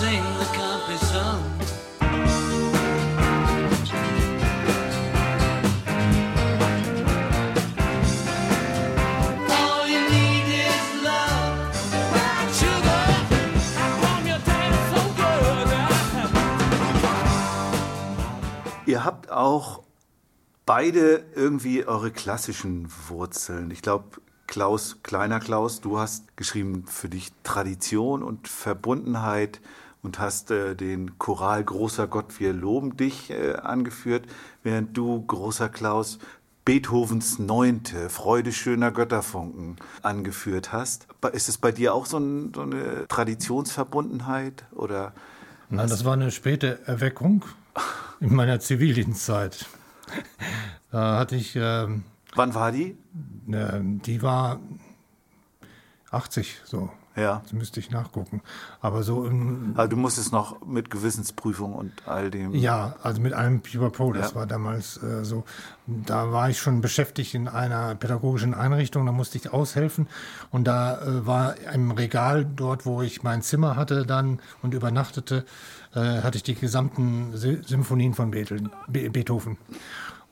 Sing 0.00 0.22
that 0.38 0.52
can't 0.56 0.86
be 0.88 0.96
sung. 1.12 1.44
Ihr 18.86 19.04
habt 19.04 19.30
auch 19.30 19.82
beide 20.64 21.24
irgendwie 21.34 21.84
eure 21.84 22.10
klassischen 22.10 22.88
Wurzeln. 23.08 23.70
Ich 23.70 23.82
glaube, 23.82 24.20
Klaus, 24.50 24.96
kleiner 25.04 25.38
Klaus, 25.38 25.80
du 25.80 25.98
hast 25.98 26.36
geschrieben 26.36 26.84
für 26.88 27.08
dich 27.08 27.30
Tradition 27.44 28.24
und 28.24 28.48
Verbundenheit 28.48 29.60
und 30.02 30.18
hast 30.18 30.50
äh, 30.50 30.74
den 30.74 31.18
Choral 31.18 31.64
Großer 31.64 32.06
Gott, 32.06 32.40
wir 32.40 32.52
loben 32.52 32.96
dich 32.96 33.30
äh, 33.30 33.54
angeführt, 33.54 34.26
während 34.62 34.96
du, 34.96 35.22
großer 35.22 35.68
Klaus, 35.68 36.18
Beethovens 36.64 37.38
Neunte, 37.38 38.10
Freude 38.10 38.52
schöner 38.52 38.92
Götterfunken 38.92 39.76
angeführt 40.02 40.72
hast. 40.72 41.06
Ist 41.32 41.48
es 41.48 41.58
bei 41.58 41.72
dir 41.72 41.94
auch 41.94 42.06
so, 42.06 42.18
ein, 42.18 42.52
so 42.54 42.62
eine 42.62 43.06
Traditionsverbundenheit 43.08 44.64
oder 44.72 45.12
Nein, 45.70 45.88
das 45.88 46.04
war 46.04 46.14
eine 46.14 46.30
späte 46.32 46.80
Erweckung 46.86 47.44
in 48.20 48.34
meiner 48.34 48.60
Zivildienstzeit. 48.60 49.66
Da 50.90 51.18
hatte 51.18 51.36
ich, 51.36 51.54
ähm, 51.56 52.02
Wann 52.34 52.54
war 52.54 52.72
die? 52.72 52.96
äh, 53.50 53.80
die 53.80 54.22
war 54.22 54.60
80 56.10 56.60
so. 56.64 56.90
Ja. 57.16 57.40
Das 57.42 57.52
müsste 57.52 57.80
ich 57.80 57.90
nachgucken. 57.90 58.40
Aber 58.80 59.02
so 59.02 59.24
im, 59.26 59.74
Also 59.76 59.90
du 59.90 59.96
musstest 59.96 60.32
noch 60.32 60.64
mit 60.64 60.90
Gewissensprüfung 60.90 61.74
und 61.74 61.92
all 62.06 62.30
dem. 62.30 62.54
Ja, 62.54 62.94
also 63.02 63.20
mit 63.20 63.32
einem 63.32 63.60
Pro, 63.62 64.12
das 64.12 64.30
Ja. 64.30 64.36
war 64.36 64.46
damals 64.46 65.02
äh, 65.02 65.24
so. 65.24 65.44
Da 65.86 66.30
war 66.30 66.48
ich 66.50 66.58
schon 66.60 66.80
beschäftigt 66.80 67.34
in 67.34 67.48
einer 67.48 67.96
pädagogischen 67.96 68.54
Einrichtung, 68.54 69.06
da 69.06 69.12
musste 69.12 69.38
ich 69.38 69.52
aushelfen. 69.52 70.06
Und 70.50 70.64
da 70.68 71.00
äh, 71.00 71.26
war 71.26 71.56
im 71.74 71.90
Regal 71.90 72.44
dort, 72.44 72.86
wo 72.86 73.02
ich 73.02 73.22
mein 73.24 73.42
Zimmer 73.42 73.74
hatte 73.76 74.06
dann 74.06 74.38
und 74.62 74.72
übernachtete, 74.72 75.44
äh, 75.94 76.22
hatte 76.22 76.36
ich 76.36 76.44
die 76.44 76.54
gesamten 76.54 77.36
Sy 77.36 77.60
Symphonien 77.66 78.14
von 78.14 78.30
Beethoven. 78.30 78.70
Be 78.88 79.10
Beethoven. 79.10 79.58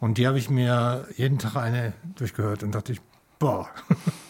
Und 0.01 0.17
die 0.17 0.29
habe 0.29 0.39
ich 0.39 0.49
mir 0.49 1.09
jeden 1.17 1.39
Tag 1.39 1.57
eine 1.57 1.93
durchgehört 2.15 2.63
und 2.63 2.73
dachte 2.73 2.93
ich, 2.93 3.01
boah. 3.41 3.69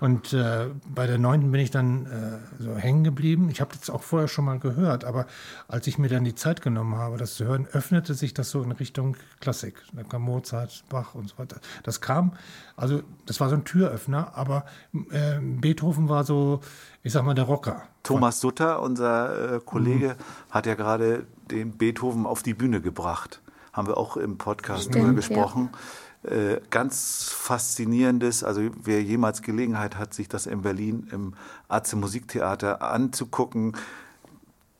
Und 0.00 0.32
äh, 0.32 0.68
bei 0.88 1.06
der 1.06 1.18
neunten 1.18 1.50
bin 1.50 1.60
ich 1.60 1.70
dann 1.70 2.06
äh, 2.06 2.62
so 2.62 2.74
hängen 2.76 3.04
geblieben. 3.04 3.48
Ich 3.50 3.60
habe 3.60 3.70
das 3.78 3.90
auch 3.90 4.02
vorher 4.02 4.28
schon 4.28 4.44
mal 4.44 4.58
gehört, 4.58 5.04
aber 5.04 5.26
als 5.68 5.86
ich 5.86 5.98
mir 5.98 6.08
dann 6.08 6.24
die 6.24 6.34
Zeit 6.34 6.62
genommen 6.62 6.96
habe, 6.96 7.16
das 7.16 7.34
zu 7.34 7.44
hören, 7.44 7.66
öffnete 7.72 8.14
sich 8.14 8.34
das 8.34 8.50
so 8.50 8.62
in 8.62 8.72
Richtung 8.72 9.16
Klassik. 9.40 9.82
Da 9.92 10.02
kam 10.02 10.22
Mozart, 10.22 10.84
Bach 10.88 11.14
und 11.14 11.28
so 11.28 11.38
weiter. 11.38 11.60
Das 11.82 12.00
kam, 12.00 12.32
also 12.76 13.02
das 13.26 13.40
war 13.40 13.48
so 13.48 13.56
ein 13.56 13.64
Türöffner, 13.64 14.36
aber 14.36 14.64
äh, 15.10 15.38
Beethoven 15.40 16.08
war 16.08 16.24
so, 16.24 16.60
ich 17.02 17.12
sag 17.12 17.24
mal, 17.24 17.34
der 17.34 17.44
Rocker. 17.44 17.82
Thomas 18.02 18.40
Sutter, 18.40 18.82
unser 18.82 19.56
äh, 19.56 19.60
Kollege, 19.60 20.16
hat 20.50 20.66
ja 20.66 20.74
gerade 20.74 21.26
den 21.50 21.76
Beethoven 21.76 22.26
auf 22.26 22.42
die 22.42 22.54
Bühne 22.54 22.80
gebracht. 22.80 23.40
Haben 23.72 23.88
wir 23.88 23.98
auch 23.98 24.16
im 24.16 24.38
Podcast 24.38 24.84
Stimmt, 24.84 24.96
drüber 24.96 25.14
gesprochen. 25.14 25.70
Äh, 26.26 26.60
ganz 26.70 27.30
faszinierendes, 27.30 28.42
also 28.42 28.62
wer 28.82 29.00
jemals 29.00 29.42
Gelegenheit 29.42 29.96
hat, 29.96 30.12
sich 30.12 30.28
das 30.28 30.46
in 30.46 30.62
Berlin 30.62 31.06
im 31.12 31.34
Atze 31.68 31.94
Musiktheater 31.94 32.82
anzugucken, 32.82 33.76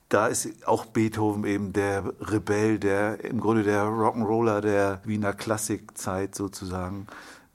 da 0.08 0.26
ist 0.26 0.48
auch 0.66 0.86
Beethoven 0.86 1.44
eben 1.44 1.72
der 1.72 2.12
Rebell, 2.20 2.78
der 2.78 3.24
im 3.24 3.40
Grunde 3.40 3.62
der 3.62 3.84
Rock'n'Roller 3.84 4.60
der 4.60 5.00
Wiener 5.04 5.32
Klassikzeit 5.32 6.34
sozusagen. 6.34 7.06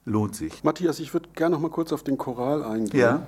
Lohnt 0.04 0.34
sich. 0.36 0.64
Matthias, 0.64 0.98
ich 0.98 1.12
würde 1.12 1.28
gerne 1.34 1.54
noch 1.54 1.60
mal 1.60 1.70
kurz 1.70 1.92
auf 1.92 2.02
den 2.02 2.18
Choral 2.18 2.64
eingehen. 2.64 2.98
Ja. 2.98 3.22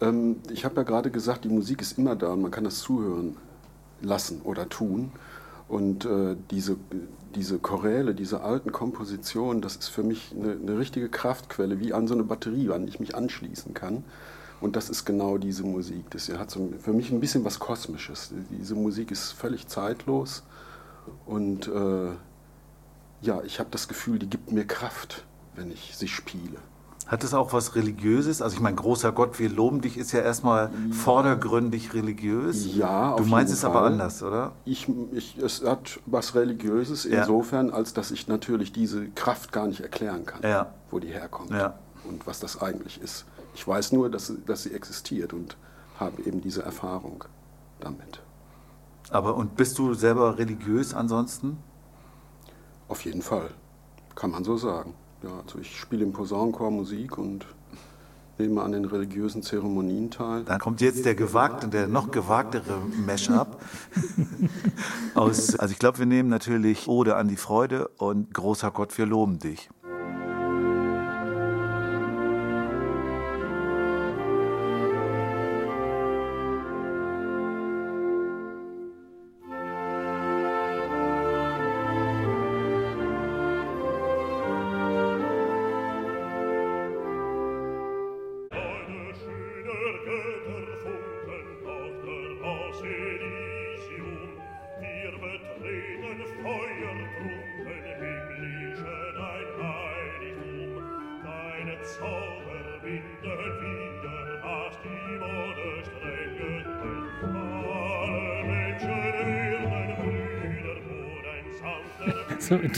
Ähm, 0.00 0.36
ich 0.50 0.64
habe 0.64 0.76
ja 0.76 0.82
gerade 0.82 1.10
gesagt, 1.10 1.44
die 1.44 1.48
Musik 1.48 1.80
ist 1.80 1.98
immer 1.98 2.14
da 2.14 2.32
und 2.32 2.42
man 2.42 2.50
kann 2.50 2.64
das 2.64 2.78
zuhören 2.78 3.36
lassen 4.00 4.42
oder 4.42 4.68
tun. 4.68 5.12
Und 5.66 6.04
äh, 6.04 6.36
diese, 6.50 6.76
diese 7.34 7.58
Choräle, 7.58 8.14
diese 8.14 8.42
alten 8.42 8.72
Kompositionen, 8.72 9.62
das 9.62 9.76
ist 9.76 9.88
für 9.88 10.02
mich 10.02 10.32
eine, 10.34 10.52
eine 10.52 10.78
richtige 10.78 11.08
Kraftquelle, 11.08 11.80
wie 11.80 11.92
an 11.92 12.08
so 12.08 12.14
eine 12.14 12.24
Batterie, 12.24 12.70
an 12.70 12.86
die 12.86 12.90
ich 12.90 13.00
mich 13.00 13.14
anschließen 13.14 13.74
kann. 13.74 14.04
Und 14.60 14.76
das 14.76 14.88
ist 14.88 15.04
genau 15.04 15.36
diese 15.36 15.64
Musik. 15.64 16.10
Das 16.10 16.28
hat 16.30 16.50
so 16.50 16.72
für 16.80 16.92
mich 16.92 17.10
ein 17.10 17.20
bisschen 17.20 17.44
was 17.44 17.58
Kosmisches. 17.58 18.32
Diese 18.50 18.74
Musik 18.74 19.10
ist 19.10 19.32
völlig 19.32 19.66
zeitlos. 19.66 20.42
Und 21.26 21.68
äh, 21.68 22.12
ja, 23.20 23.42
ich 23.44 23.58
habe 23.60 23.68
das 23.70 23.88
Gefühl, 23.88 24.18
die 24.18 24.30
gibt 24.30 24.52
mir 24.52 24.66
Kraft, 24.66 25.24
wenn 25.54 25.70
ich 25.70 25.96
sie 25.96 26.08
spiele. 26.08 26.58
Hat 27.06 27.22
es 27.22 27.34
auch 27.34 27.52
was 27.52 27.74
Religiöses? 27.74 28.40
Also 28.40 28.56
ich 28.56 28.62
meine, 28.62 28.76
großer 28.76 29.12
Gott, 29.12 29.38
wir 29.38 29.50
loben 29.50 29.82
dich, 29.82 29.98
ist 29.98 30.12
ja 30.12 30.20
erstmal 30.20 30.70
vordergründig 30.90 31.92
religiös. 31.92 32.74
Ja, 32.74 33.12
auf 33.12 33.20
Du 33.20 33.26
meinst 33.26 33.50
jeden 33.50 33.58
es 33.58 33.64
aber 33.64 33.80
Fall. 33.80 33.92
anders, 33.92 34.22
oder? 34.22 34.52
Ich, 34.64 34.88
ich, 35.12 35.36
es 35.38 35.62
hat 35.64 36.00
was 36.06 36.34
Religiöses 36.34 37.04
Ja. 37.04 37.20
insofern, 37.20 37.70
als 37.70 37.92
dass 37.92 38.10
ich 38.10 38.26
natürlich 38.26 38.72
diese 38.72 39.08
Kraft 39.10 39.52
gar 39.52 39.66
nicht 39.66 39.80
erklären 39.80 40.24
kann, 40.24 40.40
Ja. 40.42 40.72
wo 40.90 40.98
die 40.98 41.08
herkommt 41.08 41.50
Ja. 41.50 41.74
und 42.08 42.26
was 42.26 42.40
das 42.40 42.62
eigentlich 42.62 43.00
ist. 43.02 43.26
Ich 43.54 43.68
weiß 43.68 43.92
nur, 43.92 44.08
dass, 44.10 44.28
sie- 44.28 44.42
dass 44.46 44.62
sie 44.62 44.72
existiert 44.72 45.34
und 45.34 45.58
habe 46.00 46.22
eben 46.22 46.40
diese 46.40 46.62
Erfahrung 46.62 47.24
damit. 47.80 48.22
Aber 49.10 49.34
und 49.36 49.56
bist 49.56 49.78
du 49.78 49.92
selber 49.92 50.38
religiös 50.38 50.94
ansonsten? 50.94 51.58
Auf 52.88 53.04
jeden 53.04 53.20
Fall, 53.22 53.50
kann 54.14 54.30
man 54.30 54.42
so 54.42 54.56
sagen. 54.56 54.94
Ja, 55.24 55.40
also 55.46 55.58
ich 55.58 55.74
spiele 55.74 56.04
im 56.04 56.12
Posaunenchor 56.12 56.70
Musik 56.70 57.16
und 57.16 57.46
nehme 58.36 58.62
an 58.62 58.72
den 58.72 58.84
religiösen 58.84 59.42
Zeremonien 59.42 60.10
teil. 60.10 60.44
Dann 60.44 60.58
kommt 60.58 60.82
jetzt 60.82 61.06
der 61.06 61.14
gewagte, 61.14 61.68
der 61.68 61.86
noch 61.86 62.10
gewagtere 62.10 62.78
Mashup. 63.06 63.58
Aus, 65.14 65.56
also 65.56 65.72
ich 65.72 65.78
glaube, 65.78 65.98
wir 65.98 66.06
nehmen 66.06 66.28
natürlich 66.28 66.88
Ode 66.88 67.16
an 67.16 67.28
die 67.28 67.36
Freude 67.36 67.88
und 67.96 68.34
großer 68.34 68.70
Gott, 68.70 68.98
wir 68.98 69.06
loben 69.06 69.38
dich. 69.38 69.70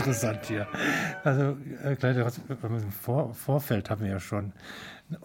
Interessant 0.07 0.47
hier. 0.47 0.67
Also, 1.25 1.57
äh, 1.85 1.97
Kleine, 1.97 2.25
was- 2.25 2.39
im 2.49 2.93
Vor 2.93 3.35
Vorfeld 3.35 3.91
haben 3.91 4.03
wir 4.03 4.11
ja 4.11 4.21
schon 4.21 4.53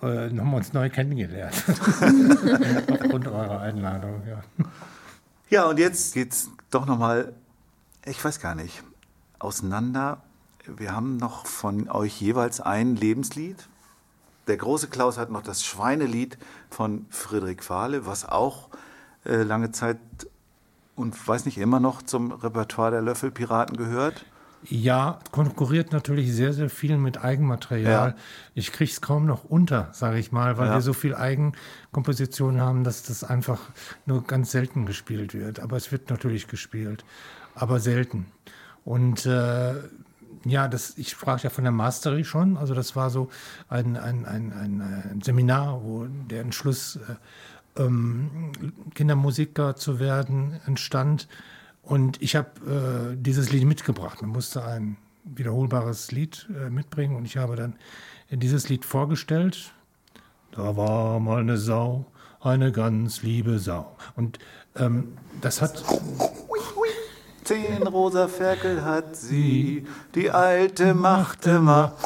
äh, 0.02 0.30
haben 0.30 0.54
uns 0.54 0.74
neu 0.74 0.90
kennengelernt. 0.90 1.56
Aufgrund 2.92 3.28
eurer 3.28 3.62
Einladung, 3.62 4.22
ja. 4.28 4.42
Ja, 5.50 5.66
und 5.66 5.80
jetzt 5.80 6.14
geht's 6.14 6.50
doch 6.70 6.86
nochmal, 6.86 7.34
ich 8.06 8.24
weiß 8.24 8.40
gar 8.40 8.56
nicht, 8.56 8.84
auseinander. 9.40 10.22
Wir 10.68 10.96
haben 10.96 11.18
noch 11.18 11.46
von 11.48 11.90
euch 11.90 12.22
jeweils 12.22 12.62
ein 12.62 12.96
Lebenslied. 12.96 13.68
Der 14.48 14.58
große 14.58 14.88
Klaus 14.88 15.18
hat 15.18 15.32
noch 15.32 15.42
das 15.42 15.64
Schweinelied 15.66 16.38
von 16.70 17.06
Friedrich 17.10 17.62
Fahle, 17.64 18.06
was 18.06 18.28
auch 18.28 18.70
äh, 19.26 19.44
lange 19.44 19.72
Zeit 19.72 19.98
und 20.96 21.28
weiß 21.28 21.46
nicht 21.46 21.58
immer 21.58 21.80
noch 21.80 22.02
zum 22.04 22.32
Repertoire 22.32 22.92
der 22.92 23.02
Löffelpiraten 23.02 23.78
gehört. 23.78 24.26
Ja, 24.70 25.20
konkurriert 25.32 25.92
natürlich 25.92 26.32
sehr, 26.34 26.54
sehr 26.54 26.70
viel 26.70 26.98
mit 26.98 27.24
Eigenmaterial. 27.24 28.10
Ja. 28.10 28.16
Ich 28.54 28.72
krieg's 28.72 29.02
kaum 29.02 29.26
noch 29.26 29.44
unter, 29.44 29.90
sage 29.92 30.20
ich 30.20 30.32
mal, 30.32 30.58
weil 30.58 30.68
Ja. 30.68 30.74
wir 30.76 30.82
so 30.82 30.94
viel 30.94 31.16
Eigenkomposition 31.16 32.62
haben, 32.62 32.84
dass 32.84 33.04
das 33.04 33.24
einfach 33.24 33.60
nur 34.06 34.24
ganz 34.24 34.52
selten 34.52 34.86
gespielt 34.86 35.34
wird. 35.34 35.60
Aber 35.60 35.78
es 35.78 35.92
wird 35.92 36.10
natürlich 36.10 36.48
gespielt, 36.48 37.04
aber 37.56 37.80
selten. 37.80 38.28
Und 38.86 39.26
äh, 39.26 39.74
ja, 40.46 40.68
das, 40.68 40.98
ich 40.98 41.10
sprach 41.10 41.42
ja 41.44 41.50
von 41.50 41.64
der 41.64 41.74
Mastery 41.74 42.24
schon. 42.24 42.58
Also 42.58 42.74
das 42.74 42.96
war 42.96 43.10
so 43.10 43.30
ein, 43.68 43.98
ein, 43.98 44.26
ein, 44.26 44.54
ein, 44.54 44.82
ein 44.82 45.22
Seminar, 45.24 45.84
wo 45.84 46.06
der 46.06 46.42
Entschluss, 46.42 46.98
äh, 46.98 47.82
ähm, 47.82 48.52
Kindermusiker 48.96 49.76
zu 49.76 50.00
werden, 50.00 50.60
entstand. 50.66 51.28
Und 51.82 52.22
ich 52.22 52.36
habe 52.36 53.14
äh, 53.14 53.16
dieses 53.18 53.52
Lied 53.52 53.66
mitgebracht. 53.66 54.22
Man 54.22 54.32
musste 54.32 54.64
ein 54.64 54.98
wiederholbares 55.24 56.12
Lied 56.12 56.48
äh, 56.56 56.70
mitbringen 56.70 57.16
und 57.16 57.26
ich 57.26 57.38
habe 57.38 57.56
dann 57.56 57.76
dieses 58.30 58.70
Lied 58.70 58.86
vorgestellt. 58.86 59.74
Da 60.52 60.76
war 60.78 61.20
mal 61.20 61.40
eine 61.40 61.58
Sau, 61.58 62.06
eine 62.40 62.72
ganz 62.72 63.22
liebe 63.22 63.60
Sau. 63.60 63.96
Und 64.16 64.40
ähm, 64.76 65.18
das 65.42 65.62
hat 65.62 65.84
Zehn 67.44 67.86
rosa 67.86 68.28
Ferkel 68.30 68.86
hat 68.86 69.16
sie, 69.16 69.86
die 70.16 70.30
alte 70.32 70.94
macht 70.94 71.48
immer. 71.48 71.98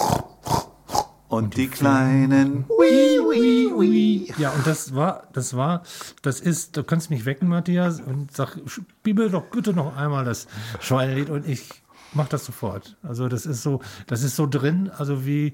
Und 1.36 1.58
die 1.58 1.68
kleinen. 1.68 2.66
Ui, 2.70 3.20
ui, 3.20 3.74
ui. 3.74 4.34
Ja, 4.38 4.52
und 4.52 4.66
das 4.66 4.96
war, 4.96 5.28
das 5.34 5.56
war, 5.56 5.84
das 6.22 6.40
ist, 6.40 6.78
du 6.78 6.84
kannst 6.84 7.10
mich 7.10 7.26
wecken, 7.26 7.48
Matthias, 7.48 8.00
und 8.02 8.32
sag, 8.36 8.58
spiel 8.68 9.14
mir 9.14 9.30
doch 9.30 9.46
bitte 9.52 9.74
noch 9.74 9.96
einmal 9.98 10.26
das 10.26 10.48
Schweinelied. 10.80 11.30
Und 11.30 11.48
ich 11.48 11.70
mache 12.14 12.30
das 12.30 12.46
sofort. 12.46 12.96
Also 13.04 13.28
das 13.28 13.46
ist 13.46 13.62
so, 13.62 13.82
das 14.08 14.24
ist 14.24 14.38
so 14.38 14.48
drin, 14.48 14.90
also 14.98 15.26
wie 15.26 15.52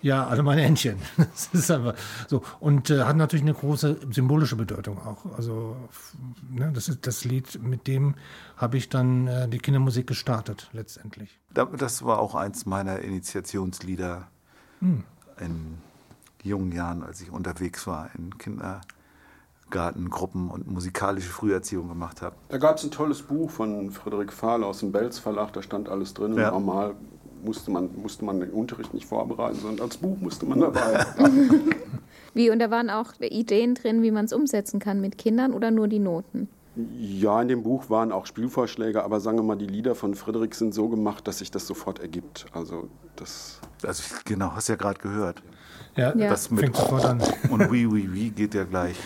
ja 0.00 0.26
alle 0.28 0.44
meine 0.44 0.62
Händchen. 0.62 0.98
Das 1.16 1.48
ist 1.52 1.70
einfach 1.72 1.94
so 2.28 2.42
und 2.60 2.88
äh, 2.90 3.02
hat 3.02 3.16
natürlich 3.16 3.42
eine 3.42 3.54
große 3.54 3.98
symbolische 4.12 4.54
Bedeutung 4.54 4.98
auch. 4.98 5.26
Also 5.36 5.74
ne, 6.52 6.70
das 6.72 6.88
ist 6.88 7.04
das 7.08 7.24
Lied, 7.24 7.60
mit 7.60 7.88
dem 7.88 8.14
habe 8.56 8.76
ich 8.76 8.88
dann 8.88 9.26
äh, 9.26 9.48
die 9.48 9.58
Kindermusik 9.58 10.06
gestartet 10.06 10.68
letztendlich. 10.72 11.40
Da- 11.52 11.64
Das 11.64 12.04
war 12.04 12.20
auch 12.20 12.36
eins 12.36 12.64
meiner 12.64 13.00
Initiationslieder 13.00 14.28
in 15.40 15.78
jungen 16.42 16.72
Jahren, 16.72 17.02
als 17.02 17.20
ich 17.20 17.30
unterwegs 17.30 17.86
war 17.86 18.10
in 18.16 18.36
Kindergartengruppen 18.38 20.50
und 20.50 20.70
musikalische 20.70 21.30
Früherziehung 21.30 21.88
gemacht 21.88 22.22
habe. 22.22 22.36
Da 22.48 22.58
gab 22.58 22.76
es 22.76 22.84
ein 22.84 22.90
tolles 22.90 23.22
Buch 23.22 23.50
von 23.50 23.90
Frederik 23.90 24.32
Fahle 24.32 24.66
aus 24.66 24.80
dem 24.80 24.92
Belz 24.92 25.18
Verlag, 25.18 25.52
da 25.52 25.62
stand 25.62 25.88
alles 25.88 26.14
drin. 26.14 26.36
Ja. 26.36 26.50
Normal 26.50 26.94
musste 27.44 27.70
man, 27.70 27.90
musste 28.00 28.24
man 28.24 28.40
den 28.40 28.50
Unterricht 28.50 28.94
nicht 28.94 29.06
vorbereiten, 29.06 29.58
sondern 29.60 29.86
als 29.86 29.96
Buch 29.96 30.16
musste 30.20 30.46
man 30.46 30.60
dabei. 30.60 31.04
Wie, 32.34 32.50
und 32.50 32.58
da 32.58 32.70
waren 32.70 32.90
auch 32.90 33.12
Ideen 33.20 33.76
drin, 33.76 34.02
wie 34.02 34.10
man 34.10 34.24
es 34.24 34.32
umsetzen 34.32 34.80
kann 34.80 35.00
mit 35.00 35.18
Kindern 35.18 35.52
oder 35.52 35.70
nur 35.70 35.86
die 35.86 36.00
Noten? 36.00 36.48
Ja, 36.76 37.40
in 37.40 37.48
dem 37.48 37.62
Buch 37.62 37.88
waren 37.88 38.10
auch 38.10 38.26
Spielvorschläge, 38.26 39.04
aber 39.04 39.20
sagen 39.20 39.38
wir 39.38 39.42
mal, 39.44 39.56
die 39.56 39.66
Lieder 39.66 39.94
von 39.94 40.14
Frederik 40.14 40.54
sind 40.54 40.74
so 40.74 40.88
gemacht, 40.88 41.26
dass 41.28 41.38
sich 41.38 41.50
das 41.50 41.66
sofort 41.66 42.00
ergibt. 42.00 42.46
Also 42.52 42.88
das 43.16 43.60
Also 43.84 44.02
ich- 44.18 44.24
genau, 44.24 44.52
hast 44.52 44.68
ja 44.68 44.74
gerade 44.76 44.98
gehört. 45.00 45.42
Ja, 45.96 46.14
Ja. 46.16 46.28
Das 46.30 46.50
mit 46.50 46.60
fängt 46.60 46.76
sofort 46.76 47.04
an. 47.04 47.22
und 47.50 47.70
wie, 47.70 47.90
wie, 47.92 48.12
wie 48.12 48.30
geht 48.30 48.54
ja 48.54 48.64
gleich. 48.64 48.96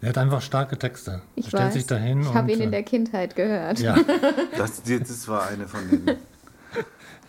Er 0.00 0.10
hat 0.10 0.18
einfach 0.18 0.42
starke 0.42 0.78
Texte. 0.78 1.22
Ich 1.34 1.46
er 1.46 1.48
stellt 1.48 1.64
weiß. 1.64 1.72
sich 1.74 1.86
dahin 1.86 2.20
ich 2.22 2.34
habe 2.34 2.52
ihn 2.52 2.60
in 2.60 2.68
äh, 2.68 2.70
der 2.72 2.82
Kindheit 2.84 3.34
gehört. 3.36 3.78
ja, 3.80 3.96
Das, 4.56 4.82
das 4.84 5.28
war 5.28 5.46
eine 5.46 5.66
von 5.68 5.88
denen, 5.90 6.16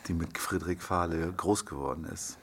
die 0.07 0.13
mit 0.13 0.37
Friedrich 0.37 0.81
Fahle 0.81 1.31
groß 1.35 1.65
geworden 1.65 2.05
ist. 2.13 2.37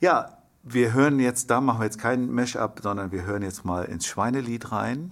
Ja, 0.00 0.38
wir 0.62 0.92
hören 0.92 1.20
jetzt, 1.20 1.50
da 1.50 1.60
machen 1.60 1.80
wir 1.80 1.84
jetzt 1.84 1.98
kein 1.98 2.30
Mash-up, 2.30 2.80
sondern 2.82 3.12
wir 3.12 3.24
hören 3.24 3.42
jetzt 3.42 3.64
mal 3.64 3.84
ins 3.84 4.06
Schweinelied 4.06 4.72
rein. 4.72 5.08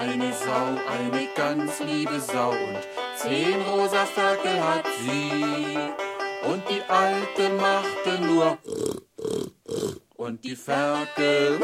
Eine 0.00 0.32
Sau, 0.32 0.66
eine 0.88 1.28
ganz 1.36 1.80
liebe 1.80 2.18
Sau 2.20 2.50
und 2.50 2.80
zehn 3.16 3.60
rosa 3.62 4.06
Ferkel 4.06 4.58
hat 4.62 4.86
sie. 5.02 5.76
Und 6.50 6.62
die 6.70 6.82
Alte 6.88 7.50
machte 7.50 8.18
nur 8.22 8.56
und 10.16 10.42
die 10.44 10.56
Ferkel. 10.56 11.60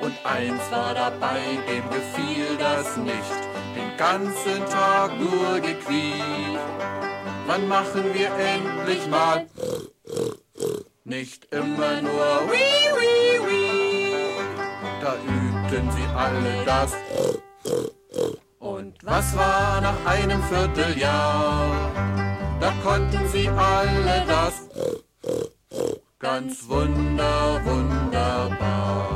Und 0.00 0.14
eins 0.24 0.62
war 0.70 0.94
dabei, 0.94 1.40
dem 1.68 1.84
gefiel 1.90 2.56
das 2.58 2.96
nicht, 2.98 3.40
den 3.74 3.96
ganzen 3.96 4.64
Tag 4.66 5.18
nur 5.18 5.54
gequiekt. 5.60 6.60
Wann 7.46 7.66
machen 7.66 8.04
wir 8.12 8.30
endlich 8.36 9.06
mal 9.08 9.46
nicht 11.04 11.46
immer 11.50 12.02
nur 12.02 12.42
wie, 12.52 12.78
wie, 12.98 13.48
wie? 13.48 13.88
Da 15.00 15.14
übten 15.68 15.90
sie 15.90 16.06
alle 16.16 16.64
das. 16.64 16.94
Und 18.58 18.94
was 19.04 19.36
war 19.36 19.80
nach 19.80 20.06
einem 20.06 20.42
Vierteljahr? 20.42 21.92
Da 22.60 22.72
konnten 22.82 23.28
sie 23.28 23.48
alle 23.48 24.24
das. 24.26 24.68
Ganz 26.18 26.68
wunder, 26.68 27.60
wunderbar. 27.64 29.08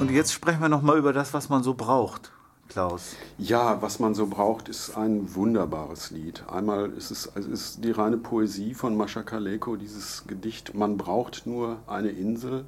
Und 0.00 0.10
jetzt 0.10 0.32
sprechen 0.32 0.60
wir 0.60 0.68
noch 0.68 0.82
mal 0.82 0.98
über 0.98 1.12
das, 1.12 1.32
was 1.34 1.48
man 1.48 1.62
so 1.62 1.74
braucht, 1.74 2.32
Klaus. 2.68 3.16
Ja, 3.38 3.80
was 3.80 3.98
man 3.98 4.14
so 4.14 4.26
braucht, 4.26 4.68
ist 4.68 4.96
ein 4.96 5.34
wunderbares 5.34 6.10
Lied. 6.10 6.44
Einmal 6.48 6.90
ist 6.90 7.10
es, 7.10 7.34
also 7.34 7.50
es 7.50 7.60
ist 7.60 7.84
die 7.84 7.92
reine 7.92 8.16
Poesie 8.16 8.74
von 8.74 8.96
Mascha 8.96 9.22
Kaleko, 9.22 9.76
dieses 9.76 10.24
Gedicht. 10.26 10.74
Man 10.74 10.96
braucht 10.96 11.46
nur 11.46 11.78
eine 11.86 12.10
Insel, 12.10 12.66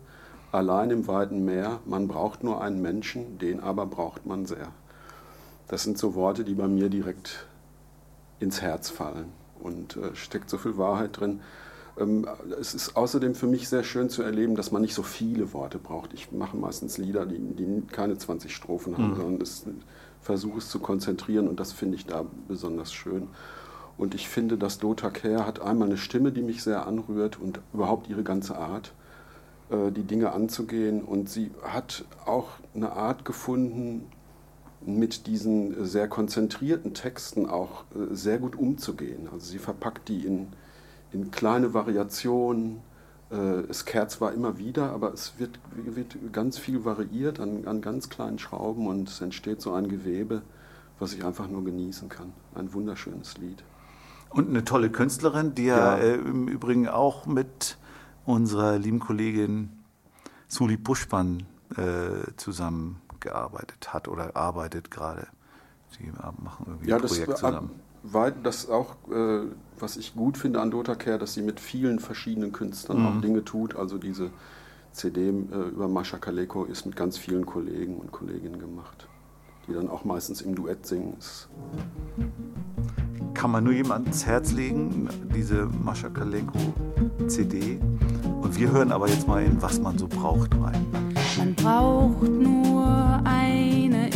allein 0.52 0.90
im 0.90 1.06
weiten 1.06 1.44
Meer. 1.44 1.80
Man 1.84 2.08
braucht 2.08 2.42
nur 2.44 2.60
einen 2.60 2.82
Menschen, 2.82 3.38
den 3.38 3.60
aber 3.60 3.86
braucht 3.86 4.26
man 4.26 4.46
sehr. 4.46 4.68
Das 5.68 5.82
sind 5.84 5.98
so 5.98 6.14
Worte, 6.14 6.44
die 6.44 6.54
bei 6.54 6.68
mir 6.68 6.88
direkt 6.88 7.46
ins 8.40 8.60
Herz 8.60 8.90
fallen. 8.90 9.26
Und 9.60 9.96
äh, 9.96 10.14
steckt 10.14 10.50
so 10.50 10.58
viel 10.58 10.78
Wahrheit 10.78 11.20
drin. 11.20 11.40
Ähm, 11.98 12.26
es 12.58 12.74
ist 12.74 12.96
außerdem 12.96 13.34
für 13.34 13.46
mich 13.46 13.68
sehr 13.68 13.84
schön 13.84 14.08
zu 14.08 14.22
erleben, 14.22 14.56
dass 14.56 14.72
man 14.72 14.82
nicht 14.82 14.94
so 14.94 15.02
viele 15.02 15.52
Worte 15.52 15.78
braucht. 15.78 16.12
Ich 16.14 16.32
mache 16.32 16.56
meistens 16.56 16.98
Lieder, 16.98 17.26
die, 17.26 17.38
die 17.38 17.82
keine 17.92 18.16
20 18.16 18.54
Strophen 18.54 18.96
haben, 18.96 19.14
sondern 19.16 19.40
es, 19.40 19.66
versuche 20.20 20.58
es 20.58 20.68
zu 20.68 20.78
konzentrieren 20.78 21.48
und 21.48 21.60
das 21.60 21.72
finde 21.72 21.96
ich 21.96 22.06
da 22.06 22.24
besonders 22.48 22.92
schön. 22.92 23.28
Und 23.96 24.14
ich 24.14 24.28
finde, 24.28 24.56
dass 24.56 24.78
Dota 24.78 25.10
Kerr 25.10 25.46
hat 25.46 25.60
einmal 25.60 25.88
eine 25.88 25.98
Stimme, 25.98 26.32
die 26.32 26.42
mich 26.42 26.62
sehr 26.62 26.86
anrührt 26.86 27.38
und 27.38 27.60
überhaupt 27.74 28.08
ihre 28.08 28.22
ganze 28.22 28.56
Art, 28.56 28.92
die 29.92 30.02
Dinge 30.02 30.32
anzugehen. 30.32 31.02
Und 31.02 31.28
sie 31.28 31.50
hat 31.62 32.04
auch 32.26 32.48
eine 32.74 32.92
Art 32.92 33.24
gefunden, 33.24 34.06
mit 34.84 35.26
diesen 35.26 35.84
sehr 35.84 36.08
konzentrierten 36.08 36.94
Texten 36.94 37.46
auch 37.46 37.84
äh, 37.94 38.14
sehr 38.14 38.38
gut 38.38 38.56
umzugehen. 38.56 39.28
Also 39.32 39.46
sie 39.46 39.58
verpackt 39.58 40.08
die 40.08 40.26
in, 40.26 40.48
in 41.12 41.30
kleine 41.30 41.74
Variationen. 41.74 42.80
Äh, 43.30 43.36
Es 43.68 43.84
kehrt 43.84 44.10
zwar 44.10 44.32
immer 44.32 44.56
wieder, 44.58 44.90
aber 44.92 45.12
es 45.12 45.34
wird, 45.38 45.58
wird 45.74 46.16
ganz 46.32 46.56
viel 46.58 46.84
variiert 46.86 47.40
an, 47.40 47.66
an 47.66 47.82
ganz 47.82 48.08
kleinen 48.08 48.38
Schrauben 48.38 48.86
und 48.86 49.08
es 49.10 49.20
entsteht 49.20 49.60
so 49.60 49.72
ein 49.74 49.88
Gewebe, 49.88 50.40
was 50.98 51.12
ich 51.12 51.24
einfach 51.26 51.46
nur 51.48 51.62
genießen 51.62 52.08
kann. 52.08 52.32
Ein 52.54 52.72
wunderschönes 52.72 53.36
Lied. 53.36 53.62
Und 54.30 54.48
eine 54.48 54.64
tolle 54.64 54.88
Künstlerin, 54.90 55.54
die 55.54 55.66
ja, 55.66 55.98
Ja. 55.98 56.02
äh, 56.02 56.14
im 56.14 56.48
Übrigen 56.48 56.88
auch 56.88 57.26
mit 57.26 57.76
unserer 58.24 58.78
lieben 58.78 59.00
Kollegin 59.00 59.84
Suli 60.48 60.76
Buschmann 60.76 61.46
äh, 61.76 62.32
zusammengearbeitet 62.36 63.92
hat 63.94 64.08
oder 64.08 64.36
arbeitet 64.36 64.90
gerade. 64.90 65.28
Äh, 66.00 66.42
machen 66.42 66.66
irgendwie 66.68 66.88
Ja, 66.88 66.96
ein 66.96 67.00
das 67.00 67.12
Projekt 67.12 67.36
zusammen. 67.38 67.72
war 68.02 68.30
das 68.30 68.68
auch, 68.70 68.96
äh, 69.10 69.42
was 69.78 69.96
ich 69.96 70.14
gut 70.14 70.38
finde 70.38 70.60
an 70.60 70.70
Dota 70.70 70.94
Care, 70.96 71.18
dass 71.18 71.34
sie 71.34 71.42
mit 71.42 71.60
vielen 71.60 72.00
verschiedenen 72.00 72.52
Künstlern 72.52 73.02
auch 73.02 73.16
Dinge 73.18 73.44
tut. 73.44 73.76
Also 73.76 73.98
diese 73.98 74.32
CD 74.92 75.30
äh, 75.30 75.32
über 75.32 75.88
Mascha 75.88 76.18
Kaleko 76.18 76.64
ist 76.66 76.86
mit 76.86 76.96
ganz 76.96 77.18
vielen 77.18 77.46
Kollegen 77.46 77.98
und 77.98 78.12
Kolleginnen 78.12 78.60
gemacht, 78.60 79.09
die 79.70 79.74
dann 79.74 79.88
auch 79.88 80.04
meistens 80.04 80.42
im 80.42 80.54
Duett 80.54 80.84
singen. 80.84 81.14
Ist 81.18 81.48
Kann 83.34 83.50
man 83.52 83.64
nur 83.64 83.72
jemand 83.72 84.08
ins 84.08 84.26
Herz 84.26 84.52
legen, 84.52 85.08
diese 85.34 85.66
Mascha 85.66 86.08
Kalenko 86.08 86.58
CD. 87.28 87.78
Und 88.42 88.58
wir 88.58 88.70
hören 88.70 88.90
aber 88.90 89.08
jetzt 89.08 89.28
mal 89.28 89.42
in 89.44 89.62
Was 89.62 89.80
man 89.80 89.96
so 89.96 90.08
braucht 90.08 90.52
rein. 90.60 90.84
Man 91.38 91.54
braucht 91.54 92.28
nur 92.28 93.20
eine 93.24 94.08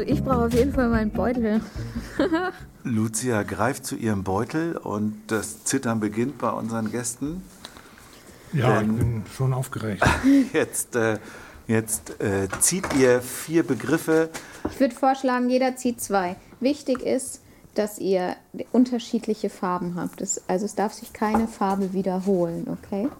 Also 0.00 0.12
ich 0.12 0.24
brauche 0.24 0.46
auf 0.46 0.54
jeden 0.54 0.72
Fall 0.72 0.88
meinen 0.88 1.10
Beutel. 1.10 1.60
Lucia 2.84 3.42
greift 3.42 3.84
zu 3.84 3.96
ihrem 3.96 4.24
Beutel 4.24 4.74
und 4.78 5.24
das 5.26 5.64
Zittern 5.64 6.00
beginnt 6.00 6.38
bei 6.38 6.48
unseren 6.48 6.90
Gästen. 6.90 7.42
ja 8.54 8.80
ich 8.80 8.88
bin 8.88 9.24
schon 9.36 9.52
aufgeregt. 9.52 10.02
Jetzt, 10.54 10.96
äh, 10.96 11.18
jetzt 11.66 12.18
äh, 12.18 12.48
zieht 12.60 12.94
ihr 12.98 13.20
vier 13.20 13.62
Begriffe. 13.62 14.30
Ich 14.70 14.80
würde 14.80 14.94
vorschlagen, 14.94 15.50
jeder 15.50 15.76
zieht 15.76 16.00
zwei. 16.00 16.36
Wichtig 16.60 17.02
ist, 17.02 17.42
dass 17.74 17.98
ihr 17.98 18.36
unterschiedliche 18.72 19.50
Farben 19.50 19.96
habt. 19.96 20.22
Es, 20.22 20.40
also 20.48 20.64
es 20.64 20.74
darf 20.74 20.94
sich 20.94 21.12
keine 21.12 21.46
Farbe 21.46 21.92
wiederholen, 21.92 22.66
okay? 22.70 23.10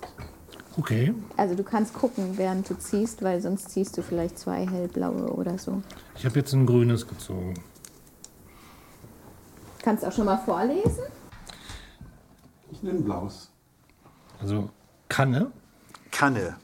Okay, 0.80 1.12
Also 1.36 1.54
du 1.54 1.62
kannst 1.62 1.92
gucken, 1.92 2.38
während 2.38 2.70
du 2.70 2.74
ziehst, 2.78 3.22
weil 3.22 3.42
sonst 3.42 3.68
ziehst 3.68 3.98
du 3.98 4.02
vielleicht 4.02 4.38
zwei 4.38 4.66
hellblaue 4.66 5.30
oder 5.30 5.58
so. 5.58 5.82
ich 6.16 6.24
habe 6.24 6.38
jetzt 6.38 6.54
ein 6.54 6.64
grünes 6.64 7.06
gezogen. 7.06 7.52
Kannst 9.82 10.06
auch 10.06 10.12
schon 10.12 10.24
mal 10.24 10.38
vorlesen? 10.38 11.04
ich 12.72 12.82
nehme 12.82 13.00
Blaus. 13.00 13.50
Also 14.40 14.70
Kanne. 15.10 15.52
Kanne. 16.10 16.56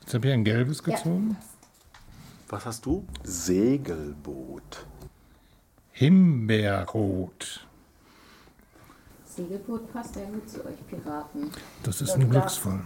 Jetzt 0.00 0.14
habe 0.14 0.26
ich 0.26 0.34
ein 0.34 0.42
gelbes 0.44 0.82
gezogen. 0.82 1.36
Was 2.48 2.66
hast 2.66 2.84
du? 2.84 3.04
Segelboot. 3.22 4.86
Himbeerrot. 5.92 7.64
Segelboot 9.24 9.92
passt 9.92 10.16
ja 10.16 10.24
gut 10.24 10.50
zu 10.50 10.64
euch 10.66 10.84
Piraten. 10.88 11.50
Das 11.84 12.00
ist 12.00 12.08
Ja, 12.08 12.14
ein 12.16 12.28
Glücksfall. 12.30 12.80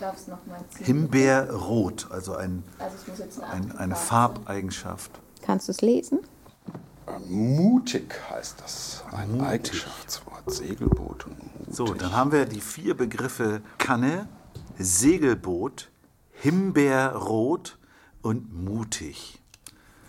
Darfst 0.00 0.28
noch 0.28 0.44
mal 0.46 0.60
ziehen. 0.70 0.86
Himbeerrot, 0.86 2.08
also 2.10 2.34
ein, 2.36 2.64
Also 2.78 2.96
ich 3.02 3.08
muss 3.08 3.18
jetzt 3.18 3.40
eine, 3.42 3.52
ein, 3.52 3.78
eine 3.78 3.94
Farbe 3.96 4.40
Farbeigenschaft. 4.40 5.10
Kannst 5.42 5.68
du 5.68 5.72
es 5.72 5.80
lesen? 5.80 6.20
Mutig 7.28 8.14
heißt 8.30 8.60
das. 8.60 9.04
Ein 9.12 9.40
Eigenschaftswort. 9.40 10.50
Segelboot 10.50 11.26
und 11.26 11.38
mutig. 11.58 11.74
So, 11.74 11.86
dann 11.94 12.12
haben 12.12 12.32
wir 12.32 12.46
die 12.46 12.60
vier 12.60 12.96
Begriffe 12.96 13.62
Kanne, 13.78 14.28
Segelboot, 14.78 15.90
Himbeerrot 16.32 17.78
und 18.22 18.52
mutig. 18.52 19.40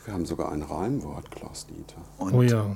Wir 0.05 0.13
haben 0.13 0.25
sogar 0.25 0.51
ein 0.51 0.61
Reimwort, 0.61 1.31
Klaus 1.31 1.67
Dieter. 1.67 1.97
Und 2.17 2.33
Oh 2.33 2.41
ja. 2.43 2.75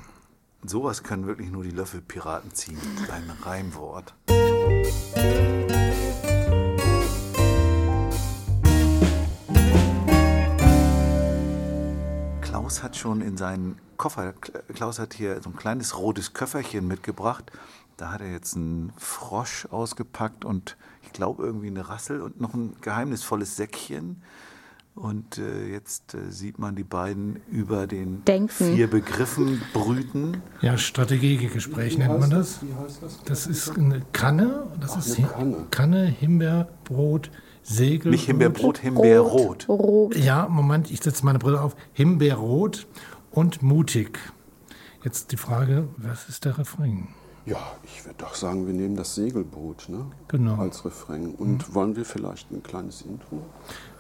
sowas 0.66 1.04
können 1.04 1.28
wirklich 1.28 1.50
nur 1.52 1.64
die 1.64 1.72
Löffelpiraten 1.72 2.54
ziehen. 2.54 2.80
Ein 3.12 3.30
Reimwort. 3.44 4.14
Klaus 12.50 12.82
hat 12.82 12.98
schon 12.98 13.22
in 13.22 13.38
seinen 13.38 13.78
Koffer, 13.98 14.34
Klaus 14.74 14.98
hat 14.98 15.14
hier 15.14 15.40
so 15.40 15.52
ein 15.52 15.56
kleines 15.56 16.00
rotes 16.00 16.34
Köfferchen 16.34 16.88
mitgebracht. 16.88 17.52
Da 17.96 18.12
hat 18.12 18.22
er 18.22 18.32
jetzt 18.32 18.56
einen 18.56 18.92
Frosch 18.98 19.68
ausgepackt 19.70 20.46
und 20.46 20.76
ich 21.04 21.14
glaube 21.14 21.44
irgendwie 21.44 21.68
eine 21.68 21.88
Rassel 21.90 22.22
und 22.24 22.42
noch 22.42 22.56
ein 22.56 22.76
geheimnisvolles 22.82 23.56
Säckchen. 23.56 24.24
Und 24.96 25.38
äh, 25.38 25.68
jetzt 25.72 26.16
äh, 26.16 26.32
sieht 26.32 26.58
man 26.58 26.76
die 26.76 26.84
beiden 26.84 27.40
über 27.52 27.86
den 27.86 28.26
Denken. 28.26 28.74
vier 28.76 28.90
Begriffen 28.90 29.62
brüten. 29.72 30.42
Ja, 30.62 30.78
Strategiegespräch 30.78 32.00
nennt 32.00 32.20
man 32.20 32.32
das. 32.32 32.64
Wie 32.64 32.74
heißt 32.74 33.04
das? 33.04 33.24
Das 33.26 33.46
ist 33.46 33.78
eine 33.78 34.02
Kanne. 34.12 34.68
Das 34.82 34.98
ist 34.98 35.20
eine 35.20 35.28
Kanne. 35.28 35.68
Kanne, 35.70 36.06
Himbeerbrot, 36.06 37.30
Segelbrot. 37.64 38.12
Nicht 38.12 38.26
Himbeerbrot, 38.26 38.78
Himbeerrot. 38.80 39.70
Rot. 39.70 40.16
Ja, 40.16 40.48
Moment, 40.48 40.90
ich 40.92 41.02
setze 41.02 41.26
meine 41.26 41.40
Brille 41.40 41.62
auf. 41.62 41.76
Himbeerrot 41.94 42.88
und 43.32 43.62
mutig. 43.62 44.20
Jetzt 45.04 45.32
die 45.32 45.38
Frage, 45.38 45.88
was 45.98 46.28
ist 46.28 46.46
der 46.46 46.58
Refrain? 46.58 47.08
Ja, 47.46 47.58
ich 47.84 48.06
würde 48.06 48.18
doch 48.20 48.36
sagen, 48.36 48.68
wir 48.68 48.74
nehmen 48.74 48.96
das 48.96 49.16
Segelboot 49.16 49.90
ne? 49.90 50.06
Genau. 50.28 50.58
als 50.58 50.84
Refrain. 50.86 51.34
Und 51.34 51.74
wollen 51.74 51.96
wir 51.96 52.06
vielleicht 52.06 52.52
ein 52.52 52.62
kleines 52.62 53.02
Intro 53.02 53.42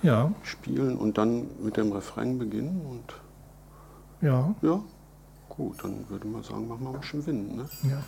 Ja, 0.02 0.34
spielen 0.44 0.98
und 0.98 1.18
dann 1.18 1.48
mit 1.64 1.78
dem 1.78 1.92
Refrain 1.92 2.38
beginnen? 2.38 2.82
Und 2.86 3.16
ja, 4.22 4.54
ja, 4.62 4.82
gut, 5.48 5.84
dann 5.84 6.08
würde 6.10 6.28
man 6.28 6.44
sagen, 6.44 6.68
machen 6.68 6.84
wir 6.84 6.92
mal 6.92 7.04
schon 7.04 7.26
Wind. 7.26 7.56
Ne? 7.56 7.66
ja. 7.84 8.04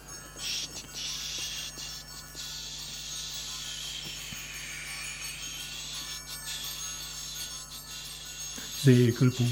Segelboot. 8.84 9.46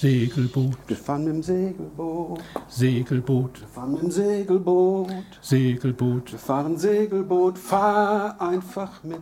Segelboot, 0.00 0.76
Wir 0.86 0.96
fahren 0.96 1.24
mit 1.24 1.34
dem 1.34 1.42
Segelboot, 1.42 2.38
Segelboot, 2.68 3.60
wir 3.60 3.66
fahren 3.66 3.92
mit 3.94 4.02
dem 4.02 4.10
Segelboot, 4.12 5.10
Segelboot. 5.40 6.30
wir 6.32 6.38
fahren 6.38 6.78
Segelboot, 6.78 7.58
fahr 7.58 8.40
einfach 8.40 9.02
mit. 9.02 9.18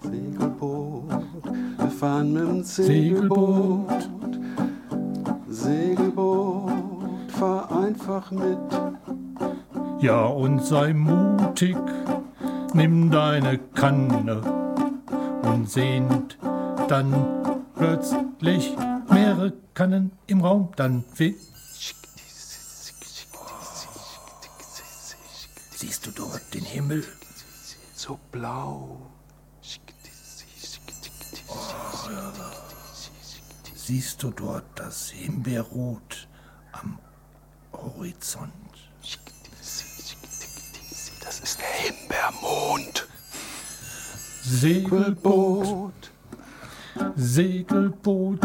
Segelboot, 0.00 1.10
wir 1.76 1.90
fahren 1.90 2.32
mit 2.32 2.42
dem 2.42 2.64
Segelboot, 2.64 4.08
Segelboot, 5.50 6.72
fahr 7.32 7.82
einfach 7.82 8.30
mit. 8.30 8.58
Ja, 10.00 10.24
und 10.24 10.64
sei 10.64 10.94
mutig, 10.94 11.76
nimm 12.72 13.10
deine 13.10 13.58
Kanne 13.74 14.40
und 15.42 15.68
sehend 15.68 16.38
dann 16.88 17.62
plötzlich 17.74 18.76
mehrere 19.10 19.52
Kannen 19.74 20.12
im 20.26 20.40
Raum, 20.40 20.72
dann 20.76 21.04
we 21.16 21.34
Siehst 25.76 26.06
du 26.06 26.10
dort 26.12 26.54
den 26.54 26.64
Himmel? 26.64 27.04
So 27.94 28.18
blau. 28.30 29.10
Siehst 33.74 34.22
du 34.22 34.30
dort 34.30 34.64
das 34.76 35.10
Himbeerrot 35.10 36.28
am 36.70 36.98
Horizont? 37.72 38.52
Das 41.20 41.40
ist 41.40 41.58
der 41.58 41.66
Himbeermond. 41.66 43.08
Segelboot, 44.44 46.11
Segelboot, 47.16 48.40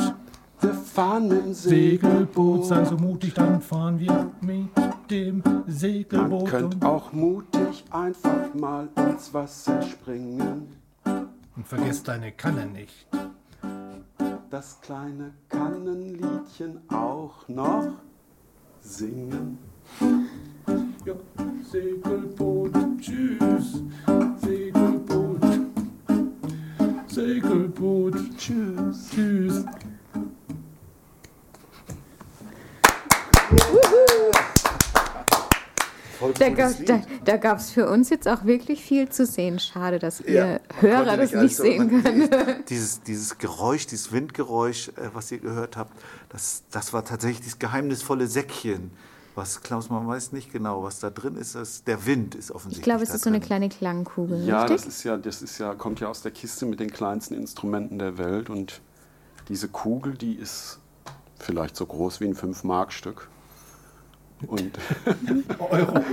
Wir 0.61 0.73
fahren 0.73 1.29
dem 1.29 1.53
Segelboot, 1.53 2.65
sei 2.65 2.83
so 2.85 2.95
mutig, 2.97 3.33
dann 3.33 3.61
fahren 3.61 3.99
wir 3.99 4.31
mit 4.41 4.69
dem 5.11 5.41
Man 5.45 5.63
Segelboot. 5.67 6.45
könnte 6.49 6.77
Und, 6.77 6.85
auch 6.85 7.13
mutig 7.13 7.85
einfach 7.91 8.53
mal 8.55 8.89
ins 8.95 9.33
Wasser 9.33 9.81
springen. 9.83 10.67
und 11.55 11.67
vergiss 11.67 12.03
deine 12.03 12.31
Kanne 12.31 12.65
nicht. 12.67 13.07
Das 14.49 14.79
kleine 14.81 15.31
Kannenliedchen 15.49 16.79
auch 16.89 17.47
noch 17.47 17.87
singen. 18.81 19.57
Ja, 21.05 21.13
Segelboot, 21.71 22.71
tschüss, 22.99 23.83
Segelboot, 24.41 25.26
Segelboot, 27.17 28.13
tschüss, 28.37 29.09
tschüss. 29.09 29.65
Da, 36.39 36.49
gab, 36.49 36.71
da, 36.85 37.01
da 37.25 37.37
gab 37.37 37.59
es 37.59 37.69
für 37.69 37.87
uns 37.87 38.09
jetzt 38.09 38.27
auch 38.27 38.43
wirklich 38.43 38.83
viel 38.83 39.07
zu 39.07 39.23
sehen. 39.27 39.59
Schade, 39.59 39.99
dass 39.99 40.19
ihr 40.21 40.33
Ja, 40.33 40.59
Hörer 40.79 41.15
das 41.15 41.31
nicht 41.31 41.55
so- 41.55 41.61
sehen 41.63 42.01
man- 42.01 42.29
könnt. 42.29 42.33
Dieses, 42.69 43.03
dieses 43.03 43.37
Geräusch, 43.37 43.85
dieses 43.85 44.11
Windgeräusch, 44.11 44.89
äh, 44.89 45.09
was 45.13 45.31
ihr 45.31 45.37
gehört 45.37 45.77
habt, 45.77 45.93
das, 46.29 46.63
das 46.71 46.91
war 46.91 47.05
tatsächlich 47.05 47.41
dieses 47.41 47.59
geheimnisvolle 47.59 48.25
Säckchen. 48.27 48.89
Was, 49.37 49.61
Klaus, 49.61 49.91
man 49.91 50.07
weiß 50.07 50.31
nicht 50.31 50.51
genau, 50.51 50.81
was 50.81 50.99
da 50.99 51.11
drin 51.11 51.35
ist. 51.35 51.53
Das, 51.53 51.83
der 51.83 52.07
Wind 52.07 52.33
ist 52.33 52.49
offensichtlich. 52.49 52.79
Ich 52.79 52.83
glaube, 52.83 53.03
es 53.03 53.09
da 53.09 53.15
ist 53.15 53.23
so 53.23 53.29
eine 53.29 53.39
kleine 53.39 53.69
Klangkugel, 53.69 54.43
Ja, 54.43 54.63
das 54.63 54.71
richtig? 54.71 54.87
ist 54.87 55.03
ja, 55.03 55.15
das 55.15 55.43
ist 55.43 55.59
ja, 55.59 55.75
kommt 55.75 55.99
ja 55.99 56.07
aus 56.07 56.23
der 56.23 56.31
Kiste 56.31 56.65
mit 56.65 56.79
den 56.79 56.91
kleinsten 56.91 57.35
Instrumenten 57.35 57.99
der 57.99 58.17
Welt 58.17 58.49
und 58.49 58.81
diese 59.47 59.67
Kugel, 59.67 60.15
die 60.17 60.33
ist 60.33 60.79
vielleicht 61.37 61.75
so 61.75 61.85
groß 61.85 62.19
wie 62.19 62.25
ein 62.25 62.35
5-Mark-Stück. 62.35 63.27
Und 64.47 64.71
Euro. 65.59 66.03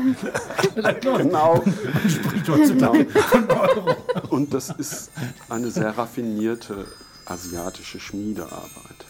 genau. 1.01 1.63
Spricht 2.07 2.49
heutzutage 2.51 3.07
von 3.07 3.51
Euro. 3.51 3.97
Und 4.29 4.53
das 4.53 4.69
ist 4.69 5.11
eine 5.49 5.71
sehr 5.71 5.97
raffinierte 5.97 6.87
asiatische 7.25 8.01
Schmiedearbeit. 8.01 9.07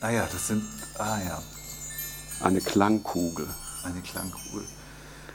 Ah 0.00 0.10
ja, 0.10 0.26
das 0.30 0.48
sind. 0.48 0.64
Ah 0.98 1.18
ja, 1.24 1.40
Eine 2.42 2.60
Klangkugel. 2.60 3.46
eine 3.84 4.00
Klangkugel. 4.00 4.64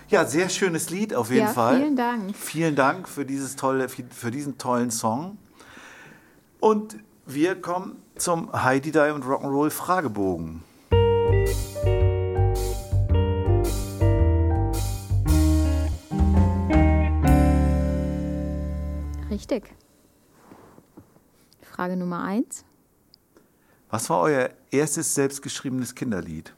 Ja, 0.09 0.25
sehr 0.25 0.49
schönes 0.49 0.89
Lied 0.89 1.13
auf 1.15 1.29
jeden 1.29 1.47
Ja, 1.47 1.53
Fall. 1.53 1.77
vielen 1.77 1.95
Dank. 1.95 2.35
Vielen 2.35 2.75
Dank 2.75 3.07
für, 3.07 3.25
dieses 3.25 3.55
tolle, 3.55 3.87
für 3.87 4.29
diesen 4.31 4.57
tollen 4.57 4.91
Song. 4.91 5.37
Und 6.59 6.97
wir 7.25 7.59
kommen 7.61 8.01
zum 8.17 8.51
Heidi 8.51 8.91
Die 8.91 8.99
und 8.99 9.23
Rock'n'Roll 9.23 9.69
Fragebogen. 9.69 10.63
Richtig. 19.29 19.73
Frage 21.61 21.95
Nummer 21.95 22.23
eins. 22.23 22.65
Was 23.89 24.09
war 24.09 24.21
euer 24.21 24.49
erstes 24.71 25.13
selbstgeschriebenes 25.15 25.95
Kinderlied? 25.95 26.53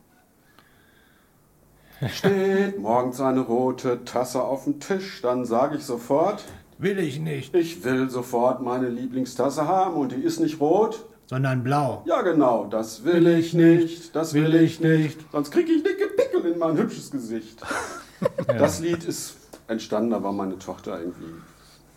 Steht 2.09 2.79
morgens 2.79 3.19
eine 3.21 3.41
rote 3.41 4.03
Tasse 4.05 4.41
auf 4.43 4.65
dem 4.65 4.79
Tisch, 4.79 5.21
dann 5.21 5.45
sage 5.45 5.77
ich 5.77 5.83
sofort, 5.83 6.43
Will 6.79 6.99
ich 6.99 7.19
nicht, 7.19 7.53
ich 7.55 7.83
will 7.85 8.09
sofort 8.09 8.61
meine 8.61 8.89
Lieblingstasse 8.89 9.67
haben 9.67 9.93
und 9.95 10.11
die 10.11 10.21
ist 10.21 10.39
nicht 10.39 10.59
rot. 10.59 11.05
sondern 11.27 11.63
blau. 11.63 12.01
Ja 12.05 12.21
genau, 12.23 12.65
das 12.65 13.05
will 13.05 13.27
ich 13.27 13.53
nicht, 13.53 14.13
das 14.15 14.33
will 14.33 14.53
ich 14.55 14.79
nicht, 14.81 15.19
sonst 15.31 15.51
kriege 15.51 15.71
ich 15.71 15.83
dicke 15.83 16.07
Pickel 16.07 16.51
in 16.51 16.59
mein 16.59 16.77
hübsches 16.77 17.11
Gesicht. 17.11 17.61
Das 18.47 18.79
Lied 18.79 19.03
ist 19.03 19.35
entstanden, 19.67 20.11
da 20.11 20.23
war 20.23 20.31
meine 20.31 20.57
Tochter 20.57 20.97
irgendwie 20.99 21.33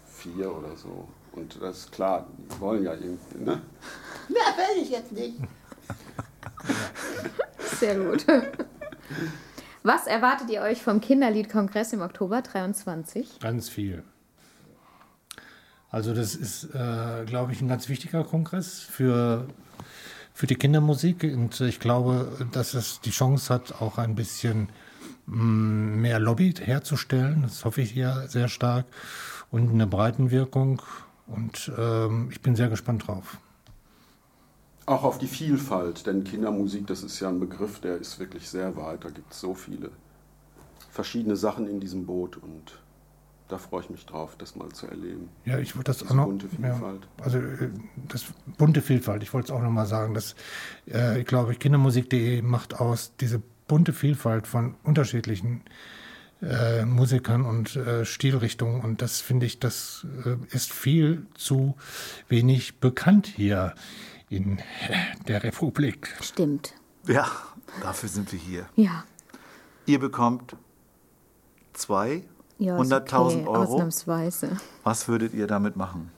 vier 0.07 0.51
oder 0.51 0.75
so. 0.77 1.07
Und 1.33 1.57
das 1.63 1.79
ist 1.79 1.93
klar, 1.93 2.27
die 2.37 2.61
wollen 2.61 2.83
ja 2.83 2.95
irgendwie, 2.95 3.45
ne? 3.45 3.61
Na, 4.29 4.35
will 4.57 4.83
ich 4.83 4.91
jetzt 4.91 5.13
nicht. 5.13 5.37
Sehr 7.79 7.95
gut. 7.97 8.27
Was 9.87 10.09
erwartet 10.09 10.51
ihr 10.51 10.63
euch 10.63 10.83
vom 10.83 11.01
Kinderliedkongress 11.01 11.93
im 11.93 12.01
Oktober 12.01 12.43
23? 12.43 13.39
Ganz 13.39 13.69
viel. 13.69 14.03
Also 15.91 16.13
das 16.13 16.35
ist, 16.35 16.75
äh, 16.75 17.25
glaube 17.25 17.53
ich, 17.53 17.61
ein 17.61 17.69
ganz 17.69 17.89
wichtiger 17.89 18.25
Kongress 18.25 18.81
für, 18.81 19.47
für 20.35 20.49
die 20.49 20.57
Kindermusik. 20.57 21.23
Und 21.23 21.61
ich 21.61 21.79
glaube, 21.79 22.49
dass 22.51 22.75
es 22.75 23.01
die 23.01 23.13
Chance 23.13 23.55
hat, 23.55 23.81
auch 23.81 23.99
ein 23.99 24.17
bisschen 24.17 24.71
mh, 25.27 25.37
mehr 25.99 26.19
Lobby 26.19 26.53
herzustellen. 26.53 27.43
Das 27.43 27.65
hoffe 27.65 27.81
ich 27.83 27.93
hier 27.93 28.25
sehr 28.27 28.49
stark. 28.49 28.87
Und 29.53 29.71
eine 29.71 29.87
Breitenwirkung. 29.87 30.83
Und 31.29 31.71
ähm, 31.79 32.31
ich 32.33 32.41
bin 32.41 32.57
sehr 32.57 32.71
gespannt 32.71 33.07
drauf. 33.07 33.39
Auch 34.87 35.03
auf 35.03 35.19
die 35.19 35.27
Vielfalt, 35.27 36.07
denn 36.07 36.23
Kindermusik, 36.23 36.87
das 36.87 37.03
ist 37.03 37.19
ja 37.19 37.29
ein 37.29 37.41
Begriff, 37.41 37.81
der 37.81 37.97
ist 37.97 38.21
wirklich 38.21 38.49
sehr 38.49 38.77
weit. 38.77 39.05
Da 39.05 39.11
gibt 39.11 39.33
es 39.33 39.41
so 39.41 39.55
viele 39.55 39.91
verschiedene 40.91 41.37
Sachen 41.37 41.67
in 41.69 41.81
diesem 41.81 42.07
Boot 42.07 42.37
und 42.37 42.79
da 43.49 43.59
freue 43.59 43.83
ich 43.83 43.91
mich 43.91 44.07
drauf, 44.07 44.37
das 44.39 44.57
mal 44.57 44.69
zu 44.71 44.87
erleben. 44.87 45.29
Ja, 45.45 45.59
ich 45.59 45.77
wollte 45.77 45.91
das 45.91 45.99
Diese 45.99 46.11
auch 46.11 46.15
noch. 46.15 46.27
bunte 46.27 46.49
Vielfalt. 46.49 47.09
Ja, 47.19 47.25
also 47.25 47.39
äh, 47.39 47.71
das 48.09 48.25
bunte 48.59 48.83
Vielfalt. 48.83 49.23
Ich 49.23 49.33
wollte 49.33 49.47
es 49.47 49.51
auch 49.53 49.63
noch 49.63 49.71
mal 49.71 49.87
sagen, 49.87 50.15
dass 50.15 50.35
äh, 50.89 51.21
ich 51.21 51.27
glaube, 51.27 51.55
Kindermusik.de 51.55 52.43
macht 52.43 52.81
aus 52.81 53.13
diese 53.21 53.43
bunte 53.69 53.93
Vielfalt 53.93 54.47
von 54.47 54.75
unterschiedlichen 54.83 55.63
äh, 56.43 56.85
Musikern 56.85 57.45
und 57.45 57.77
äh, 57.77 58.05
Stilrichtungen 58.05 58.83
und 58.83 59.01
das 59.01 59.21
finde 59.21 59.47
ich, 59.47 59.59
das 59.59 60.07
äh, 60.25 60.37
ist 60.55 60.73
viel 60.73 61.27
zu 61.35 61.77
wenig 62.29 62.79
bekannt 62.79 63.27
hier 63.27 63.75
in 64.29 64.59
der 65.29 65.43
Republik. 65.43 66.15
Stimmt. 66.21 66.75
Ja, 67.07 67.27
dafür 67.83 68.09
sind 68.09 68.33
wir 68.33 68.39
hier. 68.39 68.67
Ja. 68.75 69.05
Ihr 69.87 70.01
bekommt 70.01 70.57
zwei 71.73 72.25
Ja, 72.59 72.81
ist 72.81 72.93
100.000 72.93 73.09
okay, 73.09 73.47
Euro. 73.47 73.75
Ausnahmsweise. 73.75 74.57
Was 74.83 75.07
würdet 75.09 75.35
ihr 75.35 75.47
damit 75.47 75.77
machen? 75.77 76.11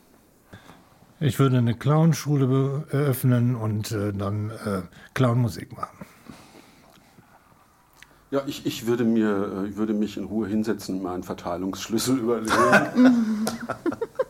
Ich 1.20 1.38
würde 1.38 1.58
eine 1.58 1.74
Clownschule 1.74 2.86
eröffnen 2.90 3.56
und 3.56 3.90
äh, 3.90 4.12
dann 4.12 4.50
äh, 4.50 4.82
Clownmusik 5.14 5.76
machen. 5.76 6.06
Ja, 8.30 8.42
ich, 8.46 8.66
ich 8.66 8.86
würde, 8.86 9.04
mir, 9.04 9.64
äh, 9.64 9.68
ich 9.68 9.76
würde 9.76 9.94
mich 9.94 10.16
in 10.16 10.24
Ruhe 10.24 10.46
hinsetzen 10.46 10.96
und 10.96 11.02
mir 11.02 11.10
einen 11.10 11.24
Verteilungsschlüssel 11.24 12.18
überlegen. 12.20 13.46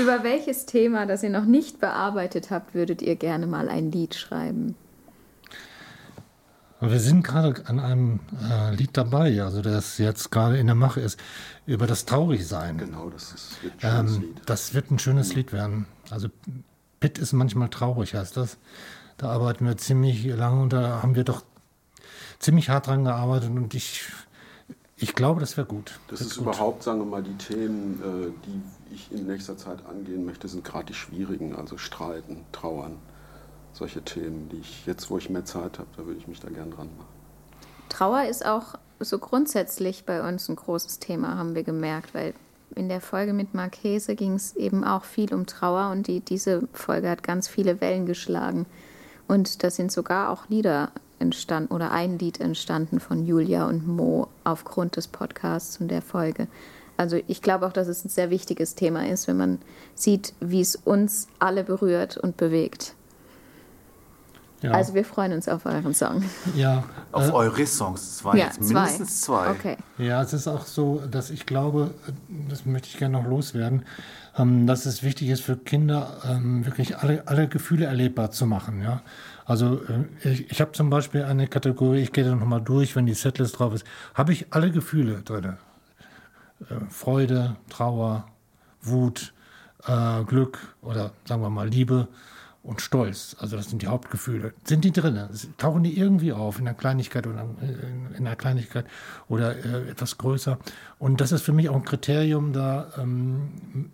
Über 0.00 0.22
welches 0.24 0.66
Thema, 0.66 1.06
das 1.06 1.22
ihr 1.22 1.30
noch 1.30 1.44
nicht 1.44 1.80
bearbeitet 1.80 2.50
habt, 2.50 2.74
würdet 2.74 3.02
ihr 3.02 3.16
gerne 3.16 3.46
mal 3.46 3.68
ein 3.68 3.90
Lied 3.92 4.14
schreiben? 4.14 4.74
Wir 6.82 6.98
sind 7.00 7.22
gerade 7.22 7.62
an 7.66 7.78
einem 7.78 8.20
äh, 8.50 8.74
Lied 8.74 8.96
dabei, 8.96 9.42
also 9.42 9.60
das 9.60 9.98
jetzt 9.98 10.30
gerade 10.30 10.56
in 10.58 10.66
der 10.66 10.74
Mache 10.74 11.00
ist, 11.00 11.20
über 11.66 11.86
das 11.86 12.06
Traurigsein. 12.06 12.78
genau, 12.78 13.10
das 13.10 13.32
ist 13.32 13.62
wird 13.62 13.74
ein 13.74 13.80
schönes 13.80 14.14
Ähm, 14.16 14.20
Lied. 14.22 14.40
das 14.46 14.74
wird 14.74 14.90
ein 14.90 14.98
schönes 14.98 15.34
Lied 15.34 15.52
werden. 15.52 15.84
Also 16.08 16.28
Pitt 16.98 17.18
ist 17.18 17.34
manchmal 17.34 17.68
traurig, 17.68 18.14
heißt 18.14 18.38
das. 18.38 18.56
Da 19.18 19.28
arbeiten 19.28 19.66
wir 19.66 19.76
ziemlich 19.76 20.24
lange 20.24 20.62
und 20.62 20.72
da 20.72 21.02
haben 21.02 21.14
wir 21.14 21.24
doch 21.24 21.42
ziemlich 22.38 22.70
hart 22.70 22.86
dran 22.86 23.04
gearbeitet 23.04 23.50
und 23.50 23.74
ich, 23.74 24.04
ich 25.00 25.14
glaube, 25.14 25.40
das 25.40 25.56
wäre 25.56 25.66
gut. 25.66 25.98
Das 26.08 26.20
Wird 26.20 26.30
ist 26.30 26.36
gut. 26.38 26.46
überhaupt, 26.46 26.82
sagen 26.82 26.98
wir 27.00 27.06
mal, 27.06 27.22
die 27.22 27.36
Themen, 27.36 28.00
äh, 28.02 28.46
die 28.46 28.94
ich 28.94 29.10
in 29.12 29.26
nächster 29.26 29.56
Zeit 29.56 29.84
angehen 29.86 30.24
möchte, 30.24 30.46
sind 30.48 30.64
gerade 30.64 30.86
die 30.86 30.94
schwierigen, 30.94 31.54
also 31.56 31.78
Streiten, 31.78 32.44
Trauern. 32.52 32.96
Solche 33.72 34.02
Themen, 34.02 34.48
die 34.48 34.58
ich 34.58 34.84
jetzt, 34.86 35.10
wo 35.10 35.18
ich 35.18 35.30
mehr 35.30 35.44
Zeit 35.44 35.78
habe, 35.78 35.88
da 35.96 36.04
würde 36.04 36.18
ich 36.18 36.28
mich 36.28 36.40
da 36.40 36.48
gern 36.48 36.70
dran 36.70 36.88
machen. 36.98 37.08
Trauer 37.88 38.24
ist 38.24 38.44
auch 38.44 38.74
so 38.98 39.18
grundsätzlich 39.18 40.04
bei 40.04 40.26
uns 40.28 40.48
ein 40.48 40.56
großes 40.56 40.98
Thema, 40.98 41.36
haben 41.36 41.54
wir 41.54 41.62
gemerkt, 41.62 42.14
weil 42.14 42.34
in 42.74 42.88
der 42.88 43.00
Folge 43.00 43.32
mit 43.32 43.54
Marchese 43.54 44.14
ging 44.14 44.34
es 44.34 44.54
eben 44.54 44.84
auch 44.84 45.04
viel 45.04 45.32
um 45.34 45.46
Trauer 45.46 45.90
und 45.90 46.06
die, 46.06 46.20
diese 46.20 46.68
Folge 46.72 47.08
hat 47.08 47.22
ganz 47.22 47.48
viele 47.48 47.80
Wellen 47.80 48.06
geschlagen. 48.06 48.66
Und 49.26 49.62
da 49.62 49.70
sind 49.70 49.92
sogar 49.92 50.30
auch 50.30 50.48
Lieder 50.48 50.90
entstanden 51.20 51.72
oder 51.74 51.90
ein 51.92 52.18
Lied 52.18 52.40
entstanden 52.40 53.00
von 53.00 53.24
Julia 53.26 53.66
und 53.66 53.86
Mo 53.86 54.28
aufgrund 54.44 54.96
des 54.96 55.08
Podcasts 55.08 55.80
und 55.80 55.88
der 55.88 56.02
Folge. 56.02 56.48
Also 56.96 57.18
ich 57.28 57.40
glaube 57.40 57.66
auch, 57.66 57.72
dass 57.72 57.88
es 57.88 58.04
ein 58.04 58.08
sehr 58.10 58.30
wichtiges 58.30 58.74
Thema 58.74 59.06
ist, 59.08 59.26
wenn 59.26 59.36
man 59.38 59.58
sieht, 59.94 60.34
wie 60.40 60.60
es 60.60 60.76
uns 60.76 61.28
alle 61.38 61.64
berührt 61.64 62.16
und 62.16 62.36
bewegt. 62.36 62.94
Ja, 64.62 64.72
Also 64.72 64.92
wir 64.92 65.04
freuen 65.06 65.32
uns 65.32 65.48
auf 65.48 65.64
euren 65.64 65.94
Song. 65.94 66.22
ja, 66.54 66.84
Auf 67.12 67.28
äh, 67.28 67.32
eure 67.32 67.66
Songs. 67.66 68.02
Es 68.02 68.24
waren 68.24 68.36
ja, 68.36 68.44
jetzt 68.46 68.60
mindestens 68.60 69.22
zwei. 69.22 69.50
Okay. 69.50 69.76
Ja, 69.96 70.20
es 70.22 70.34
ist 70.34 70.46
auch 70.46 70.66
so, 70.66 71.02
dass 71.10 71.30
ich 71.30 71.46
glaube, 71.46 71.94
das 72.48 72.66
möchte 72.66 72.88
ich 72.88 72.98
gerne 72.98 73.18
noch 73.18 73.26
loswerden, 73.26 73.86
ähm, 74.40 74.66
dass 74.66 74.86
es 74.86 75.02
wichtig 75.02 75.28
ist 75.28 75.42
für 75.42 75.56
Kinder, 75.56 76.18
ähm, 76.24 76.64
wirklich 76.64 76.98
alle, 76.98 77.26
alle 77.26 77.48
Gefühle 77.48 77.86
erlebbar 77.86 78.30
zu 78.30 78.46
machen. 78.46 78.82
Ja? 78.82 79.02
Also 79.44 79.80
äh, 79.84 80.28
ich, 80.28 80.50
ich 80.50 80.60
habe 80.60 80.72
zum 80.72 80.90
Beispiel 80.90 81.24
eine 81.24 81.46
Kategorie, 81.46 82.00
ich 82.00 82.12
gehe 82.12 82.24
da 82.24 82.34
nochmal 82.34 82.62
durch, 82.62 82.96
wenn 82.96 83.06
die 83.06 83.14
Setlist 83.14 83.58
drauf 83.58 83.74
ist, 83.74 83.84
habe 84.14 84.32
ich 84.32 84.46
alle 84.50 84.70
Gefühle 84.70 85.22
drin. 85.22 85.56
Äh, 86.60 86.74
Freude, 86.88 87.56
Trauer, 87.68 88.26
Wut, 88.82 89.32
äh, 89.86 90.24
Glück 90.24 90.58
oder 90.82 91.12
sagen 91.24 91.42
wir 91.42 91.50
mal 91.50 91.68
Liebe 91.68 92.08
und 92.62 92.80
Stolz. 92.80 93.36
Also 93.38 93.56
das 93.56 93.70
sind 93.70 93.82
die 93.82 93.86
Hauptgefühle. 93.86 94.52
Sind 94.64 94.84
die 94.84 94.92
drin? 94.92 95.18
Tauchen 95.56 95.82
die 95.82 95.98
irgendwie 95.98 96.32
auf 96.32 96.58
in 96.58 96.68
einer 96.68 96.76
Kleinigkeit 96.76 97.26
oder 97.26 97.46
in, 97.62 98.14
in 98.16 98.26
einer 98.26 98.36
Kleinigkeit 98.36 98.86
oder 99.28 99.56
äh, 99.56 99.90
etwas 99.90 100.18
größer? 100.18 100.58
Und 100.98 101.20
das 101.20 101.32
ist 101.32 101.42
für 101.42 101.52
mich 101.52 101.68
auch 101.68 101.76
ein 101.76 101.84
Kriterium, 101.84 102.52
da 102.52 102.92
ähm, 102.98 103.90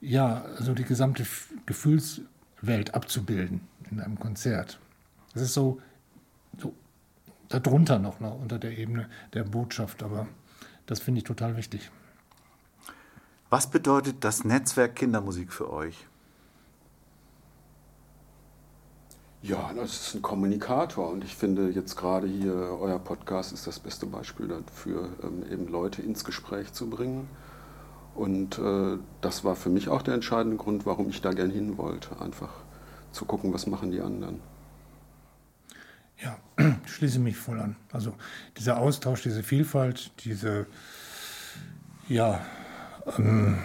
ja 0.00 0.42
also 0.56 0.74
die 0.74 0.84
gesamte 0.84 1.26
Gefühlswelt 1.66 2.94
abzubilden 2.94 3.60
in 3.90 4.00
einem 4.00 4.18
Konzert. 4.18 4.78
Das 5.32 5.42
ist 5.42 5.54
so, 5.54 5.80
so 6.58 6.74
darunter 7.48 7.98
noch, 7.98 8.20
noch 8.20 8.40
unter 8.40 8.58
der 8.58 8.76
Ebene 8.76 9.08
der 9.34 9.44
Botschaft, 9.44 10.02
aber 10.02 10.26
das 10.86 11.00
finde 11.00 11.18
ich 11.18 11.24
total 11.24 11.56
wichtig. 11.56 11.90
Was 13.48 13.68
bedeutet 13.68 14.24
das 14.24 14.44
Netzwerk 14.44 14.96
Kindermusik 14.96 15.52
für 15.52 15.72
euch? 15.72 16.06
Ja, 19.42 19.72
das 19.74 20.08
ist 20.08 20.14
ein 20.14 20.22
Kommunikator 20.22 21.08
und 21.08 21.24
ich 21.24 21.34
finde 21.34 21.70
jetzt 21.70 21.96
gerade 21.96 22.26
hier, 22.26 22.52
euer 22.52 22.98
Podcast 22.98 23.52
ist 23.52 23.66
das 23.66 23.80
beste 23.80 24.04
Beispiel 24.04 24.48
dafür, 24.48 25.08
ähm, 25.22 25.50
eben 25.50 25.66
Leute 25.68 26.02
ins 26.02 26.24
Gespräch 26.24 26.72
zu 26.74 26.90
bringen. 26.90 27.26
Und 28.20 28.58
äh, 28.58 28.98
das 29.22 29.44
war 29.44 29.56
für 29.56 29.70
mich 29.70 29.88
auch 29.88 30.02
der 30.02 30.12
entscheidende 30.12 30.58
Grund, 30.58 30.84
warum 30.84 31.08
ich 31.08 31.22
da 31.22 31.32
gern 31.32 31.48
hin 31.48 31.78
wollte. 31.78 32.20
Einfach 32.20 32.50
zu 33.12 33.24
gucken, 33.24 33.54
was 33.54 33.66
machen 33.66 33.90
die 33.92 34.02
anderen. 34.02 34.40
Ja, 36.22 36.36
ich 36.84 36.92
schließe 36.92 37.18
mich 37.18 37.38
voll 37.38 37.58
an. 37.58 37.76
Also 37.90 38.12
dieser 38.58 38.76
Austausch, 38.76 39.22
diese 39.22 39.42
Vielfalt, 39.42 40.12
diese, 40.22 40.66
ja, 42.10 42.44
ähm, 43.16 43.56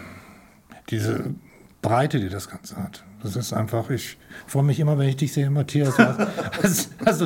diese 0.90 1.36
Breite, 1.82 2.22
die 2.22 2.30
das 2.30 2.48
Ganze 2.48 2.78
hat. 2.78 3.04
Das 3.24 3.36
ist 3.36 3.54
einfach, 3.54 3.90
ich 3.90 4.18
freue 4.46 4.62
mich 4.64 4.80
immer, 4.80 5.00
wenn 5.00 5.10
ich 5.10 5.16
dich 5.18 5.34
sehe, 5.34 5.50
Matthias. 5.50 5.96
Also, 6.62 6.88
also, 7.06 7.26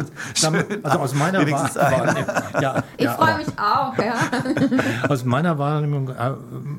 also 0.84 1.00
aus 1.00 1.14
meiner. 1.14 1.40
Wahrnehmung, 1.40 2.26
ja, 2.62 2.84
Ich 2.98 3.06
ja, 3.06 3.14
freue 3.14 3.38
mich 3.38 3.48
auch, 3.58 3.98
ja. 3.98 4.16
aus 5.10 5.24
meiner 5.26 5.58
Wahrnehmung, 5.58 6.10
äh, 6.10 6.32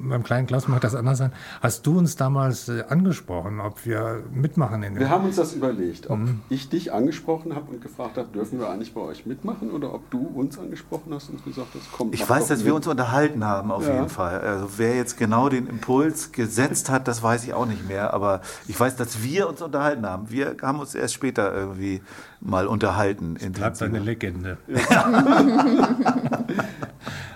beim 0.09 0.23
kleinen 0.23 0.47
Klaus 0.47 0.69
mag 0.69 0.81
das 0.81 0.95
anders 0.95 1.19
sein, 1.19 1.33
hast 1.63 1.87
du 1.87 1.99
uns 1.99 2.17
damals 2.17 2.69
äh, 2.69 2.85
angesprochen, 2.89 3.61
ob 3.61 3.85
wir 3.87 4.23
mitmachen 4.33 4.83
in 4.83 4.95
dem 4.95 5.01
Wir 5.01 5.11
haben 5.11 5.25
uns 5.25 5.37
das 5.37 5.53
überlegt, 5.55 6.11
ob 6.11 6.19
ich 6.49 6.69
dich 6.69 6.93
angesprochen 6.93 7.55
habe 7.55 7.71
und 7.73 7.81
gefragt 7.81 8.17
habe, 8.19 8.29
dürfen 8.29 8.59
wir 8.59 8.69
eigentlich 8.69 8.95
bei 8.95 9.01
euch 9.01 9.27
mitmachen 9.27 9.71
oder 9.71 9.95
ob 9.95 10.11
du 10.11 10.19
uns 10.27 10.59
angesprochen 10.59 11.13
hast 11.15 11.31
und 11.31 11.45
gesagt 11.45 11.69
hast, 11.75 11.93
komm, 11.93 12.11
Ich 12.13 12.29
weiß, 12.29 12.49
dass 12.49 12.61
wir 12.61 12.67
mit. 12.73 12.75
uns 12.77 12.87
unterhalten 12.87 13.45
haben, 13.45 13.71
auf 13.71 13.87
Ja. 13.87 13.95
jeden 13.95 14.09
Fall. 14.09 14.41
Also 14.41 14.67
wer 14.77 14.97
jetzt 14.97 15.19
genau 15.19 15.49
den 15.49 15.67
Impuls 15.67 16.33
gesetzt 16.33 16.91
hat, 16.91 17.09
das 17.09 17.23
weiß 17.23 17.45
ich 17.45 17.55
auch 17.55 17.67
nicht 17.67 17.87
mehr. 17.89 18.13
Aber 18.15 18.41
ich 18.69 18.79
weiß, 18.79 18.97
dass 19.01 19.23
wir 19.23 19.49
uns 19.49 19.63
unterhalten 19.63 20.07
haben. 20.07 20.31
Wir 20.31 20.57
haben 20.63 20.79
uns 20.79 20.95
erst 20.95 21.15
später 21.15 21.53
irgendwie 21.55 22.03
mal 22.41 22.67
unterhalten. 22.67 23.35
Bleibt 23.53 23.83
eine. 23.83 23.99
Legende. 23.99 24.59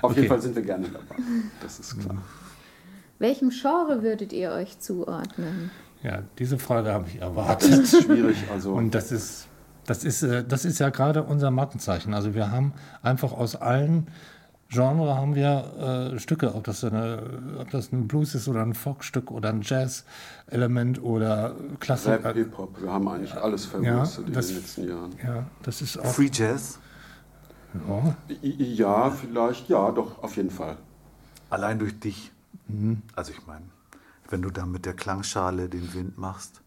Auf 0.02 0.10
Okay. 0.10 0.16
jeden 0.16 0.28
Fall 0.28 0.40
sind 0.42 0.54
wir 0.54 0.62
gerne 0.62 0.86
dabei. 0.88 1.16
Das 1.62 1.78
ist 1.80 1.98
klar. 1.98 2.16
Welchem 3.18 3.50
Genre 3.50 4.02
würdet 4.02 4.32
ihr 4.32 4.50
euch 4.52 4.78
zuordnen? 4.80 5.70
Ja, 6.02 6.22
diese 6.38 6.58
Frage 6.58 6.92
habe 6.92 7.06
ich 7.08 7.20
erwartet. 7.22 7.72
Das 7.72 7.92
ist 7.94 8.02
schwierig. 8.04 8.36
Also 8.52 8.74
Und 8.74 8.94
das 8.94 9.10
ist, 9.10 9.46
das 9.86 10.04
ist, 10.04 10.22
äh, 10.22 10.44
das 10.44 10.64
ist 10.66 10.78
ja 10.78 10.90
gerade 10.90 11.22
unser 11.22 11.50
Markenzeichen. 11.50 12.12
Also 12.12 12.34
wir 12.34 12.50
haben 12.50 12.74
einfach 13.02 13.32
aus 13.32 13.56
allen 13.56 14.08
Genres 14.70 15.14
haben 15.14 15.34
wir 15.34 16.12
äh, 16.14 16.18
Stücke, 16.18 16.54
ob 16.54 16.64
das, 16.64 16.82
eine, 16.84 17.22
ob 17.60 17.70
das 17.70 17.92
ein 17.92 18.08
Blues 18.08 18.34
ist 18.34 18.48
oder 18.48 18.62
ein 18.62 18.74
Folkstück 18.74 19.30
oder 19.30 19.50
ein 19.50 19.62
Jazz-Element 19.62 21.02
oder 21.02 21.54
Klassik. 21.80 22.24
Rap, 22.24 22.34
Hip-Hop, 22.34 22.80
wir 22.82 22.90
haben 22.90 23.06
eigentlich 23.08 23.34
alles 23.34 23.64
Ja, 23.64 23.70
verwurstet 23.70 24.34
das- 24.36 24.48
in 24.48 24.54
den 24.54 24.62
letzten 24.62 24.88
Jahren. 24.88 25.10
Ja, 25.24 25.44
das 25.62 25.80
ist 25.82 25.98
auch. 25.98 26.06
Free 26.06 26.30
Jazz. 26.32 26.78
Ja. 27.88 28.16
Ja, 28.42 29.10
vielleicht, 29.10 29.68
ja, 29.68 29.90
doch, 29.90 30.22
auf 30.22 30.36
jeden 30.36 30.50
Fall. 30.50 30.76
Allein 31.50 31.78
durch 31.78 31.98
dich. 31.98 32.30
Also 33.14 33.32
ich 33.32 33.46
meine, 33.46 33.64
wenn 34.30 34.42
du 34.42 34.50
da 34.50 34.64
mit 34.64 34.86
der 34.86 34.94
Klangschale 34.94 35.68
den 35.68 35.92
Wind 35.92 36.16
machst. 36.18 36.60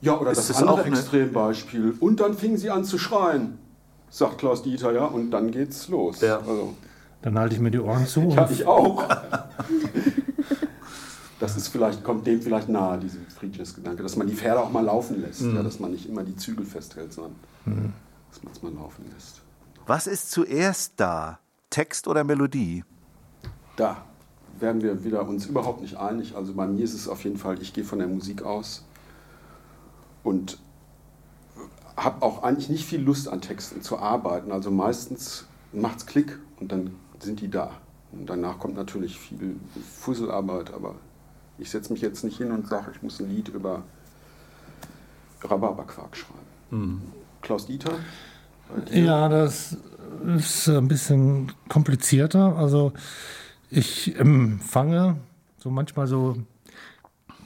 Ja, 0.00 0.16
oder 0.18 0.30
Ist 0.30 0.38
das, 0.48 0.48
das 0.48 0.62
andere 0.62 0.84
Extrembeispiel. 0.84 1.94
Und 2.00 2.20
dann 2.20 2.34
fingen 2.34 2.56
sie 2.56 2.70
an 2.70 2.84
zu 2.84 2.98
schreien, 2.98 3.58
sagt 4.08 4.38
Klaus 4.38 4.62
Dieter, 4.62 4.92
ja, 4.92 5.04
und 5.04 5.30
dann 5.30 5.50
geht's 5.50 5.88
los. 5.88 6.20
Ja. 6.20 6.38
Also, 6.38 6.74
Dann 7.22 7.38
halte 7.38 7.54
ich 7.54 7.60
mir 7.60 7.70
die 7.70 7.80
Ohren 7.80 8.06
zu. 8.06 8.20
ja, 8.30 8.48
ich 8.50 8.66
auch. 8.66 9.04
Das 11.38 11.56
ist 11.56 11.68
vielleicht, 11.68 12.04
kommt 12.04 12.26
dem 12.26 12.42
vielleicht 12.42 12.68
nahe, 12.68 12.98
diesem 12.98 13.26
Friedrichs-Gedanke, 13.26 14.02
dass 14.02 14.14
man 14.16 14.26
die 14.26 14.34
Pferde 14.34 14.60
auch 14.60 14.70
mal 14.70 14.84
laufen 14.84 15.22
lässt, 15.22 15.40
ja, 15.40 15.62
dass 15.62 15.80
man 15.80 15.90
nicht 15.90 16.06
immer 16.06 16.22
die 16.22 16.36
Zügel 16.36 16.66
festhält, 16.66 17.14
sondern 17.14 17.34
dass 18.30 18.42
man 18.42 18.52
es 18.52 18.62
mal 18.62 18.72
laufen 18.74 19.06
lässt. 19.14 19.40
Was 19.86 20.06
ist 20.06 20.30
zuerst 20.30 20.94
da? 20.98 21.38
Text 21.70 22.08
oder 22.08 22.24
Melodie? 22.24 22.84
Da 23.76 24.04
werden 24.58 24.82
wir 24.82 25.02
wieder 25.02 25.26
uns 25.26 25.46
überhaupt 25.46 25.80
nicht 25.80 25.96
einig. 25.96 26.36
Also 26.36 26.52
bei 26.52 26.66
mir 26.66 26.84
ist 26.84 26.94
es 26.94 27.08
auf 27.08 27.24
jeden 27.24 27.38
Fall, 27.38 27.60
ich 27.62 27.72
gehe 27.72 27.84
von 27.84 27.98
der 27.98 28.08
Musik 28.08 28.42
aus 28.42 28.84
und 30.22 30.58
habe 31.96 32.22
auch 32.22 32.42
eigentlich 32.42 32.68
nicht 32.68 32.84
viel 32.84 33.00
Lust 33.00 33.28
an 33.28 33.40
Texten 33.40 33.82
zu 33.82 33.98
arbeiten. 33.98 34.52
Also 34.52 34.70
meistens 34.70 35.46
macht's 35.72 36.06
Klick 36.06 36.38
und 36.58 36.72
dann 36.72 36.94
sind 37.22 37.40
die 37.40 37.48
da. 37.48 37.72
Und 38.12 38.28
danach 38.28 38.58
kommt 38.58 38.74
natürlich 38.74 39.18
viel 39.18 39.56
Fusselarbeit, 39.96 40.72
aber 40.72 40.96
ich 41.58 41.70
setze 41.70 41.92
mich 41.92 42.02
jetzt 42.02 42.24
nicht 42.24 42.38
hin 42.38 42.50
und 42.50 42.66
sage, 42.66 42.90
ich 42.94 43.02
muss 43.02 43.20
ein 43.20 43.28
Lied 43.28 43.48
über 43.48 43.82
Rhabarberquark 45.42 46.16
schreiben. 46.16 47.02
Klaus 47.42 47.66
Dieter? 47.66 47.92
Ja, 48.90 49.28
das 49.28 49.76
ist 50.36 50.68
ein 50.68 50.88
bisschen 50.88 51.52
komplizierter. 51.68 52.56
Also 52.56 52.92
ich 53.70 54.16
empfange 54.18 55.16
so 55.58 55.70
manchmal 55.70 56.06
so 56.06 56.36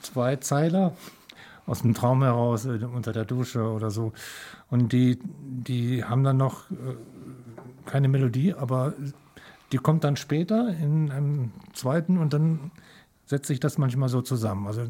zwei 0.01 0.35
Zeiler 0.37 0.93
aus 1.65 1.81
dem 1.81 1.93
Traum 1.93 2.23
heraus 2.23 2.65
äh, 2.65 2.79
unter 2.85 3.11
der 3.11 3.25
Dusche 3.25 3.63
oder 3.63 3.89
so. 3.89 4.13
Und 4.69 4.93
die, 4.93 5.19
die 5.23 6.03
haben 6.03 6.23
dann 6.23 6.37
noch 6.37 6.69
äh, 6.71 6.95
keine 7.85 8.07
Melodie, 8.07 8.53
aber 8.53 8.93
die 9.71 9.77
kommt 9.77 10.03
dann 10.03 10.15
später 10.15 10.69
in 10.69 11.11
einem 11.11 11.51
zweiten 11.73 12.17
und 12.17 12.33
dann 12.33 12.71
setze 13.25 13.53
ich 13.53 13.59
das 13.59 13.77
manchmal 13.77 14.09
so 14.09 14.21
zusammen. 14.21 14.67
Also 14.67 14.83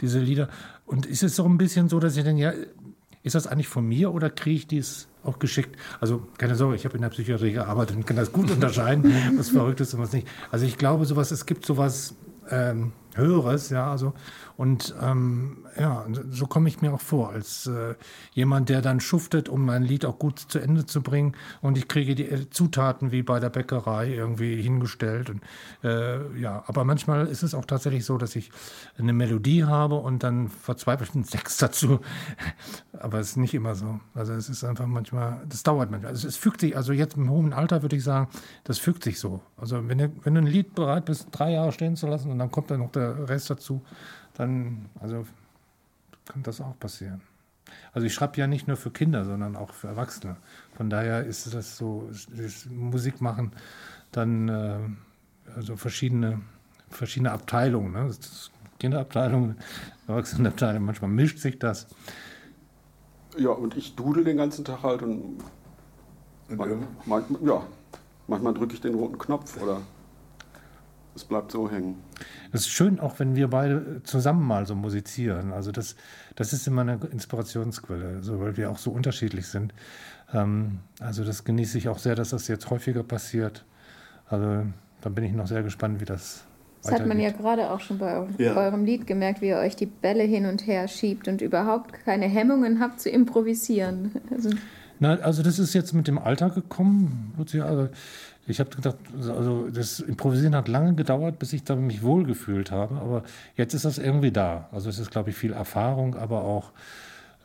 diese 0.00 0.18
Lieder. 0.18 0.48
Und 0.84 1.06
ist 1.06 1.22
es 1.22 1.36
so 1.36 1.44
ein 1.44 1.58
bisschen 1.58 1.88
so, 1.88 2.00
dass 2.00 2.16
ich 2.16 2.24
dann, 2.24 2.36
ja, 2.36 2.52
ist 3.22 3.34
das 3.34 3.46
eigentlich 3.46 3.68
von 3.68 3.86
mir 3.86 4.12
oder 4.12 4.30
kriege 4.30 4.56
ich 4.56 4.66
dies 4.66 5.08
auch 5.24 5.38
geschickt? 5.38 5.76
Also 6.00 6.26
keine 6.38 6.54
Sorge, 6.54 6.76
ich 6.76 6.84
habe 6.84 6.96
in 6.96 7.02
der 7.02 7.08
Psychiatrie 7.08 7.52
gearbeitet 7.52 7.96
und 7.96 8.06
kann 8.06 8.16
das 8.16 8.32
gut 8.32 8.50
unterscheiden, 8.52 9.12
was 9.36 9.50
verrückt 9.50 9.80
ist 9.80 9.94
und 9.94 10.00
was 10.00 10.12
nicht. 10.12 10.28
Also 10.50 10.64
ich 10.66 10.78
glaube, 10.78 11.04
sowas, 11.06 11.30
es 11.30 11.46
gibt 11.46 11.66
sowas 11.66 12.14
ähm, 12.50 12.92
Höheres, 13.16 13.70
ja, 13.70 13.90
also 13.90 14.14
und 14.56 14.94
ähm, 15.02 15.66
ja, 15.78 16.06
so 16.30 16.46
komme 16.46 16.68
ich 16.68 16.80
mir 16.80 16.94
auch 16.94 17.00
vor, 17.00 17.30
als 17.30 17.66
äh, 17.66 17.94
jemand, 18.32 18.68
der 18.68 18.80
dann 18.80 19.00
schuftet, 19.00 19.48
um 19.48 19.68
ein 19.68 19.82
Lied 19.82 20.04
auch 20.04 20.18
gut 20.18 20.38
zu 20.38 20.58
Ende 20.58 20.86
zu 20.86 21.02
bringen 21.02 21.34
und 21.60 21.76
ich 21.76 21.88
kriege 21.88 22.14
die 22.14 22.28
äh, 22.28 22.48
Zutaten 22.50 23.12
wie 23.12 23.22
bei 23.22 23.38
der 23.38 23.50
Bäckerei 23.50 24.14
irgendwie 24.14 24.60
hingestellt 24.60 25.30
und 25.30 25.42
äh, 25.84 26.38
ja, 26.38 26.64
aber 26.66 26.84
manchmal 26.84 27.26
ist 27.26 27.42
es 27.42 27.54
auch 27.54 27.66
tatsächlich 27.66 28.04
so, 28.04 28.16
dass 28.18 28.34
ich 28.34 28.50
eine 28.98 29.12
Melodie 29.12 29.64
habe 29.64 29.96
und 29.96 30.22
dann 30.22 30.48
verzweifelt 30.48 31.14
einen 31.14 31.26
Text 31.26 31.60
dazu, 31.60 32.00
aber 32.98 33.18
es 33.18 33.30
ist 33.30 33.36
nicht 33.36 33.54
immer 33.54 33.74
so. 33.74 34.00
Also 34.14 34.32
es 34.32 34.48
ist 34.48 34.64
einfach 34.64 34.86
manchmal, 34.86 35.42
das 35.48 35.62
dauert 35.62 35.90
manchmal. 35.90 36.12
Also 36.12 36.28
es 36.28 36.36
fügt 36.36 36.60
sich, 36.60 36.76
also 36.76 36.92
jetzt 36.92 37.16
im 37.16 37.30
hohen 37.30 37.52
Alter 37.52 37.82
würde 37.82 37.96
ich 37.96 38.04
sagen, 38.04 38.28
das 38.64 38.78
fügt 38.78 39.04
sich 39.04 39.18
so. 39.18 39.40
Also 39.56 39.86
wenn 39.88 39.98
du, 39.98 40.12
wenn 40.22 40.34
du 40.34 40.40
ein 40.40 40.46
Lied 40.46 40.74
bereit 40.74 41.04
bist, 41.04 41.28
drei 41.30 41.52
Jahre 41.52 41.72
stehen 41.72 41.96
zu 41.96 42.06
lassen 42.06 42.30
und 42.30 42.38
dann 42.38 42.50
kommt 42.50 42.70
dann 42.70 42.80
noch 42.80 42.92
der 42.92 43.05
Rest 43.06 43.50
dazu, 43.50 43.82
dann, 44.34 44.86
also 45.00 45.26
kann 46.24 46.42
das 46.42 46.60
auch 46.60 46.78
passieren. 46.78 47.20
Also 47.92 48.06
ich 48.06 48.14
schreibe 48.14 48.36
ja 48.38 48.46
nicht 48.46 48.68
nur 48.68 48.76
für 48.76 48.90
Kinder, 48.90 49.24
sondern 49.24 49.56
auch 49.56 49.72
für 49.72 49.88
Erwachsene. 49.88 50.36
Von 50.76 50.90
daher 50.90 51.24
ist 51.24 51.52
das 51.52 51.76
so, 51.76 52.08
ist 52.36 52.70
Musik 52.70 53.20
machen 53.20 53.52
dann 54.16 54.48
äh, 54.48 54.78
also 55.54 55.76
verschiedene, 55.76 56.40
verschiedene 56.90 57.32
Abteilungen. 57.32 57.92
Ne? 57.92 58.04
Das 58.06 58.18
ist 58.18 58.50
Kinderabteilung, 58.78 59.54
Erwachsenenabteilung, 60.06 60.84
manchmal 60.84 61.10
mischt 61.10 61.38
sich 61.38 61.58
das. 61.58 61.86
Ja, 63.38 63.50
und 63.50 63.76
ich 63.76 63.94
dudel 63.94 64.24
den 64.24 64.38
ganzen 64.38 64.64
Tag 64.64 64.82
halt 64.82 65.02
und 65.02 65.38
man, 66.48 66.86
manchmal, 67.04 67.42
ja, 67.42 67.62
manchmal 68.26 68.54
drücke 68.54 68.74
ich 68.74 68.80
den 68.80 68.94
roten 68.94 69.18
Knopf 69.18 69.60
oder 69.62 69.80
es 71.14 71.24
bleibt 71.24 71.52
so 71.52 71.70
hängen. 71.70 71.96
Es 72.52 72.62
ist 72.62 72.70
schön, 72.70 73.00
auch 73.00 73.18
wenn 73.18 73.36
wir 73.36 73.48
beide 73.48 74.02
zusammen 74.04 74.46
mal 74.46 74.66
so 74.66 74.74
musizieren. 74.74 75.52
Also 75.52 75.72
das, 75.72 75.96
das 76.34 76.52
ist 76.52 76.66
immer 76.66 76.82
eine 76.82 76.98
Inspirationsquelle, 77.10 78.16
also 78.16 78.40
weil 78.40 78.56
wir 78.56 78.70
auch 78.70 78.78
so 78.78 78.90
unterschiedlich 78.90 79.46
sind. 79.46 79.74
Ähm, 80.32 80.78
also 81.00 81.24
das 81.24 81.44
genieße 81.44 81.78
ich 81.78 81.88
auch 81.88 81.98
sehr, 81.98 82.14
dass 82.14 82.30
das 82.30 82.48
jetzt 82.48 82.70
häufiger 82.70 83.02
passiert. 83.02 83.64
Also 84.28 84.64
da 85.00 85.10
bin 85.10 85.24
ich 85.24 85.32
noch 85.32 85.46
sehr 85.46 85.62
gespannt, 85.62 86.00
wie 86.00 86.04
das 86.04 86.44
Das 86.82 86.92
hat 86.92 87.06
man 87.06 87.20
ja 87.20 87.30
gerade 87.30 87.70
auch 87.70 87.80
schon 87.80 87.98
bei 87.98 88.16
eurem, 88.16 88.34
Ja. 88.38 88.54
bei 88.54 88.66
eurem 88.66 88.84
Lied 88.84 89.06
gemerkt, 89.06 89.40
wie 89.40 89.48
ihr 89.48 89.58
euch 89.58 89.76
die 89.76 89.86
Bälle 89.86 90.24
hin 90.24 90.46
und 90.46 90.66
her 90.66 90.88
schiebt 90.88 91.28
und 91.28 91.40
überhaupt 91.42 91.92
keine 91.92 92.26
Hemmungen 92.26 92.80
habt 92.80 93.00
zu 93.00 93.10
improvisieren. 93.10 94.12
Also, 94.30 94.50
Na, 94.98 95.14
also 95.16 95.42
das 95.42 95.58
ist 95.58 95.74
jetzt 95.74 95.92
mit 95.92 96.08
dem 96.08 96.18
Alter 96.18 96.50
gekommen. 96.50 97.34
Lucia. 97.36 97.64
Also 97.64 97.88
ich 98.46 98.60
habe 98.60 98.70
gedacht, 98.70 98.96
also 99.16 99.68
das 99.68 100.00
Improvisieren 100.00 100.54
hat 100.54 100.68
lange 100.68 100.94
gedauert, 100.94 101.38
bis 101.38 101.52
ich 101.52 101.64
da 101.64 101.74
mich 101.76 102.02
wohlgefühlt 102.02 102.70
habe. 102.70 102.96
Aber 102.96 103.22
jetzt 103.56 103.74
ist 103.74 103.84
das 103.84 103.98
irgendwie 103.98 104.30
da. 104.30 104.68
Also 104.72 104.88
es 104.88 104.98
ist, 104.98 105.10
glaube 105.10 105.30
ich, 105.30 105.36
viel 105.36 105.52
Erfahrung, 105.52 106.14
aber 106.14 106.44
auch 106.44 106.72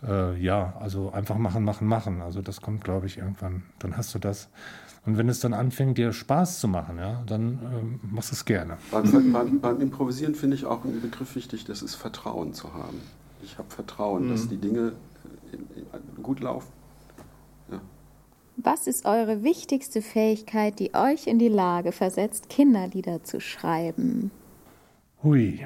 äh, 0.07 0.39
ja, 0.39 0.73
also 0.79 1.11
einfach 1.11 1.37
machen, 1.37 1.63
machen, 1.63 1.87
machen. 1.87 2.21
Also 2.21 2.41
das 2.41 2.61
kommt, 2.61 2.83
glaube 2.83 3.07
ich, 3.07 3.17
irgendwann. 3.17 3.63
Dann 3.79 3.97
hast 3.97 4.13
du 4.15 4.19
das. 4.19 4.49
Und 5.05 5.17
wenn 5.17 5.29
es 5.29 5.39
dann 5.39 5.53
anfängt, 5.53 5.97
dir 5.97 6.13
Spaß 6.13 6.59
zu 6.59 6.67
machen, 6.67 6.97
ja, 6.99 7.23
dann 7.25 7.59
ähm, 7.63 7.99
machst 8.03 8.31
du 8.31 8.35
es 8.35 8.45
gerne. 8.45 8.77
Beim, 8.91 9.33
beim, 9.33 9.59
beim 9.59 9.81
Improvisieren 9.81 10.35
finde 10.35 10.55
ich 10.55 10.65
auch 10.65 10.85
einen 10.85 11.01
Begriff 11.01 11.35
wichtig, 11.35 11.65
das 11.65 11.81
ist 11.81 11.95
Vertrauen 11.95 12.53
zu 12.53 12.73
haben. 12.75 13.01
Ich 13.43 13.57
habe 13.57 13.69
Vertrauen, 13.71 14.29
dass 14.29 14.47
die 14.47 14.57
Dinge 14.57 14.93
äh, 15.51 16.21
gut 16.21 16.39
laufen. 16.39 16.71
Was 18.64 18.88
ist 18.88 19.05
eure 19.05 19.43
wichtigste 19.43 20.01
Fähigkeit, 20.01 20.80
die 20.80 20.93
euch 20.93 21.28
in 21.28 21.39
die 21.39 21.49
Lage 21.49 21.91
versetzt, 21.91 22.49
Kinderlieder 22.49 23.24
zu 23.24 23.39
schreiben? 23.39 24.32
Hui. 25.24 25.66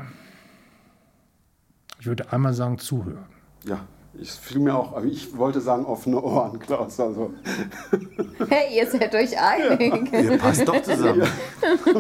Ich 2.00 2.06
würde 2.06 2.32
einmal 2.32 2.54
sagen, 2.54 2.78
zuhören. 2.78 3.26
Ja, 3.64 3.88
ich 4.14 4.32
fiel 4.32 4.60
mir 4.60 4.76
auch, 4.76 4.93
aber 4.96 5.06
ich 5.06 5.36
wollte 5.36 5.60
sagen 5.60 5.86
offene 5.86 6.22
Ohren, 6.22 6.60
Klaus. 6.60 7.00
Also, 7.00 7.34
Hey, 8.50 8.78
ihr 8.78 8.88
seid 8.89 9.14
euch 9.16 9.39
einig. 9.39 10.12
Ihr 10.14 10.38
passt 10.38 10.68
doch 10.68 10.82
zusammen. 10.82 11.24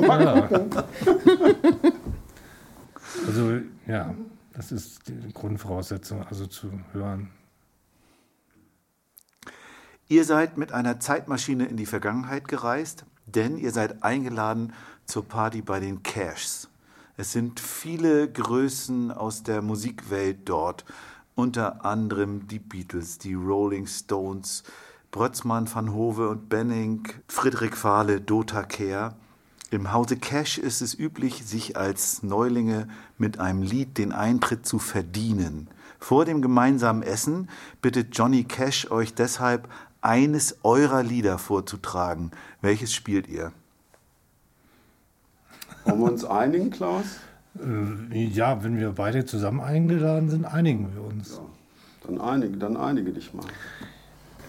Ja. 0.01 0.45
Also 3.27 3.59
ja, 3.87 4.13
das 4.53 4.71
ist 4.71 5.07
die 5.07 5.33
Grundvoraussetzung, 5.33 6.23
also 6.23 6.47
zu 6.47 6.69
hören. 6.93 7.29
Ihr 10.07 10.23
seid 10.23 10.57
mit 10.57 10.71
einer 10.71 10.99
Zeitmaschine 10.99 11.65
in 11.65 11.77
die 11.77 11.87
Vergangenheit 11.87 12.47
gereist, 12.47 13.05
denn 13.25 13.57
ihr 13.57 13.71
seid 13.71 14.03
eingeladen 14.03 14.73
zur 15.07 15.25
Party 15.27 15.63
bei 15.63 15.79
den 15.79 16.03
Cashs. 16.03 16.69
Es 17.17 17.31
sind 17.31 17.59
viele 17.59 18.31
Größen 18.31 19.11
aus 19.11 19.41
der 19.41 19.63
Musikwelt 19.63 20.47
dort, 20.47 20.85
unter 21.33 21.85
anderem 21.85 22.47
die 22.47 22.59
Beatles, 22.59 23.17
die 23.17 23.33
Rolling 23.33 23.87
Stones, 23.87 24.61
Brötzmann, 25.09 25.73
Van 25.73 25.91
Hove 25.91 26.29
und 26.29 26.49
Benning, 26.49 27.07
Friedrich 27.27 27.73
Fahle, 27.73 28.21
Dota 28.21 28.61
Kehr. 28.61 29.15
Im 29.71 29.91
Hause 29.91 30.17
Cash 30.17 30.59
ist 30.59 30.81
es 30.81 30.93
üblich, 30.93 31.47
sich 31.47 31.77
als 31.77 32.21
Neulinge 32.21 32.87
mit 33.17 33.39
einem 33.39 33.63
Lied 33.63 33.97
den 33.97 34.11
Eintritt 34.11 34.67
zu 34.67 34.77
verdienen. 34.77 35.67
Vor 35.99 36.25
dem 36.25 36.43
gemeinsamen 36.43 37.01
Essen 37.01 37.49
bittet 37.81 38.15
Johnny 38.15 38.43
Cash 38.43 38.91
euch 38.91 39.15
deshalb, 39.15 39.67
eines 40.05 40.57
eurer 40.63 41.03
Lieder 41.03 41.37
vorzutragen. 41.37 42.31
Welches 42.61 42.93
spielt 42.93 43.27
ihr? 43.27 43.51
wollen 45.85 45.99
wir 45.99 46.11
uns 46.11 46.23
einigen, 46.25 46.69
Klaus? 46.69 47.05
Äh, 47.59 48.25
Ja, 48.25 48.63
wenn 48.63 48.77
wir 48.77 48.91
beide 48.91 49.25
zusammen 49.25 49.61
eingeladen 49.61 50.29
sind, 50.29 50.45
einigen 50.45 50.93
wir 50.93 51.03
uns. 51.03 51.39
Dann 52.05 52.21
einige, 52.21 52.57
dann 52.57 52.77
einige 52.77 53.11
dich 53.11 53.33
mal. 53.33 53.45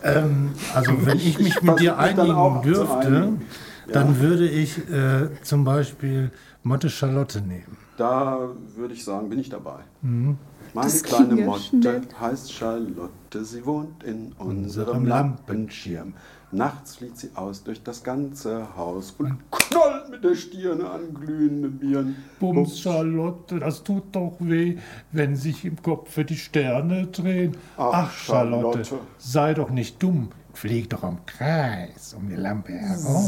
Ähm, 0.02 0.52
also 0.74 1.06
wenn 1.06 1.16
ich 1.18 1.38
mich 1.38 1.48
Ich 1.56 1.62
mit 1.62 1.80
dir 1.80 1.98
einigen 1.98 2.62
dürfte, 2.62 2.98
einigen. 2.98 3.42
dann 3.90 4.20
würde 4.20 4.46
ich 4.48 4.78
äh, 4.90 5.30
zum 5.42 5.64
Beispiel 5.64 6.30
Motte 6.62 6.90
Charlotte 6.90 7.40
nehmen. 7.40 7.78
Da 7.96 8.50
würde 8.76 8.92
ich 8.92 9.04
sagen, 9.04 9.30
bin 9.30 9.38
ich 9.38 9.48
dabei. 9.48 9.80
Mhm. 10.02 10.36
Meine 10.74 10.90
Das 10.90 11.02
kleine 11.02 11.34
Motte 11.36 11.62
schnell. 11.62 12.02
heißt 12.20 12.52
Charlotte, 12.52 13.44
sie 13.44 13.64
wohnt 13.64 14.02
in 14.04 14.32
unserem 14.38 15.06
Lampenschirm. 15.06 16.14
Nachts 16.52 16.96
flieht 16.96 17.18
sie 17.18 17.30
aus 17.34 17.64
durch 17.64 17.82
das 17.82 18.02
ganze 18.04 18.76
Haus 18.76 19.14
und 19.18 19.38
knallt 19.50 20.10
mit 20.10 20.22
der 20.22 20.34
Stirne 20.36 20.88
an 20.88 21.12
glühende 21.12 21.68
Birnen. 21.68 22.16
Bums, 22.38 22.78
Charlotte, 22.80 23.58
das 23.58 23.82
tut 23.82 24.04
doch 24.14 24.36
weh, 24.38 24.78
wenn 25.12 25.34
sich 25.36 25.64
im 25.64 25.82
Kopfe 25.82 26.24
die 26.24 26.36
Sterne 26.36 27.08
drehen. 27.08 27.56
Ach, 27.76 28.12
Charlotte, 28.12 28.84
Charlotte. 28.84 29.06
sei 29.18 29.54
doch 29.54 29.70
nicht 29.70 30.02
dumm. 30.02 30.28
Flieg 30.54 30.88
doch 30.90 31.02
im 31.02 31.18
Kreis 31.26 32.14
um 32.14 32.28
die 32.28 32.36
Lampe 32.36 32.72
herum. 32.72 33.26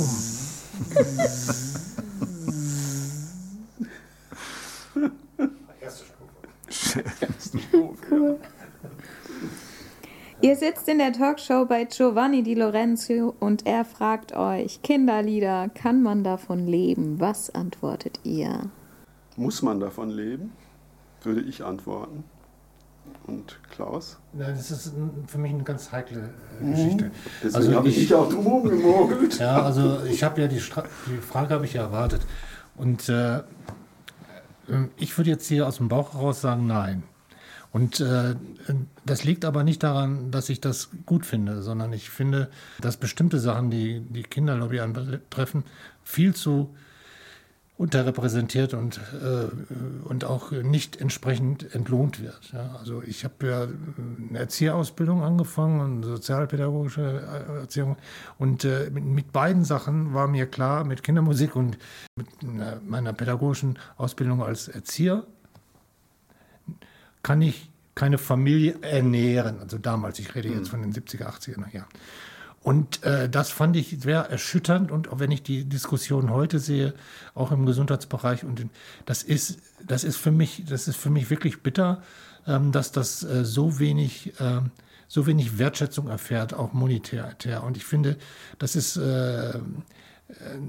Ihr 10.41 10.55
sitzt 10.55 10.89
in 10.89 10.99
der 10.99 11.13
Talkshow 11.13 11.67
bei 11.67 11.85
Giovanni 11.85 12.43
Di 12.45 12.55
Lorenzo 12.55 13.35
und 13.41 13.67
er 13.67 13.85
fragt 13.85 14.33
euch, 14.37 14.83
Kinderlieder, 14.83 15.69
kann 15.75 16.03
man 16.03 16.23
davon 16.23 16.67
leben? 16.67 17.19
Was 17.19 17.51
antwortet 17.51 18.21
ihr? 18.23 18.71
Muss 19.37 19.63
man 19.63 19.81
davon 19.81 20.11
leben? 20.11 20.53
Würde 21.23 21.41
ich 21.41 21.65
antworten. 21.65 22.23
Und 23.27 23.59
Klaus? 23.71 24.19
Ja, 24.39 24.49
das 24.49 24.71
ist 24.71 24.93
für 25.27 25.39
mich 25.39 25.53
eine 25.53 25.65
ganz 25.65 25.91
heikle 25.91 26.31
äh, 26.61 26.65
Mhm. 26.65 26.71
Geschichte. 26.71 27.11
Deswegen 27.43 27.75
habe 27.75 27.89
ich 27.89 27.97
mich 27.99 28.15
auch 28.15 28.29
drum 28.29 28.63
gemogelt. 28.63 29.39
Ja, 29.39 29.63
also 29.63 30.05
ich 30.05 30.23
habe 30.23 30.41
ja 30.41 30.47
die, 30.47 30.61
Stra 30.61 30.85
die 31.07 31.17
Frage 31.17 31.55
habe 31.55 31.65
ich 31.65 31.73
ja 31.75 31.83
erwartet. 31.83 32.23
Und 32.77 33.09
äh, 33.09 33.41
ich 34.97 35.17
würde 35.17 35.31
jetzt 35.31 35.49
hier 35.49 35.67
aus 35.67 35.77
dem 35.77 35.89
Bauch 35.89 36.15
heraus 36.15 36.41
sagen, 36.41 36.67
nein. 36.67 37.03
Und 37.71 38.01
äh, 38.01 38.35
das 39.05 39.25
liegt 39.25 39.45
aber 39.45 39.63
nicht 39.63 39.83
daran, 39.83 40.31
dass 40.31 40.49
ich 40.49 40.61
das 40.61 40.89
gut 41.05 41.27
finde, 41.27 41.63
sondern 41.63 41.93
ich 41.93 42.09
finde, 42.09 42.51
dass 42.81 42.97
bestimmte 42.97 43.39
Sachen, 43.39 43.71
die 43.71 44.01
die 44.01 44.23
Kinderlobby 44.23 44.81
antreffen, 44.81 45.65
viel 46.03 46.35
zu 46.35 46.75
unterrepräsentiert 47.79 48.75
und, 48.75 49.01
äh, 49.23 50.05
und 50.05 50.25
auch 50.25 50.51
nicht 50.51 51.01
entsprechend 51.01 51.75
entlohnt 51.75 52.21
wird. 52.21 52.53
Ja, 52.53 52.75
also 52.77 53.03
ich 53.05 53.25
habe 53.25 53.47
ja 53.47 53.69
eine 54.29 54.39
Erzieherausbildung 54.39 55.23
angefangen 55.23 55.81
und 55.81 56.03
sozialpädagogische 56.03 57.23
äh, 57.49 57.61
Erziehung 57.61 57.97
und 58.37 58.65
äh, 58.65 58.91
mit, 58.93 59.05
mit 59.05 59.33
beiden 59.33 59.65
Sachen 59.65 60.13
war 60.13 60.27
mir 60.27 60.47
klar, 60.47 60.83
mit 60.83 61.05
Kindermusik 61.05 61.55
und 61.55 61.79
mit 62.17 62.27
meiner 62.85 63.13
pädagogischen 63.13 63.79
Ausbildung 63.97 64.43
als 64.43 64.67
Erzieher 64.67 65.25
kann 67.23 67.41
ich 67.41 67.71
keine 67.95 68.19
Familie 68.19 68.77
ernähren. 68.81 69.61
Also 69.61 69.79
damals, 69.79 70.19
ich 70.19 70.35
rede 70.35 70.49
jetzt 70.49 70.69
von 70.69 70.83
den 70.83 70.93
70er, 70.93 71.27
80er 71.27 71.73
Jahren. 71.73 71.89
Und 72.63 73.03
äh, 73.05 73.29
das 73.29 73.51
fand 73.51 73.77
ich 73.77 73.99
sehr 74.01 74.21
erschütternd 74.31 74.91
und 74.91 75.11
auch 75.11 75.21
wenn 75.21 75.31
ich 75.31 75.43
die 75.43 75.65
Diskussion 75.65 76.31
heute 76.31 76.59
sehe, 76.59 76.93
auch 77.35 77.53
im 77.53 77.67
Gesundheitsbereich 77.67 78.45
und 78.45 78.61
in, 78.61 78.71
das 79.07 79.23
ist 79.23 79.61
das 79.87 80.05
ist 80.05 80.17
für 80.17 80.33
mich 80.33 80.65
das 80.69 80.89
ist 80.89 80.97
für 80.97 81.11
mich 81.11 81.31
wirklich 81.31 81.63
bitter, 81.63 82.03
ähm, 82.47 82.73
dass 82.73 82.91
das 82.91 83.23
äh, 83.23 83.45
so 83.45 83.79
wenig 83.79 84.35
ähm, 84.41 84.73
so 85.07 85.27
wenig 85.27 85.59
Wertschätzung 85.59 86.09
erfährt, 86.09 86.53
auch 86.53 86.73
monetär. 86.75 87.63
Und 87.65 87.77
ich 87.77 87.85
finde, 87.85 88.17
das 88.59 88.77
ist 88.77 88.97
äh, 88.97 89.51
äh, 89.51 89.61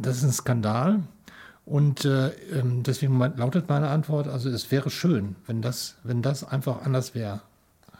das 0.01 0.17
ist 0.17 0.23
ein 0.23 0.31
Skandal. 0.31 1.03
Und 1.65 2.05
äh, 2.05 2.29
ähm, 2.51 2.83
deswegen 2.83 3.19
lautet 3.19 3.69
meine 3.69 3.89
Antwort: 3.89 4.27
Also 4.27 4.49
es 4.49 4.71
wäre 4.71 4.89
schön, 4.89 5.35
wenn 5.45 5.61
das 5.61 5.97
wenn 6.03 6.21
das 6.21 6.43
einfach 6.43 6.83
anders 6.83 7.13
wäre, 7.15 7.41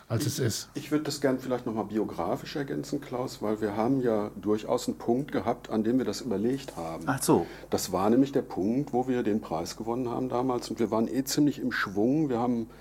als 0.09 0.25
es 0.25 0.39
ist. 0.39 0.69
Ich 0.73 0.91
würde 0.91 1.03
das 1.03 1.21
gerne 1.21 1.37
vielleicht 1.37 1.67
nochmal 1.67 1.85
biografisch 1.85 2.55
ergänzen, 2.55 2.99
Klaus, 2.99 3.43
weil 3.43 3.61
wir 3.61 3.77
haben 3.77 4.01
ja 4.01 4.31
durchaus 4.35 4.87
einen 4.87 4.97
Punkt 4.97 5.31
gehabt, 5.31 5.69
an 5.69 5.83
dem 5.83 5.99
wir 5.99 6.05
das 6.05 6.21
überlegt 6.21 6.75
haben. 6.75 7.03
Ach 7.05 7.21
so. 7.21 7.45
Das 7.69 7.91
war 7.91 8.09
nämlich 8.09 8.31
der 8.31 8.41
Punkt, 8.41 8.91
wo 8.91 9.07
wir 9.07 9.21
den 9.21 9.39
Preis 9.39 9.77
gewonnen 9.77 10.09
haben 10.09 10.27
damals 10.27 10.69
und 10.71 10.79
wir 10.79 10.89
waren 10.89 11.07
eh 11.07 11.23
ziemlich 11.23 11.61
im 11.61 11.71
Schwung. 11.71 12.27
Wir 12.27 12.39
haben, 12.39 12.71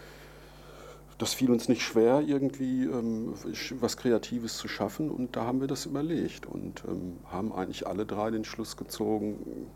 das 1.19 1.35
fiel 1.35 1.51
uns 1.51 1.69
nicht 1.69 1.83
schwer, 1.83 2.23
irgendwie 2.27 2.85
ähm, 2.85 3.35
was 3.79 3.99
Kreatives 3.99 4.57
zu 4.57 4.67
schaffen 4.67 5.11
und 5.11 5.37
da 5.37 5.45
haben 5.45 5.61
wir 5.61 5.69
das 5.69 5.85
überlegt 5.85 6.47
und 6.47 6.83
ähm, 6.89 7.19
haben 7.31 7.53
eigentlich 7.53 7.87
alle 7.87 8.07
drei 8.07 8.31
den 8.31 8.47
Schluss 8.47 8.79
gezogen, 8.79 9.67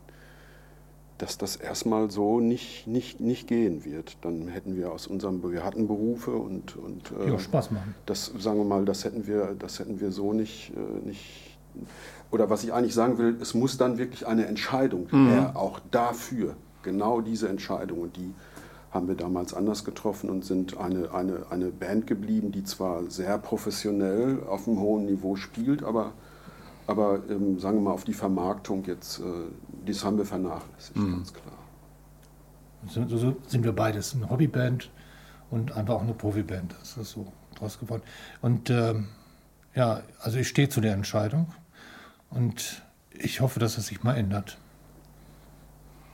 dass 1.23 1.37
das 1.37 1.55
erstmal 1.55 2.11
so 2.11 2.41
nicht, 2.41 2.85
nicht, 2.85 3.21
nicht 3.21 3.47
gehen 3.47 3.85
wird. 3.85 4.17
Dann 4.21 4.49
hätten 4.49 4.75
wir 4.75 4.91
aus 4.91 5.07
unserem, 5.07 5.41
wir 5.49 5.63
hatten 5.63 5.87
Berufe 5.87 6.31
und, 6.31 6.75
und 6.75 7.13
äh, 7.17 7.31
Ja, 7.31 7.39
Spaß 7.39 7.71
machen. 7.71 7.95
das, 8.05 8.25
sagen 8.37 8.57
wir 8.57 8.65
mal, 8.65 8.83
das 8.83 9.05
hätten 9.05 9.25
wir, 9.25 9.55
das 9.57 9.79
hätten 9.79 10.01
wir 10.01 10.11
so 10.11 10.33
nicht, 10.33 10.73
äh, 10.75 11.07
nicht. 11.07 11.57
Oder 12.29 12.49
was 12.49 12.63
ich 12.65 12.73
eigentlich 12.73 12.93
sagen 12.93 13.17
will, 13.17 13.37
es 13.41 13.53
muss 13.53 13.77
dann 13.77 13.97
wirklich 13.97 14.27
eine 14.27 14.47
Entscheidung 14.47 15.07
Mhm. 15.11 15.27
her, 15.29 15.51
auch 15.55 15.79
dafür, 15.91 16.55
genau 16.83 17.21
diese 17.21 17.47
Entscheidung. 17.47 18.01
Und 18.01 18.17
die 18.17 18.33
haben 18.91 19.07
wir 19.07 19.15
damals 19.15 19.53
anders 19.53 19.85
getroffen 19.85 20.29
und 20.29 20.43
sind 20.43 20.77
eine, 20.77 21.13
eine, 21.13 21.45
eine 21.49 21.67
Band 21.69 22.05
geblieben, 22.05 22.51
die 22.51 22.63
zwar 22.65 23.09
sehr 23.09 23.37
professionell 23.37 24.43
auf 24.47 24.67
einem 24.67 24.79
hohen 24.81 25.05
Niveau 25.05 25.35
spielt, 25.37 25.83
aber, 25.83 26.11
aber 26.85 27.21
ähm, 27.29 27.59
sagen 27.59 27.77
wir 27.77 27.81
mal, 27.83 27.91
auf 27.93 28.03
die 28.03 28.13
Vermarktung 28.13 28.83
jetzt, 28.85 29.19
äh, 29.19 29.23
das 29.85 30.03
haben 30.03 30.17
wir 30.17 30.25
vernachlässigt, 30.25 30.95
Mhm. 30.97 31.11
ganz 31.17 31.33
klar. 31.33 31.53
So, 32.89 33.07
so- 33.17 33.35
sind 33.47 33.63
wir 33.63 33.71
beides, 33.73 34.13
eine 34.15 34.29
Hobbyband 34.29 34.89
und 35.49 35.71
einfach 35.75 35.95
auch 35.95 36.01
eine 36.01 36.13
Profiband. 36.13 36.73
Das 36.79 36.97
ist 36.97 37.11
so 37.11 37.31
draus 37.55 37.79
geworden. 37.79 38.03
Und 38.41 38.69
ähm, 38.69 39.07
ja, 39.75 40.01
also 40.19 40.37
ich 40.37 40.47
stehe 40.49 40.67
zu 40.69 40.81
der 40.81 40.93
Entscheidung 40.93 41.47
und 42.29 42.81
ich 43.11 43.41
hoffe, 43.41 43.59
dass 43.59 43.77
es 43.77 43.87
sich 43.87 44.03
mal 44.03 44.15
ändert. 44.15 44.57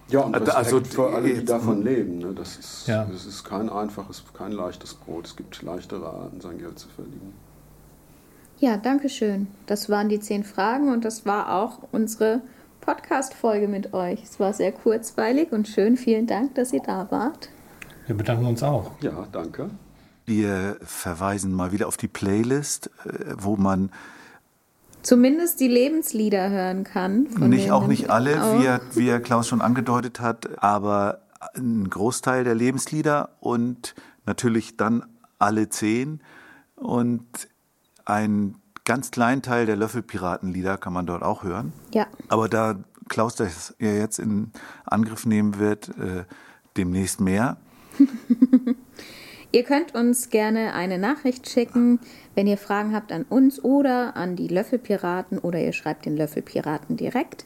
Ja, 0.09 0.21
und 0.21 0.33
Respekt 0.35 0.55
Also, 0.57 0.83
für 0.83 1.13
alle, 1.13 1.33
die 1.33 1.45
davon 1.45 1.83
leben. 1.83 2.17
Ne? 2.19 2.33
Das, 2.33 2.57
ist, 2.57 2.87
Ja. 2.87 3.05
das 3.05 3.25
ist 3.25 3.43
kein 3.43 3.69
einfaches, 3.69 4.23
kein 4.33 4.51
leichtes 4.51 4.93
Brot. 4.95 5.27
Es 5.27 5.35
gibt 5.35 5.61
leichtere 5.61 6.05
Arten, 6.07 6.41
sein 6.41 6.57
Geld 6.57 6.77
zu 6.79 6.87
verdienen. 6.89 7.33
Ja, 8.59 8.77
danke 8.77 9.07
schön. 9.09 9.47
Das 9.67 9.87
waren 9.89 10.09
die 10.09 10.19
zehn 10.19 10.43
Fragen 10.43 10.91
und 10.91 11.05
das 11.05 11.25
war 11.25 11.53
auch 11.55 11.79
unsere 11.91 12.41
Podcast-Folge 12.93 13.67
mit 13.67 13.93
euch. 13.93 14.23
Es 14.23 14.39
war 14.39 14.51
sehr 14.51 14.71
kurzweilig 14.71 15.51
und 15.51 15.67
schön. 15.67 15.95
Vielen 15.95 16.25
Dank, 16.25 16.55
dass 16.55 16.73
ihr 16.73 16.81
da 16.81 17.05
wart. 17.11 17.49
Wir 18.07 18.17
bedanken 18.17 18.47
uns 18.47 18.63
auch. 18.63 18.93
Ja, 19.01 19.27
danke. 19.31 19.69
Wir 20.25 20.75
verweisen 20.81 21.53
mal 21.53 21.71
wieder 21.71 21.87
auf 21.87 21.97
die 21.97 22.07
Playlist, 22.07 22.89
äh, 23.05 23.35
wo 23.37 23.57
man 23.57 23.91
Zumindest 25.03 25.59
die 25.59 25.67
Lebenslieder 25.67 26.49
hören 26.49 26.83
kann. 26.83 27.27
von 27.27 27.49
nicht 27.49 27.69
auch 27.71 27.85
nicht 27.85 28.09
alle, 28.09 28.43
auch- 28.43 28.59
wie, 28.59 28.65
er, 28.65 28.81
wie 28.95 29.07
er 29.07 29.19
Klaus 29.19 29.47
schon 29.47 29.61
angedeutet 29.61 30.19
hat, 30.19 30.63
aber 30.63 31.21
ein 31.55 31.87
Großteil 31.91 32.43
der 32.43 32.55
Lebenslieder 32.55 33.29
und 33.39 33.93
natürlich 34.25 34.77
dann 34.77 35.05
alle 35.37 35.69
zehn 35.69 36.21
und 36.75 37.27
ein 38.05 38.55
ganz 38.89 39.11
kleinen 39.11 39.43
Teil 39.43 39.67
der 39.67 39.75
Löffelpiratenlieder 39.75 40.79
kann 40.79 40.93
man 40.93 41.05
dort 41.05 41.21
auch 41.21 41.43
hören. 41.43 41.73
Ja. 41.93 42.07
Aber 42.27 42.49
da 42.49 42.75
Klaus 43.07 43.35
das 43.35 43.75
ja 43.77 43.91
jetzt 43.91 44.17
in 44.17 44.51
Angriff 44.83 45.27
nehmen 45.27 45.59
wird, 45.59 45.89
äh, 45.89 46.23
demnächst 46.75 47.21
mehr. 47.21 47.57
Ihr 49.51 49.63
könnt 49.63 49.93
uns 49.93 50.31
gerne 50.31 50.73
eine 50.73 50.97
Nachricht 50.97 51.47
schicken, 51.47 51.99
wenn 52.33 52.47
ihr 52.47 52.57
Fragen 52.57 52.95
habt 52.95 53.11
an 53.11 53.25
uns 53.29 53.63
oder 53.63 54.15
an 54.15 54.35
die 54.35 54.47
Löffelpiraten 54.47 55.37
oder 55.37 55.59
ihr 55.59 55.73
schreibt 55.73 56.05
den 56.05 56.17
Löffelpiraten 56.17 56.97
direkt. 56.97 57.45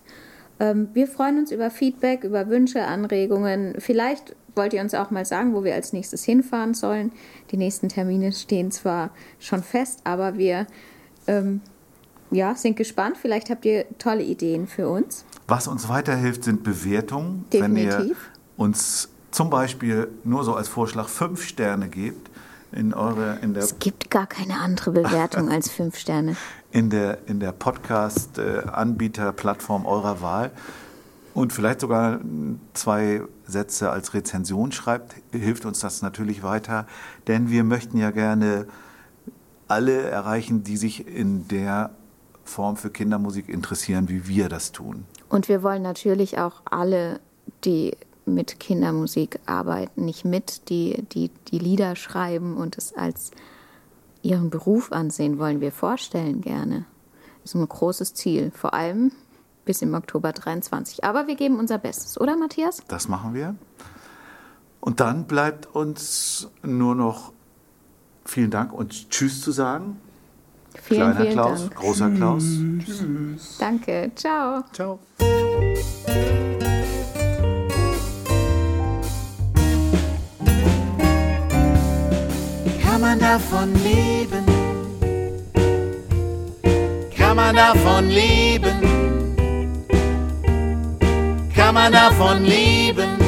Ähm, 0.59 0.89
wir 0.93 1.07
freuen 1.07 1.39
uns 1.39 1.51
über 1.51 1.69
Feedback, 1.69 2.23
über 2.23 2.47
Wünsche, 2.47 2.85
Anregungen. 2.85 3.75
Vielleicht 3.79 4.35
wollt 4.55 4.73
ihr 4.73 4.81
uns 4.81 4.93
auch 4.93 5.11
mal 5.11 5.25
sagen, 5.25 5.53
wo 5.53 5.63
wir 5.63 5.75
als 5.75 5.91
nächstes 5.91 6.23
hinfahren 6.23 6.73
sollen. 6.73 7.11
Die 7.51 7.57
nächsten 7.57 7.89
Termine 7.89 8.31
stehen 8.31 8.71
zwar 8.71 9.11
schon 9.39 9.63
fest, 9.63 10.01
aber 10.05 10.37
wir 10.37 10.67
ähm, 11.27 11.61
ja, 12.31 12.55
sind 12.55 12.75
gespannt. 12.75 13.17
Vielleicht 13.21 13.49
habt 13.49 13.65
ihr 13.65 13.85
tolle 13.99 14.23
Ideen 14.23 14.67
für 14.67 14.89
uns. 14.89 15.25
Was 15.47 15.67
uns 15.67 15.87
weiterhilft, 15.89 16.43
sind 16.43 16.63
Bewertungen. 16.63 17.45
Wenn 17.51 17.75
ihr 17.75 17.89
Definitiv. 17.89 18.17
uns 18.57 19.09
zum 19.31 19.49
Beispiel 19.49 20.09
nur 20.23 20.43
so 20.43 20.55
als 20.55 20.67
Vorschlag 20.67 21.07
fünf 21.07 21.43
Sterne 21.43 21.89
gebt 21.89 22.29
in 22.71 22.93
eure 22.93 23.37
in 23.41 23.53
der 23.53 23.63
Es 23.63 23.77
gibt 23.79 24.09
gar 24.09 24.25
keine 24.25 24.59
andere 24.59 24.91
Bewertung 24.91 25.49
als 25.49 25.69
fünf 25.69 25.97
Sterne. 25.97 26.35
in 26.71 26.89
der 26.89 27.19
in 27.27 27.39
der 27.39 27.51
Podcast 27.51 28.39
äh, 28.39 28.63
Anbieter 28.71 29.31
Plattform 29.31 29.85
eurer 29.85 30.21
Wahl 30.21 30.51
und 31.33 31.53
vielleicht 31.53 31.81
sogar 31.81 32.19
zwei 32.73 33.21
Sätze 33.45 33.91
als 33.91 34.13
Rezension 34.13 34.71
schreibt, 34.71 35.15
hilft 35.31 35.65
uns 35.65 35.79
das 35.79 36.01
natürlich 36.01 36.43
weiter, 36.43 36.87
denn 37.27 37.49
wir 37.49 37.63
möchten 37.63 37.97
ja 37.97 38.11
gerne 38.11 38.67
alle 39.67 40.01
erreichen, 40.01 40.63
die 40.63 40.77
sich 40.77 41.07
in 41.07 41.47
der 41.47 41.91
Form 42.43 42.75
für 42.75 42.89
Kindermusik 42.89 43.49
interessieren, 43.49 44.09
wie 44.09 44.27
wir 44.27 44.49
das 44.49 44.71
tun. 44.71 45.05
Und 45.29 45.47
wir 45.47 45.63
wollen 45.63 45.81
natürlich 45.81 46.37
auch 46.37 46.61
alle, 46.65 47.19
die 47.63 47.95
mit 48.25 48.59
Kindermusik 48.59 49.39
arbeiten, 49.45 50.05
nicht 50.05 50.25
mit, 50.25 50.69
die, 50.69 51.03
die 51.11 51.29
die 51.47 51.59
Lieder 51.59 51.95
schreiben 51.95 52.55
und 52.55 52.77
es 52.77 52.93
als 52.93 53.31
ihren 54.21 54.49
Beruf 54.49 54.91
ansehen, 54.91 55.37
wollen 55.37 55.61
wir 55.61 55.71
vorstellen 55.71 56.41
gerne. 56.41 56.85
ist 57.43 57.55
ein 57.55 57.67
großes 57.67 58.13
Ziel, 58.13 58.51
vor 58.51 58.73
allem 58.73 59.11
bis 59.65 59.81
im 59.81 59.93
Oktober 59.93 60.31
23. 60.31 61.03
Aber 61.03 61.27
wir 61.27 61.35
geben 61.35 61.59
unser 61.59 61.77
Bestes, 61.77 62.19
oder 62.19 62.37
Matthias? 62.37 62.81
Das 62.87 63.07
machen 63.07 63.33
wir. 63.33 63.55
Und 64.79 64.99
dann 64.99 65.25
bleibt 65.25 65.65
uns 65.73 66.49
nur 66.61 66.95
noch 66.95 67.31
vielen 68.25 68.51
Dank 68.51 68.73
und 68.73 69.09
Tschüss 69.09 69.41
zu 69.41 69.51
sagen. 69.51 69.97
Vielen, 70.81 71.01
Kleiner 71.01 71.15
vielen 71.21 71.33
Klaus, 71.33 71.59
Dank. 71.61 71.75
großer 71.75 72.09
Klaus. 72.11 72.43
Danke, 73.59 74.11
ciao. 74.15 74.63
Ciao. 74.73 74.99
Kann 82.81 83.01
man 83.01 83.19
davon 83.19 83.73
leben? 83.83 84.45
Kann 87.15 87.35
man 87.35 87.55
davon 87.55 88.09
leben? 88.09 88.81
Kann 91.55 91.73
man 91.73 91.91
davon 91.91 92.43
leben? 92.43 93.22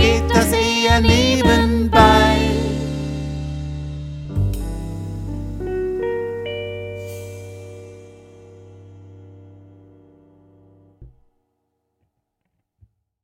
geht 0.00 0.24
das 0.30 0.52
eher 0.52 1.00
lieben 1.00 1.90